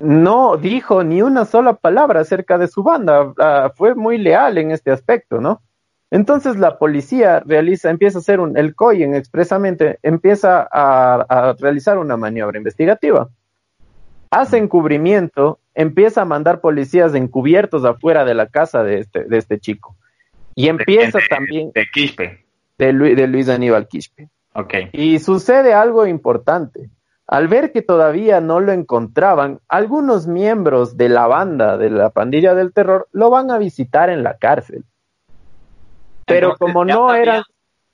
no 0.00 0.56
dijo 0.56 1.02
ni 1.02 1.22
una 1.22 1.44
sola 1.44 1.74
palabra 1.74 2.20
acerca 2.20 2.58
de 2.58 2.68
su 2.68 2.82
banda, 2.82 3.32
ah, 3.38 3.72
fue 3.74 3.94
muy 3.94 4.18
leal 4.18 4.58
en 4.58 4.70
este 4.70 4.90
aspecto, 4.90 5.40
¿no? 5.40 5.60
Entonces 6.10 6.56
la 6.56 6.78
policía 6.78 7.40
realiza, 7.44 7.90
empieza 7.90 8.18
a 8.18 8.20
hacer 8.20 8.40
un, 8.40 8.56
el 8.56 8.74
COIN 8.74 9.14
expresamente, 9.14 9.98
empieza 10.02 10.66
a, 10.70 11.54
realizar 11.58 11.98
una 11.98 12.16
maniobra 12.16 12.56
investigativa. 12.56 13.28
Hace 14.30 14.58
encubrimiento, 14.58 15.58
empieza 15.74 16.22
a 16.22 16.24
mandar 16.24 16.60
policías 16.60 17.14
encubiertos 17.14 17.84
afuera 17.84 18.24
de 18.24 18.34
la 18.34 18.46
casa 18.46 18.82
de 18.82 19.00
este, 19.00 19.24
de 19.24 19.36
este 19.36 19.58
chico. 19.58 19.96
Y 20.54 20.68
empieza 20.68 21.18
también... 21.28 21.72
De 21.74 21.86
Quispe. 21.92 22.44
De, 22.78 22.92
de 22.92 23.26
Luis 23.26 23.48
Aníbal 23.48 23.86
Quispe. 23.86 24.28
Ok. 24.54 24.74
Y 24.92 25.18
sucede 25.18 25.74
algo 25.74 26.06
importante. 26.06 26.90
Al 27.28 27.46
ver 27.46 27.72
que 27.72 27.82
todavía 27.82 28.40
no 28.40 28.58
lo 28.58 28.72
encontraban, 28.72 29.60
algunos 29.68 30.26
miembros 30.26 30.96
de 30.96 31.10
la 31.10 31.26
banda 31.26 31.76
de 31.76 31.90
la 31.90 32.08
pandilla 32.08 32.54
del 32.54 32.72
terror 32.72 33.06
lo 33.12 33.28
van 33.28 33.50
a 33.50 33.58
visitar 33.58 34.08
en 34.08 34.22
la 34.22 34.38
cárcel. 34.38 34.84
Pero 36.24 36.56
como 36.56 36.86
no 36.86 37.12
eran... 37.12 37.42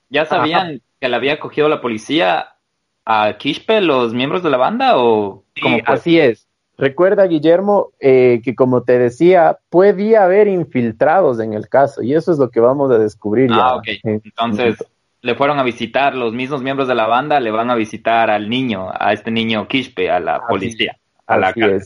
¿Ya 0.07 0.25
sabían 0.25 0.81
que 1.01 1.09
le 1.09 1.15
había 1.17 1.37
cogido 1.37 1.67
la 1.67 1.81
policía 1.81 2.55
a 3.03 3.37
Quispe, 3.37 3.81
los 3.81 4.13
miembros 4.13 4.41
de 4.41 4.49
la 4.49 4.57
banda? 4.57 4.97
o 4.97 5.43
Así 5.85 6.17
es. 6.17 6.47
Recuerda, 6.77 7.25
Guillermo, 7.25 7.91
eh, 7.99 8.41
que 8.41 8.55
como 8.55 8.83
te 8.83 8.97
decía, 8.99 9.59
podía 9.69 10.23
haber 10.23 10.47
infiltrados 10.47 11.39
en 11.41 11.53
el 11.53 11.67
caso 11.67 12.03
y 12.03 12.13
eso 12.13 12.31
es 12.31 12.37
lo 12.37 12.49
que 12.49 12.61
vamos 12.61 12.89
a 12.91 12.97
descubrir 12.97 13.49
ah, 13.51 13.55
ya. 13.57 13.75
ok. 13.75 13.87
Entonces, 14.03 14.77
le 15.25 15.33
fueron 15.33 15.57
a 15.57 15.63
visitar, 15.63 16.13
los 16.13 16.33
mismos 16.33 16.61
miembros 16.61 16.87
de 16.87 16.93
la 16.93 17.07
banda 17.07 17.39
le 17.39 17.49
van 17.49 17.71
a 17.71 17.75
visitar 17.75 18.29
al 18.29 18.47
niño, 18.47 18.89
a 18.93 19.11
este 19.11 19.31
niño 19.31 19.67
Quispe, 19.67 20.11
a 20.11 20.19
la 20.19 20.45
policía, 20.45 20.99
a 21.25 21.39
la 21.39 21.51
cárcel. 21.51 21.81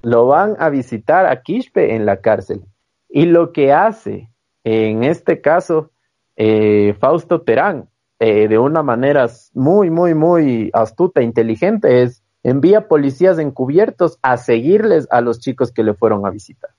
Lo 0.00 0.28
van 0.28 0.56
a 0.58 0.70
visitar 0.70 1.26
a 1.26 1.42
Quispe 1.42 1.94
en 1.94 2.06
la 2.06 2.22
cárcel. 2.22 2.62
Y 3.10 3.26
lo 3.26 3.52
que 3.52 3.74
hace, 3.74 4.30
en 4.64 5.04
este 5.04 5.42
caso, 5.42 5.90
eh, 6.36 6.96
Fausto 6.98 7.42
Terán, 7.42 7.90
eh, 8.18 8.48
de 8.48 8.58
una 8.58 8.82
manera 8.82 9.28
muy, 9.52 9.90
muy, 9.90 10.14
muy 10.14 10.70
astuta 10.72 11.20
e 11.20 11.24
inteligente, 11.24 12.02
es 12.02 12.24
envía 12.42 12.88
policías 12.88 13.38
encubiertos 13.38 14.18
a 14.22 14.38
seguirles 14.38 15.06
a 15.10 15.20
los 15.20 15.40
chicos 15.40 15.70
que 15.70 15.82
le 15.82 15.92
fueron 15.92 16.24
a 16.24 16.30
visitar. 16.30 16.70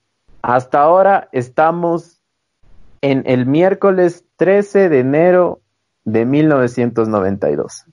Hasta 0.42 0.80
ahora 0.80 1.28
estamos 1.30 2.20
en 3.02 3.22
el 3.26 3.46
miércoles 3.46 4.24
13 4.40 4.88
de 4.88 5.00
enero 5.00 5.60
de 6.06 6.24
1992. 6.24 7.84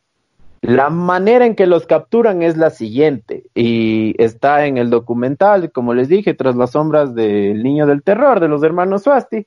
La 0.61 0.89
manera 0.89 1.45
en 1.45 1.55
que 1.55 1.67
los 1.67 1.85
capturan 1.85 2.41
es 2.41 2.55
la 2.55 2.69
siguiente 2.69 3.43
y 3.53 4.15
está 4.17 4.65
en 4.65 4.77
el 4.77 4.89
documental, 4.89 5.73
como 5.73 5.93
les 5.93 6.07
dije, 6.07 6.33
tras 6.35 6.55
las 6.55 6.71
sombras 6.71 7.13
del 7.13 7.63
niño 7.63 7.85
del 7.85 8.01
terror 8.01 8.39
de 8.39 8.47
los 8.47 8.63
hermanos 8.63 9.03
Swasti. 9.03 9.45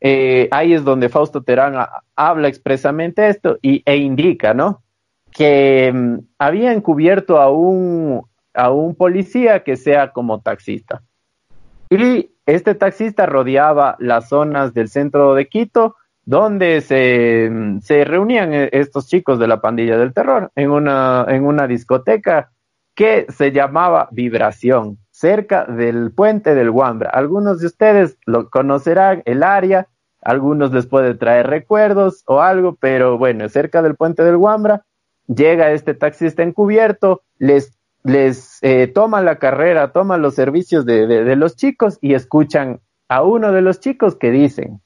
Eh, 0.00 0.48
ahí 0.52 0.72
es 0.72 0.84
donde 0.84 1.10
Fausto 1.10 1.42
Terán 1.42 1.74
habla 2.16 2.48
expresamente 2.48 3.28
esto 3.28 3.58
y, 3.60 3.82
e 3.84 3.96
indica, 3.98 4.54
¿no? 4.54 4.82
Que 5.30 5.92
mm, 5.94 6.18
había 6.38 6.72
encubierto 6.72 7.38
a 7.42 7.50
un, 7.50 8.22
a 8.54 8.70
un 8.70 8.94
policía 8.94 9.62
que 9.64 9.76
sea 9.76 10.12
como 10.12 10.40
taxista. 10.40 11.02
Y 11.90 12.30
este 12.46 12.74
taxista 12.74 13.26
rodeaba 13.26 13.96
las 13.98 14.30
zonas 14.30 14.72
del 14.72 14.88
centro 14.88 15.34
de 15.34 15.46
Quito, 15.46 15.94
donde 16.26 16.80
se, 16.82 17.50
se, 17.80 18.04
reunían 18.04 18.52
estos 18.52 19.06
chicos 19.06 19.38
de 19.38 19.46
la 19.46 19.60
pandilla 19.60 19.96
del 19.96 20.12
terror 20.12 20.50
en 20.54 20.70
una, 20.70 21.24
en 21.28 21.44
una 21.44 21.66
discoteca 21.66 22.50
que 22.94 23.26
se 23.28 23.52
llamaba 23.52 24.08
Vibración, 24.10 24.98
cerca 25.10 25.64
del 25.64 26.12
puente 26.12 26.54
del 26.54 26.70
Guambra. 26.70 27.10
Algunos 27.10 27.60
de 27.60 27.66
ustedes 27.68 28.18
lo 28.26 28.50
conocerán, 28.50 29.22
el 29.24 29.42
área, 29.42 29.88
algunos 30.20 30.72
les 30.72 30.86
puede 30.86 31.14
traer 31.14 31.46
recuerdos 31.46 32.22
o 32.26 32.40
algo, 32.40 32.76
pero 32.78 33.16
bueno, 33.16 33.48
cerca 33.48 33.80
del 33.80 33.94
puente 33.94 34.22
del 34.24 34.36
Guambra, 34.36 34.84
llega 35.28 35.70
este 35.70 35.94
taxista 35.94 36.42
encubierto, 36.42 37.22
les 37.38 37.76
les 38.06 38.58
eh, 38.62 38.86
toman 38.86 39.24
la 39.24 39.38
carrera, 39.38 39.90
toman 39.90 40.22
los 40.22 40.34
servicios 40.34 40.86
de, 40.86 41.34
los 41.34 41.56
chicos 41.56 41.98
y 42.00 42.14
escuchan 42.14 42.80
a 43.08 43.24
uno 43.24 43.50
de 43.50 43.62
los 43.62 43.80
chicos 43.80 44.14
que 44.14 44.30
dicen, 44.30 44.80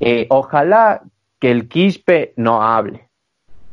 eh, 0.00 0.26
ojalá 0.30 1.02
que 1.40 1.50
el 1.50 1.68
Quispe 1.68 2.32
no 2.36 2.62
hable. 2.62 3.08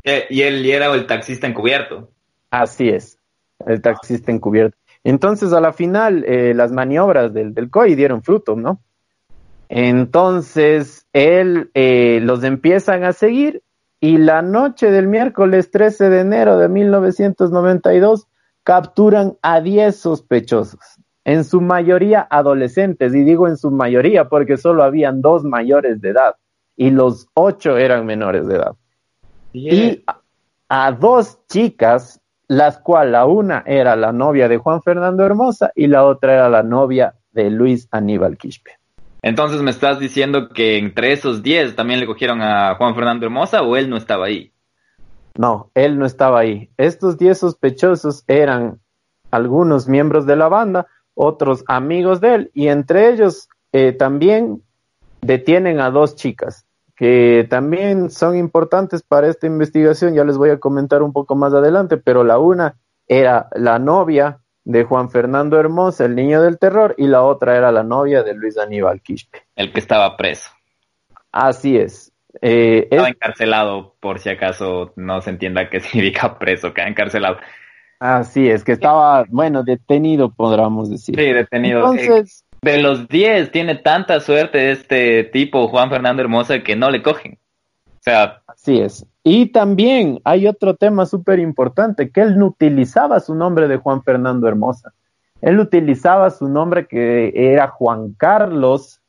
Eh, 0.04 0.26
y 0.30 0.42
él 0.42 0.66
era 0.66 0.94
el 0.94 1.06
taxista 1.06 1.48
encubierto. 1.48 2.10
Así 2.50 2.90
es, 2.90 3.20
el 3.66 3.82
taxista 3.82 4.32
encubierto. 4.32 4.78
Entonces, 5.04 5.54
a 5.54 5.62
la 5.62 5.74
final, 5.74 6.24
las 6.56 6.72
maniobras 6.72 7.34
del, 7.34 7.56
del 7.56 7.72
COI 7.72 7.96
dieron 7.96 8.22
fruto, 8.22 8.56
¿no? 8.56 8.82
Entonces, 9.68 11.08
él 11.12 11.72
los 11.74 12.44
empiezan 12.44 13.04
a 13.04 13.14
seguir 13.14 13.64
y 14.04 14.18
la 14.18 14.42
noche 14.42 14.90
del 14.90 15.08
miércoles 15.08 15.70
13 15.70 16.10
de 16.10 16.20
enero 16.22 16.58
de 16.58 16.68
1992 16.68 18.28
capturan 18.64 19.38
a 19.44 19.62
10 19.62 19.96
sospechosos, 19.96 20.80
en 21.24 21.44
su 21.44 21.62
mayoría 21.62 22.28
adolescentes, 22.30 23.14
y 23.14 23.24
digo 23.24 23.48
en 23.48 23.58
su 23.58 23.72
mayoría 23.72 24.28
porque 24.30 24.58
solo 24.58 24.84
habían 24.84 25.22
dos 25.22 25.44
mayores 25.44 26.02
de 26.02 26.10
edad 26.10 26.36
y 26.76 26.90
los 26.90 27.28
ocho 27.34 27.78
eran 27.78 28.06
menores 28.06 28.48
de 28.48 28.56
edad. 28.56 28.76
Y 29.54 30.04
a, 30.70 30.92
dos 30.94 31.46
chicas, 31.48 32.22
las 32.48 32.80
cuales 32.80 33.12
la 33.12 33.26
una 33.26 33.64
era 33.66 33.96
la 33.96 34.12
novia 34.12 34.48
de 34.48 34.58
Juan 34.58 34.82
Fernando 34.82 35.26
Hermosa 35.26 35.72
y 35.76 35.88
la 35.88 36.06
otra 36.06 36.34
era 36.34 36.50
la 36.50 36.64
novia 36.64 37.16
de 37.32 37.50
Luis 37.50 37.88
Aníbal 37.92 38.38
Quispe. 38.38 38.78
Entonces 39.22 39.62
me 39.62 39.70
estás 39.70 40.00
diciendo 40.00 40.50
que 40.50 40.78
entre 40.78 41.14
esos 41.14 41.44
10 41.44 41.76
también 41.76 42.00
le 42.00 42.08
cogieron 42.08 42.42
a 42.42 42.76
Juan 42.76 42.96
Fernando 42.96 43.26
Hermosa 43.26 43.62
o 43.62 43.78
él 43.78 43.90
no 43.90 43.98
estaba 43.98 44.26
ahí. 44.26 44.52
No, 45.38 45.70
él 45.76 46.00
no 46.00 46.06
estaba 46.06 46.40
ahí. 46.40 46.72
Estos 46.78 47.18
10 47.18 47.38
sospechosos 47.38 48.24
eran 48.28 48.80
algunos 49.30 49.88
miembros 49.88 50.26
de 50.26 50.36
la 50.36 50.50
banda, 50.50 50.88
otros 51.22 51.64
amigos 51.68 52.20
de 52.20 52.36
él, 52.36 52.52
y 52.54 52.68
entre 52.68 53.10
ellos 53.10 53.48
eh, 53.72 53.92
también 53.92 54.64
detienen 55.22 55.80
a 55.80 55.92
dos 55.92 56.16
chicas 56.16 56.66
que 56.96 57.48
también 57.50 58.12
son 58.12 58.38
importantes 58.38 59.02
para 59.02 59.28
esta 59.28 59.48
investigación, 59.48 60.14
ya 60.14 60.24
les 60.24 60.38
voy 60.38 60.52
a 60.52 60.60
comentar 60.60 61.02
un 61.02 61.14
poco 61.14 61.36
más 61.36 61.52
adelante, 61.52 61.98
pero 61.98 62.24
la 62.24 62.38
una 62.38 62.76
era 63.08 63.48
la 63.56 63.80
novia 63.80 64.38
de 64.64 64.84
Juan 64.84 65.10
Fernando 65.10 65.60
Hermosa, 65.60 66.06
el 66.06 66.14
niño 66.14 66.44
del 66.44 66.60
terror, 66.60 66.94
y 67.00 67.08
la 67.08 67.24
otra 67.24 67.58
era 67.58 67.72
la 67.72 67.82
novia 67.82 68.22
de 68.22 68.36
Luis 68.36 68.56
Aníbal 68.58 69.02
Quispe. 69.02 69.42
El 69.56 69.74
que 69.74 69.80
estaba 69.80 70.16
preso. 70.16 70.52
Así 71.32 71.76
es. 71.76 72.12
Eh, 72.40 72.88
estaba 72.92 73.10
encarcelado, 73.10 73.96
por 74.00 74.20
si 74.20 74.30
acaso 74.30 74.94
no 74.96 75.22
se 75.22 75.32
entienda 75.32 75.72
qué 75.72 75.80
significa 75.82 76.38
preso, 76.38 76.72
que 76.72 76.82
encarcelado. 76.82 77.38
Así 78.02 78.50
es, 78.50 78.64
que 78.64 78.72
estaba, 78.72 79.26
bueno, 79.30 79.62
detenido, 79.62 80.32
podríamos 80.32 80.90
decir. 80.90 81.16
Sí, 81.16 81.34
detenido. 81.34 81.82
Entonces, 81.94 82.44
de 82.64 82.82
los 82.82 83.08
10 83.08 83.52
tiene 83.52 83.76
tanta 83.76 84.20
suerte 84.20 84.72
este 84.72 85.26
tipo, 85.26 85.68
Juan 85.68 85.92
Fernando 85.92 86.24
Hermosa, 86.24 86.64
que 86.64 86.76
no 86.76 86.90
le 86.90 87.04
cogen. 87.04 87.38
O 87.86 88.00
sea. 88.00 88.42
Así 88.48 88.80
es. 88.80 89.06
Y 89.24 89.52
también 89.52 90.20
hay 90.24 90.48
otro 90.48 90.76
tema 90.76 91.06
súper 91.06 91.38
importante, 91.38 92.10
que 92.10 92.22
él 92.22 92.40
no 92.40 92.48
utilizaba 92.48 93.20
su 93.20 93.36
nombre 93.36 93.68
de 93.68 93.78
Juan 93.78 94.02
Fernando 94.02 94.48
Hermosa. 94.48 94.94
Él 95.40 95.60
utilizaba 95.60 96.32
su 96.32 96.50
nombre 96.50 96.88
que 96.88 97.32
era 97.36 97.68
Juan 97.68 98.14
Carlos 98.14 99.00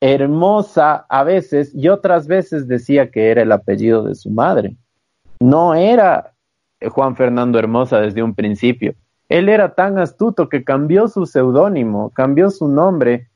Hermosa 0.00 1.04
a 1.08 1.24
veces 1.24 1.74
y 1.74 1.88
otras 1.88 2.28
veces 2.28 2.68
decía 2.68 3.10
que 3.10 3.30
era 3.30 3.42
el 3.42 3.50
apellido 3.50 4.04
de 4.04 4.14
su 4.14 4.30
madre. 4.30 4.76
No 5.40 5.74
era 5.74 6.31
Juan 6.90 7.16
Fernando 7.16 7.58
Hermosa 7.58 8.00
desde 8.00 8.22
un 8.22 8.34
principio. 8.34 8.94
Él 9.28 9.48
era 9.48 9.74
tan 9.74 9.98
astuto 9.98 10.48
que 10.48 10.64
cambió 10.64 11.08
su 11.08 11.26
seudónimo, 11.26 12.10
cambió 12.10 12.50
su 12.50 12.68
nombre 12.68 13.28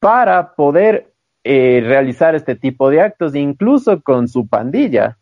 para 0.00 0.54
poder 0.54 1.12
eh, 1.44 1.82
realizar 1.84 2.34
este 2.34 2.56
tipo 2.56 2.88
de 2.88 3.02
actos, 3.02 3.34
incluso 3.34 4.00
con 4.02 4.28
su 4.28 4.46
pandilla. 4.46 5.18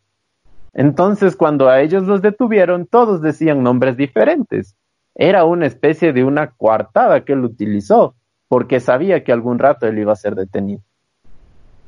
Entonces, 0.72 1.36
cuando 1.36 1.68
a 1.68 1.80
ellos 1.80 2.04
los 2.04 2.22
detuvieron, 2.22 2.86
todos 2.86 3.20
decían 3.20 3.62
nombres 3.62 3.96
diferentes. 3.96 4.76
Era 5.14 5.44
una 5.44 5.66
especie 5.66 6.12
de 6.12 6.24
una 6.24 6.52
coartada 6.52 7.24
que 7.24 7.32
él 7.32 7.44
utilizó, 7.44 8.14
porque 8.48 8.80
sabía 8.80 9.24
que 9.24 9.32
algún 9.32 9.58
rato 9.58 9.86
él 9.86 9.98
iba 9.98 10.12
a 10.12 10.16
ser 10.16 10.34
detenido. 10.34 10.82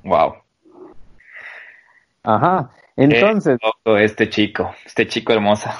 Wow. 0.03 0.34
Ajá. 2.22 2.70
Entonces. 2.97 3.59
este 3.84 4.28
chico, 4.28 4.74
este 4.86 5.07
chico 5.07 5.32
hermosa. 5.32 5.76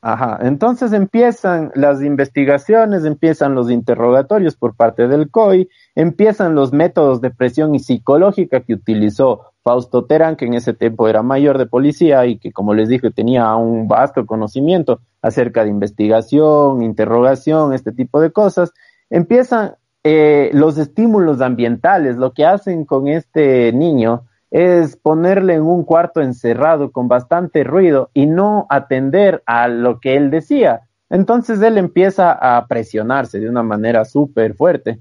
Ajá, 0.00 0.38
entonces 0.42 0.92
empiezan 0.92 1.72
las 1.74 2.02
investigaciones, 2.02 3.04
empiezan 3.04 3.56
los 3.56 3.68
interrogatorios 3.68 4.54
por 4.54 4.76
parte 4.76 5.08
del 5.08 5.28
COI, 5.28 5.68
empiezan 5.96 6.54
los 6.54 6.72
métodos 6.72 7.20
de 7.20 7.30
presión 7.30 7.74
y 7.74 7.80
psicológica 7.80 8.60
que 8.60 8.74
utilizó 8.74 9.52
Fausto 9.64 10.04
Terán, 10.04 10.36
que 10.36 10.44
en 10.44 10.54
ese 10.54 10.72
tiempo 10.72 11.08
era 11.08 11.22
mayor 11.24 11.58
de 11.58 11.66
policía 11.66 12.24
y 12.26 12.38
que, 12.38 12.52
como 12.52 12.74
les 12.74 12.88
dije, 12.88 13.10
tenía 13.10 13.56
un 13.56 13.88
vasto 13.88 14.24
conocimiento 14.24 15.00
acerca 15.20 15.64
de 15.64 15.70
investigación, 15.70 16.84
interrogación, 16.84 17.74
este 17.74 17.90
tipo 17.90 18.20
de 18.20 18.30
cosas. 18.30 18.72
Empiezan 19.10 19.74
eh, 20.04 20.50
los 20.52 20.78
estímulos 20.78 21.40
ambientales, 21.40 22.16
lo 22.16 22.32
que 22.32 22.46
hacen 22.46 22.84
con 22.84 23.08
este 23.08 23.72
niño 23.72 24.27
es 24.50 24.96
ponerle 24.96 25.54
en 25.54 25.62
un 25.62 25.84
cuarto 25.84 26.20
encerrado 26.20 26.90
con 26.90 27.08
bastante 27.08 27.64
ruido 27.64 28.10
y 28.14 28.26
no 28.26 28.66
atender 28.70 29.42
a 29.46 29.68
lo 29.68 30.00
que 30.00 30.16
él 30.16 30.30
decía. 30.30 30.82
Entonces 31.10 31.60
él 31.62 31.78
empieza 31.78 32.32
a 32.32 32.66
presionarse 32.66 33.40
de 33.40 33.48
una 33.48 33.62
manera 33.62 34.04
súper 34.04 34.54
fuerte. 34.54 35.00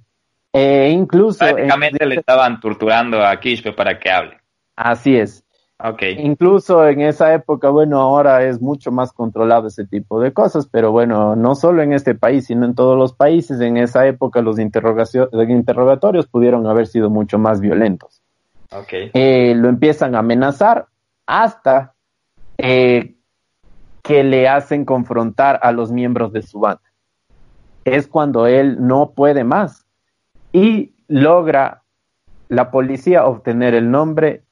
E 0.54 0.90
incluso... 0.90 1.40
Prácticamente 1.40 2.06
le 2.06 2.16
estaban 2.16 2.60
torturando 2.60 3.24
a 3.24 3.40
Kishpe 3.40 3.74
para 3.74 4.00
que 4.00 4.10
hable. 4.10 4.38
Así 4.76 5.18
es. 5.18 5.44
Okay. 5.80 6.18
Incluso 6.20 6.88
en 6.88 7.02
esa 7.02 7.36
época, 7.36 7.70
bueno, 7.70 8.00
ahora 8.00 8.44
es 8.44 8.60
mucho 8.60 8.92
más 8.92 9.14
controlado 9.14 9.68
ese 9.68 9.86
tipo 9.86 10.20
de 10.20 10.34
cosas, 10.34 10.68
pero 10.68 10.92
bueno, 10.92 11.36
no 11.36 11.54
solo 11.54 11.84
en 11.84 11.94
este 11.94 12.16
país, 12.16 12.48
sino 12.48 12.66
en 12.66 12.74
todos 12.74 12.98
los 12.98 13.14
países, 13.14 13.62
en 13.62 13.78
esa 13.78 14.08
época 14.08 14.42
los 14.42 14.58
interrogatorios 14.58 16.26
pudieron 16.26 16.66
haber 16.66 16.88
sido 16.88 17.12
mucho 17.12 17.38
más 17.38 17.62
violentos. 17.62 18.24
Eh, 18.92 19.54
lo 19.56 19.70
empiezan 19.70 20.16
a 20.16 20.20
amenazar 20.20 20.88
hasta 21.26 21.94
eh, 22.58 23.16
que 24.02 24.24
le 24.24 24.48
hacen 24.48 24.86
confrontar 24.86 25.60
a 25.62 25.72
los 25.72 25.92
miembros 25.92 26.34
de 26.34 26.42
su 26.42 26.60
banda. 26.60 26.82
Es 27.86 28.08
cuando 28.08 28.48
él 28.48 28.78
no 28.86 29.12
puede 29.12 29.44
más 29.44 29.86
y 30.52 30.94
logra 31.08 31.84
la 32.50 32.72
policía 32.72 33.26
obtener 33.26 33.74
el 33.74 33.92
nombre 33.92 34.44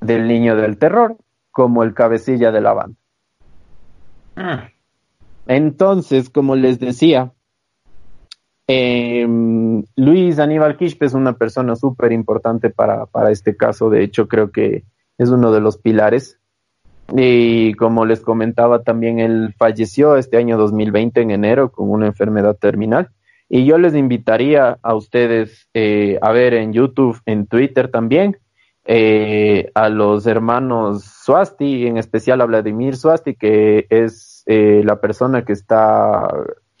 del 0.00 0.26
niño 0.26 0.56
del 0.56 0.78
terror 0.78 1.16
como 1.50 1.82
el 1.82 1.94
cabecilla 1.94 2.50
de 2.52 2.60
la 2.60 2.72
banda. 2.72 2.96
Ah. 4.36 4.68
Entonces, 5.46 6.30
como 6.30 6.54
les 6.54 6.78
decía, 6.78 7.32
eh, 8.72 9.26
Luis 9.96 10.38
Aníbal 10.38 10.76
Quispe 10.76 11.06
es 11.06 11.14
una 11.14 11.32
persona 11.32 11.74
súper 11.74 12.12
importante 12.12 12.70
para, 12.70 13.06
para 13.06 13.32
este 13.32 13.56
caso. 13.56 13.90
De 13.90 14.04
hecho, 14.04 14.28
creo 14.28 14.52
que 14.52 14.84
es 15.18 15.30
uno 15.30 15.50
de 15.50 15.60
los 15.60 15.76
pilares. 15.76 16.38
Y 17.16 17.74
como 17.74 18.06
les 18.06 18.20
comentaba, 18.20 18.84
también 18.84 19.18
él 19.18 19.56
falleció 19.58 20.16
este 20.16 20.36
año 20.36 20.56
2020 20.56 21.20
en 21.20 21.32
enero 21.32 21.72
con 21.72 21.90
una 21.90 22.06
enfermedad 22.06 22.56
terminal. 22.56 23.10
Y 23.48 23.64
yo 23.64 23.76
les 23.76 23.96
invitaría 23.96 24.78
a 24.80 24.94
ustedes 24.94 25.68
eh, 25.74 26.20
a 26.22 26.30
ver 26.30 26.54
en 26.54 26.72
YouTube, 26.72 27.20
en 27.26 27.46
Twitter 27.48 27.90
también, 27.90 28.38
eh, 28.84 29.72
a 29.74 29.88
los 29.88 30.28
hermanos 30.28 31.02
Swasti, 31.02 31.88
en 31.88 31.96
especial 31.96 32.40
a 32.40 32.46
Vladimir 32.46 32.96
Swasti, 32.96 33.34
que 33.34 33.88
es 33.90 34.44
eh, 34.46 34.82
la 34.84 35.00
persona 35.00 35.44
que 35.44 35.54
está 35.54 36.28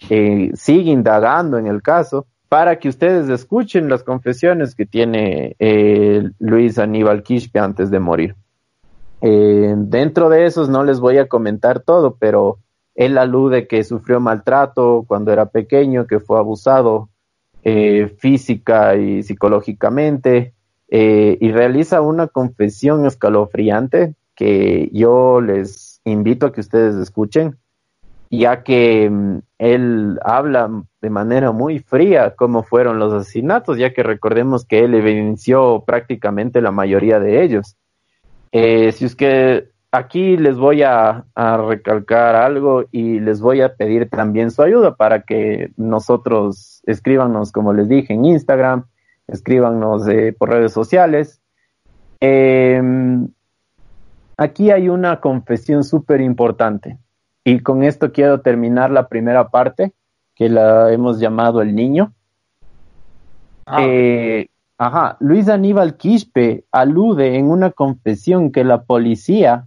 eh, 0.08 0.50
sigue 0.54 0.90
indagando 0.90 1.58
en 1.58 1.66
el 1.66 1.82
caso 1.82 2.26
para 2.48 2.78
que 2.78 2.88
ustedes 2.88 3.28
escuchen 3.28 3.88
las 3.88 4.02
confesiones 4.02 4.74
que 4.74 4.86
tiene 4.86 5.54
eh, 5.58 6.30
Luis 6.38 6.78
Aníbal 6.78 7.22
Quispe 7.22 7.58
antes 7.58 7.90
de 7.90 8.00
morir. 8.00 8.34
Eh, 9.20 9.74
dentro 9.76 10.28
de 10.30 10.46
esos 10.46 10.68
no 10.68 10.82
les 10.82 10.98
voy 10.98 11.18
a 11.18 11.28
comentar 11.28 11.80
todo, 11.80 12.16
pero 12.18 12.58
él 12.94 13.18
alude 13.18 13.68
que 13.68 13.84
sufrió 13.84 14.18
maltrato 14.18 15.04
cuando 15.06 15.32
era 15.32 15.46
pequeño, 15.46 16.06
que 16.06 16.18
fue 16.18 16.38
abusado 16.38 17.08
física 17.62 18.96
y 18.96 19.22
psicológicamente, 19.22 20.54
y 20.88 21.52
realiza 21.52 22.00
una 22.00 22.26
confesión 22.26 23.04
escalofriante 23.04 24.14
que 24.34 24.88
yo 24.94 25.42
les 25.42 26.00
invito 26.04 26.46
a 26.46 26.52
que 26.52 26.62
ustedes 26.62 26.94
escuchen 26.96 27.59
ya 28.30 28.62
que 28.62 29.10
mm, 29.10 29.38
él 29.58 30.18
habla 30.24 30.70
de 31.02 31.10
manera 31.10 31.50
muy 31.52 31.80
fría 31.80 32.34
cómo 32.36 32.62
fueron 32.62 32.98
los 32.98 33.12
asesinatos, 33.12 33.76
ya 33.76 33.92
que 33.92 34.02
recordemos 34.02 34.64
que 34.64 34.84
él 34.84 34.94
evidenció 34.94 35.82
prácticamente 35.84 36.62
la 36.62 36.70
mayoría 36.70 37.18
de 37.18 37.42
ellos. 37.42 37.76
Eh, 38.52 38.92
si 38.92 39.04
es 39.04 39.16
que 39.16 39.68
aquí 39.90 40.36
les 40.36 40.56
voy 40.56 40.82
a, 40.82 41.24
recalcar 41.34 42.36
algo 42.36 42.84
y 42.92 43.18
les 43.20 43.40
voy 43.40 43.60
a 43.60 43.74
pedir 43.74 44.08
también 44.08 44.50
su 44.50 44.62
ayuda 44.62 44.94
para 44.94 45.22
que 45.22 45.72
nosotros 45.76 46.82
escríbanos, 46.86 47.50
como 47.52 47.72
les 47.72 47.88
dije, 47.88 48.14
en 48.14 48.24
Instagram, 48.24 48.84
escríbanos 49.26 50.06
eh, 50.08 50.34
por 50.36 50.50
redes 50.50 50.72
sociales. 50.72 51.40
Em, 52.20 53.28
aquí 54.36 54.70
hay 54.70 54.88
una 54.88 55.20
confesión 55.20 55.82
súper 55.84 56.20
importante 56.20 56.98
y 57.44 57.60
con 57.60 57.82
esto 57.82 58.12
quiero 58.12 58.40
terminar 58.40 58.90
la 58.90 59.08
primera 59.08 59.48
parte, 59.48 59.92
que 60.34 60.48
la 60.48 60.92
hemos 60.92 61.20
llamado 61.20 61.62
El 61.62 61.74
Niño. 61.74 62.12
Ah. 63.66 63.82
Eh, 63.82 64.48
ajá, 64.78 65.16
Luis 65.20 65.48
Aníbal 65.48 65.96
Quispe 65.96 66.64
alude 66.70 67.36
en 67.36 67.50
una 67.50 67.70
confesión 67.70 68.52
que 68.52 68.64
la 68.64 68.82
policía 68.82 69.66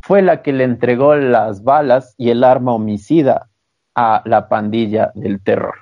fue 0.00 0.22
la 0.22 0.42
que 0.42 0.52
le 0.52 0.64
entregó 0.64 1.16
las 1.16 1.64
balas 1.64 2.14
y 2.16 2.30
el 2.30 2.44
arma 2.44 2.72
homicida 2.72 3.48
a 3.94 4.22
la 4.24 4.48
pandilla 4.48 5.10
del 5.14 5.42
terror. 5.42 5.74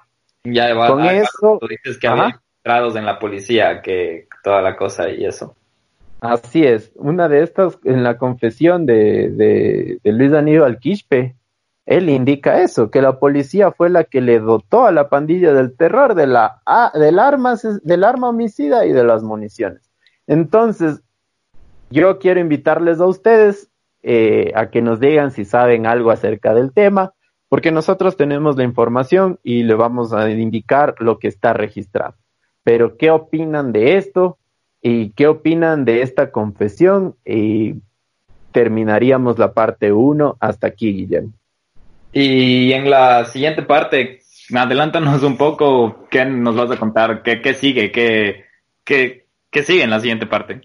Ya, 0.45 0.75
Con 0.75 1.05
eso, 1.05 1.59
tú 1.61 1.67
dices 1.67 1.99
que 1.99 2.07
había 2.07 2.41
entrados 2.59 2.97
en 2.97 3.05
la 3.05 3.19
policía, 3.19 3.83
que 3.83 4.29
toda 4.43 4.63
la 4.63 4.77
cosa 4.77 5.11
y 5.11 5.25
eso. 5.25 5.57
Así 6.25 6.65
es, 6.65 6.91
una 6.95 7.29
de 7.29 7.43
estas, 7.43 7.79
en 7.85 8.03
la 8.03 8.17
confesión 8.17 8.87
de, 8.87 10.01
Luis 10.05 10.33
Aníbal 10.33 10.79
Quispe, 10.79 11.37
él 11.85 12.09
indica 12.09 12.63
eso, 12.63 12.91
que 12.91 13.03
la 13.03 13.19
policía 13.19 13.73
fue 13.73 13.91
la 13.91 14.05
que 14.05 14.23
le 14.23 14.41
dotó 14.41 14.87
a 14.87 14.93
la 14.93 15.11
pandilla 15.11 15.53
del 15.53 15.77
terror 15.77 16.15
de 16.15 16.27
la, 16.27 16.63
del, 16.95 17.19
armas, 17.19 17.63
del 17.83 18.05
arma 18.05 18.31
homicida 18.31 18.87
y 18.87 18.93
de 18.93 19.05
las 19.05 19.23
municiones. 19.23 19.93
Entonces, 20.27 21.03
yo 21.91 22.19
quiero 22.19 22.41
invitarles 22.41 23.01
a 23.01 23.07
ustedes 23.07 23.69
eh, 24.03 24.51
a 24.55 24.71
que 24.71 24.81
nos 24.81 25.01
digan 25.01 25.31
si 25.31 25.45
saben 25.45 25.85
algo 25.85 26.11
acerca 26.11 26.55
del 26.55 26.73
tema, 26.73 27.13
Porque 27.51 27.71
nosotros 27.71 28.17
tenemos 28.17 28.57
la 28.57 28.65
información 28.65 29.39
y 29.43 29.63
le 29.65 29.75
vamos 29.75 30.15
a 30.15 30.31
indicar 30.31 30.95
lo 31.01 31.19
que 31.19 31.29
está 31.29 31.53
registrado. 31.53 32.15
Pero, 32.63 32.97
¿qué 32.97 33.11
opinan 33.11 33.73
de 33.73 33.99
esto? 33.99 34.39
¿Y 34.87 35.13
qué 35.13 35.29
opinan 35.29 35.87
de 35.87 36.03
esta 36.03 36.31
confesión? 36.31 37.17
Y 37.25 37.77
terminaríamos 38.53 39.39
la 39.39 39.55
parte 39.55 39.95
1 39.95 40.37
hasta 40.39 40.67
aquí, 40.67 40.93
Guillermo. 40.93 41.33
Y 42.13 42.71
en 42.75 42.91
la 42.91 43.25
siguiente 43.25 43.63
parte, 43.63 44.21
adelántanos 44.55 45.23
un 45.23 45.39
poco, 45.39 46.07
¿qué 46.11 46.27
nos 46.27 46.55
vas 46.55 46.71
a 46.71 46.77
contar? 46.77 47.23
¿Qué, 47.23 47.41
qué 47.41 47.55
sigue? 47.55 47.91
¿Qué, 47.91 48.45
qué, 48.85 49.27
¿Qué 49.51 49.63
sigue 49.63 49.85
en 49.85 49.91
la 49.91 50.01
siguiente 50.01 50.27
parte? 50.27 50.61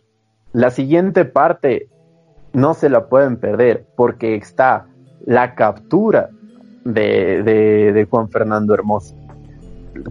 La 0.52 0.70
siguiente 0.70 1.24
parte 1.24 1.88
no 2.52 2.74
se 2.74 2.90
la 2.90 3.08
pueden 3.08 3.38
perder 3.38 3.86
porque 3.96 4.36
está 4.36 4.86
la 5.26 5.56
captura 5.56 6.30
de, 6.84 7.42
de, 7.94 8.06
Juan 8.10 8.30
Fernando 8.30 8.74
Hermoso. 8.74 9.16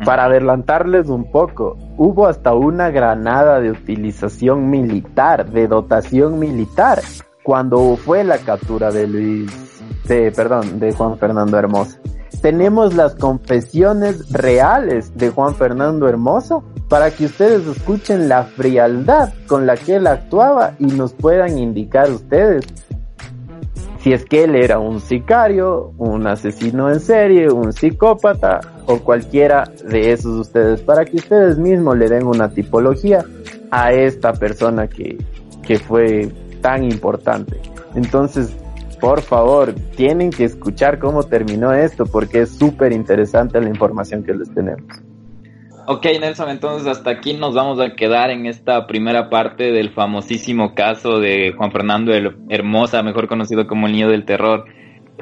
Para 0.05 0.25
adelantarles 0.25 1.09
un 1.09 1.31
poco, 1.31 1.77
hubo 1.97 2.27
hasta 2.27 2.55
una 2.55 2.91
granada 2.91 3.61
de 3.61 3.71
utilización 3.71 4.71
militar, 4.71 5.51
de 5.51 5.69
dotación 5.69 6.39
militar, 6.39 7.01
cuando 7.43 7.97
fue 7.97 8.25
la 8.25 8.39
captura 8.39 8.91
de 8.91 9.07
Luis, 9.07 9.81
de, 10.07 10.33
perdón, 10.33 10.79
de 10.79 10.93
Juan 10.93 11.19
Fernando 11.19 11.59
Hermoso. 11.59 11.99
Tenemos 12.43 12.95
las 12.95 13.15
confesiones 13.15 14.31
reales 14.31 15.17
de 15.17 15.31
Juan 15.31 15.55
Fernando 15.55 16.09
Hermoso 16.09 16.63
para 16.89 17.11
que 17.11 17.27
ustedes 17.27 17.67
escuchen 17.67 18.29
la 18.29 18.45
frialdad 18.45 19.33
con 19.47 19.67
la 19.67 19.77
que 19.77 19.97
él 19.97 20.07
actuaba 20.07 20.75
y 20.79 20.87
nos 20.87 21.13
puedan 21.15 21.59
indicar 21.59 22.11
ustedes 22.11 22.65
si 24.09 24.15
es 24.15 24.25
que 24.25 24.45
él 24.45 24.55
era 24.55 24.79
un 24.79 25.01
sicario, 25.01 25.93
un 25.99 26.27
asesino 26.27 26.91
en 26.91 26.99
serie, 26.99 27.51
un 27.51 27.75
psicópata 27.75 28.61
o 28.87 29.01
cualquiera 29.01 29.71
de 29.87 30.13
esos 30.13 30.35
ustedes, 30.47 30.81
para 30.81 31.05
que 31.05 31.17
ustedes 31.17 31.59
mismos 31.59 31.99
le 31.99 32.09
den 32.09 32.27
una 32.27 32.49
tipología 32.49 33.23
a 33.71 33.93
esta 33.93 34.33
persona 34.33 34.89
que, 34.89 35.19
que 35.63 35.79
fue 35.79 36.33
tan 36.63 36.85
importante. 36.85 37.61
Entonces, 37.95 38.57
por 38.99 39.21
favor, 39.21 39.75
tienen 39.95 40.31
que 40.31 40.45
escuchar 40.45 40.99
cómo 40.99 41.25
terminó 41.25 41.75
esto 41.75 42.07
porque 42.07 42.41
es 42.41 42.57
súper 42.57 42.95
interesante 42.95 43.61
la 43.61 43.69
información 43.69 44.23
que 44.23 44.33
les 44.33 44.49
tenemos. 44.55 44.87
Ok, 45.91 46.05
Nelson, 46.21 46.51
entonces 46.51 46.87
hasta 46.87 47.09
aquí 47.09 47.33
nos 47.33 47.55
vamos 47.55 47.81
a 47.81 47.95
quedar 47.95 48.29
en 48.29 48.45
esta 48.45 48.87
primera 48.87 49.31
parte 49.31 49.73
del 49.73 49.89
famosísimo 49.89 50.75
caso 50.75 51.19
de 51.19 51.55
Juan 51.57 51.73
Fernando 51.73 52.13
Hermosa, 52.51 53.03
mejor 53.03 53.27
conocido 53.27 53.67
como 53.67 53.87
el 53.87 53.95
niño 53.95 54.11
del 54.11 54.27
terror. 54.27 54.67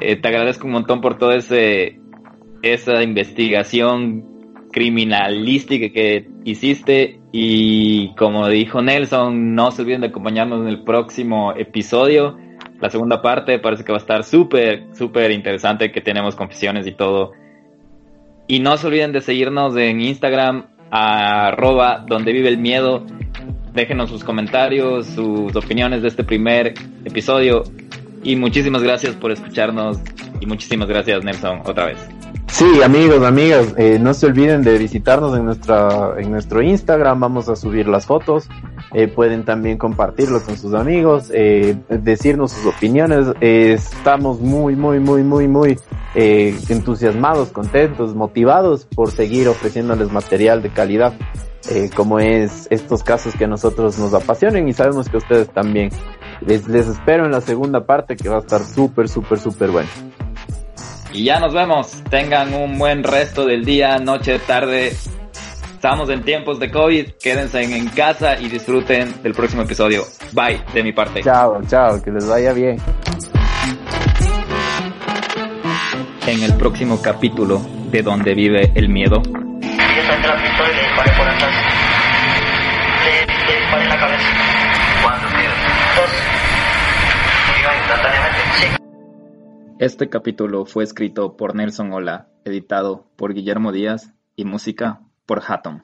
Eh, 0.01 0.17
te 0.17 0.27
agradezco 0.27 0.67
un 0.67 0.73
montón 0.73 0.99
por 0.99 1.17
toda 1.17 1.37
esa 1.37 3.01
investigación 3.01 4.25
criminalística 4.73 5.87
que 5.93 6.27
hiciste 6.43 7.21
y 7.31 8.13
como 8.15 8.49
dijo 8.49 8.81
Nelson, 8.81 9.55
no 9.55 9.71
se 9.71 9.83
olviden 9.83 10.01
de 10.01 10.07
acompañarnos 10.07 10.63
en 10.63 10.67
el 10.67 10.83
próximo 10.83 11.53
episodio. 11.53 12.37
La 12.81 12.89
segunda 12.89 13.21
parte 13.21 13.57
parece 13.59 13.85
que 13.85 13.93
va 13.93 13.99
a 13.99 14.01
estar 14.01 14.25
súper, 14.25 14.87
súper 14.93 15.31
interesante, 15.31 15.93
que 15.93 16.01
tenemos 16.01 16.35
confesiones 16.35 16.85
y 16.87 16.91
todo. 16.91 17.31
Y 18.47 18.59
no 18.59 18.77
se 18.77 18.87
olviden 18.87 19.11
de 19.11 19.21
seguirnos 19.21 19.75
en 19.75 19.99
Instagram, 19.99 20.67
arroba 20.89 22.05
donde 22.07 22.31
vive 22.31 22.49
el 22.49 22.57
miedo. 22.57 23.05
Déjenos 23.73 24.09
sus 24.09 24.23
comentarios, 24.23 25.05
sus 25.07 25.55
opiniones 25.55 26.01
de 26.01 26.07
este 26.07 26.23
primer 26.23 26.73
episodio. 27.03 27.63
Y 28.23 28.35
muchísimas 28.35 28.81
gracias 28.83 29.15
por 29.15 29.31
escucharnos. 29.31 29.99
Y 30.39 30.45
muchísimas 30.45 30.87
gracias, 30.87 31.23
Nelson, 31.23 31.61
otra 31.65 31.87
vez. 31.87 31.97
Sí, 32.47 32.81
amigos, 32.81 33.23
amigas, 33.23 33.75
eh, 33.77 33.99
no 33.99 34.13
se 34.13 34.25
olviden 34.25 34.63
de 34.63 34.77
visitarnos 34.77 35.37
en 35.37 35.45
nuestra 35.45 36.13
en 36.17 36.31
nuestro 36.31 36.61
Instagram, 36.61 37.19
vamos 37.19 37.49
a 37.49 37.55
subir 37.55 37.87
las 37.87 38.05
fotos, 38.05 38.49
eh, 38.93 39.07
pueden 39.07 39.43
también 39.45 39.77
compartirlo 39.77 40.41
con 40.41 40.57
sus 40.57 40.73
amigos, 40.73 41.31
eh, 41.33 41.75
decirnos 41.89 42.51
sus 42.51 42.65
opiniones, 42.65 43.27
estamos 43.41 44.39
muy, 44.39 44.75
muy, 44.75 44.99
muy, 44.99 45.23
muy, 45.23 45.47
muy 45.47 45.77
entusiasmados, 46.15 47.49
contentos, 47.49 48.15
motivados 48.15 48.85
por 48.85 49.11
seguir 49.11 49.47
ofreciéndoles 49.47 50.11
material 50.11 50.63
de 50.63 50.69
calidad, 50.69 51.13
como 51.95 52.19
es 52.19 52.67
estos 52.71 53.03
casos 53.03 53.35
que 53.35 53.45
a 53.45 53.47
nosotros 53.47 53.99
nos 53.99 54.13
apasionen 54.13 54.67
y 54.67 54.73
sabemos 54.73 55.09
que 55.09 55.17
ustedes 55.17 55.49
también. 55.49 55.89
Les, 56.41 56.67
les 56.67 56.87
espero 56.87 57.25
en 57.25 57.31
la 57.31 57.41
segunda 57.41 57.85
parte 57.85 58.15
que 58.15 58.29
va 58.29 58.37
a 58.37 58.39
estar 58.39 58.63
súper, 58.63 59.09
súper, 59.09 59.39
súper 59.39 59.69
bueno. 59.69 59.89
Y 61.13 61.23
ya 61.23 61.39
nos 61.39 61.53
vemos. 61.53 62.03
Tengan 62.09 62.53
un 62.53 62.77
buen 62.77 63.03
resto 63.03 63.45
del 63.45 63.63
día, 63.63 63.97
noche, 63.97 64.39
tarde. 64.39 64.93
Estamos 65.77 66.09
en 66.09 66.23
tiempos 66.23 66.59
de 66.59 66.71
COVID. 66.71 67.05
Quédense 67.21 67.61
en, 67.61 67.87
casa 67.89 68.35
y 68.41 68.49
disfruten 68.49 69.21
del 69.21 69.35
próximo 69.35 69.61
episodio. 69.61 70.05
Bye 70.33 70.59
de 70.73 70.81
mi 70.81 70.91
parte. 70.91 71.21
Chao, 71.21 71.61
chao, 71.67 72.01
que 72.01 72.09
les 72.09 72.27
vaya 72.27 72.51
bien. 72.51 72.77
En 76.25 76.41
el 76.41 76.55
próximo 76.55 76.99
capítulo 76.99 77.61
de 77.91 78.01
Donde 78.01 78.33
vive 78.33 78.71
el 78.73 78.89
miedo. 78.89 79.21
Este 89.77 90.09
capítulo 90.09 90.65
fue 90.65 90.83
escrito 90.83 91.37
por 91.37 91.53
Nelson 91.53 91.93
Ola, 91.93 92.29
editado 92.45 93.05
por 93.15 93.35
Guillermo 93.35 93.71
Díaz 93.71 94.11
y 94.35 94.43
música 94.43 95.01
por 95.27 95.43
Hatton. 95.47 95.83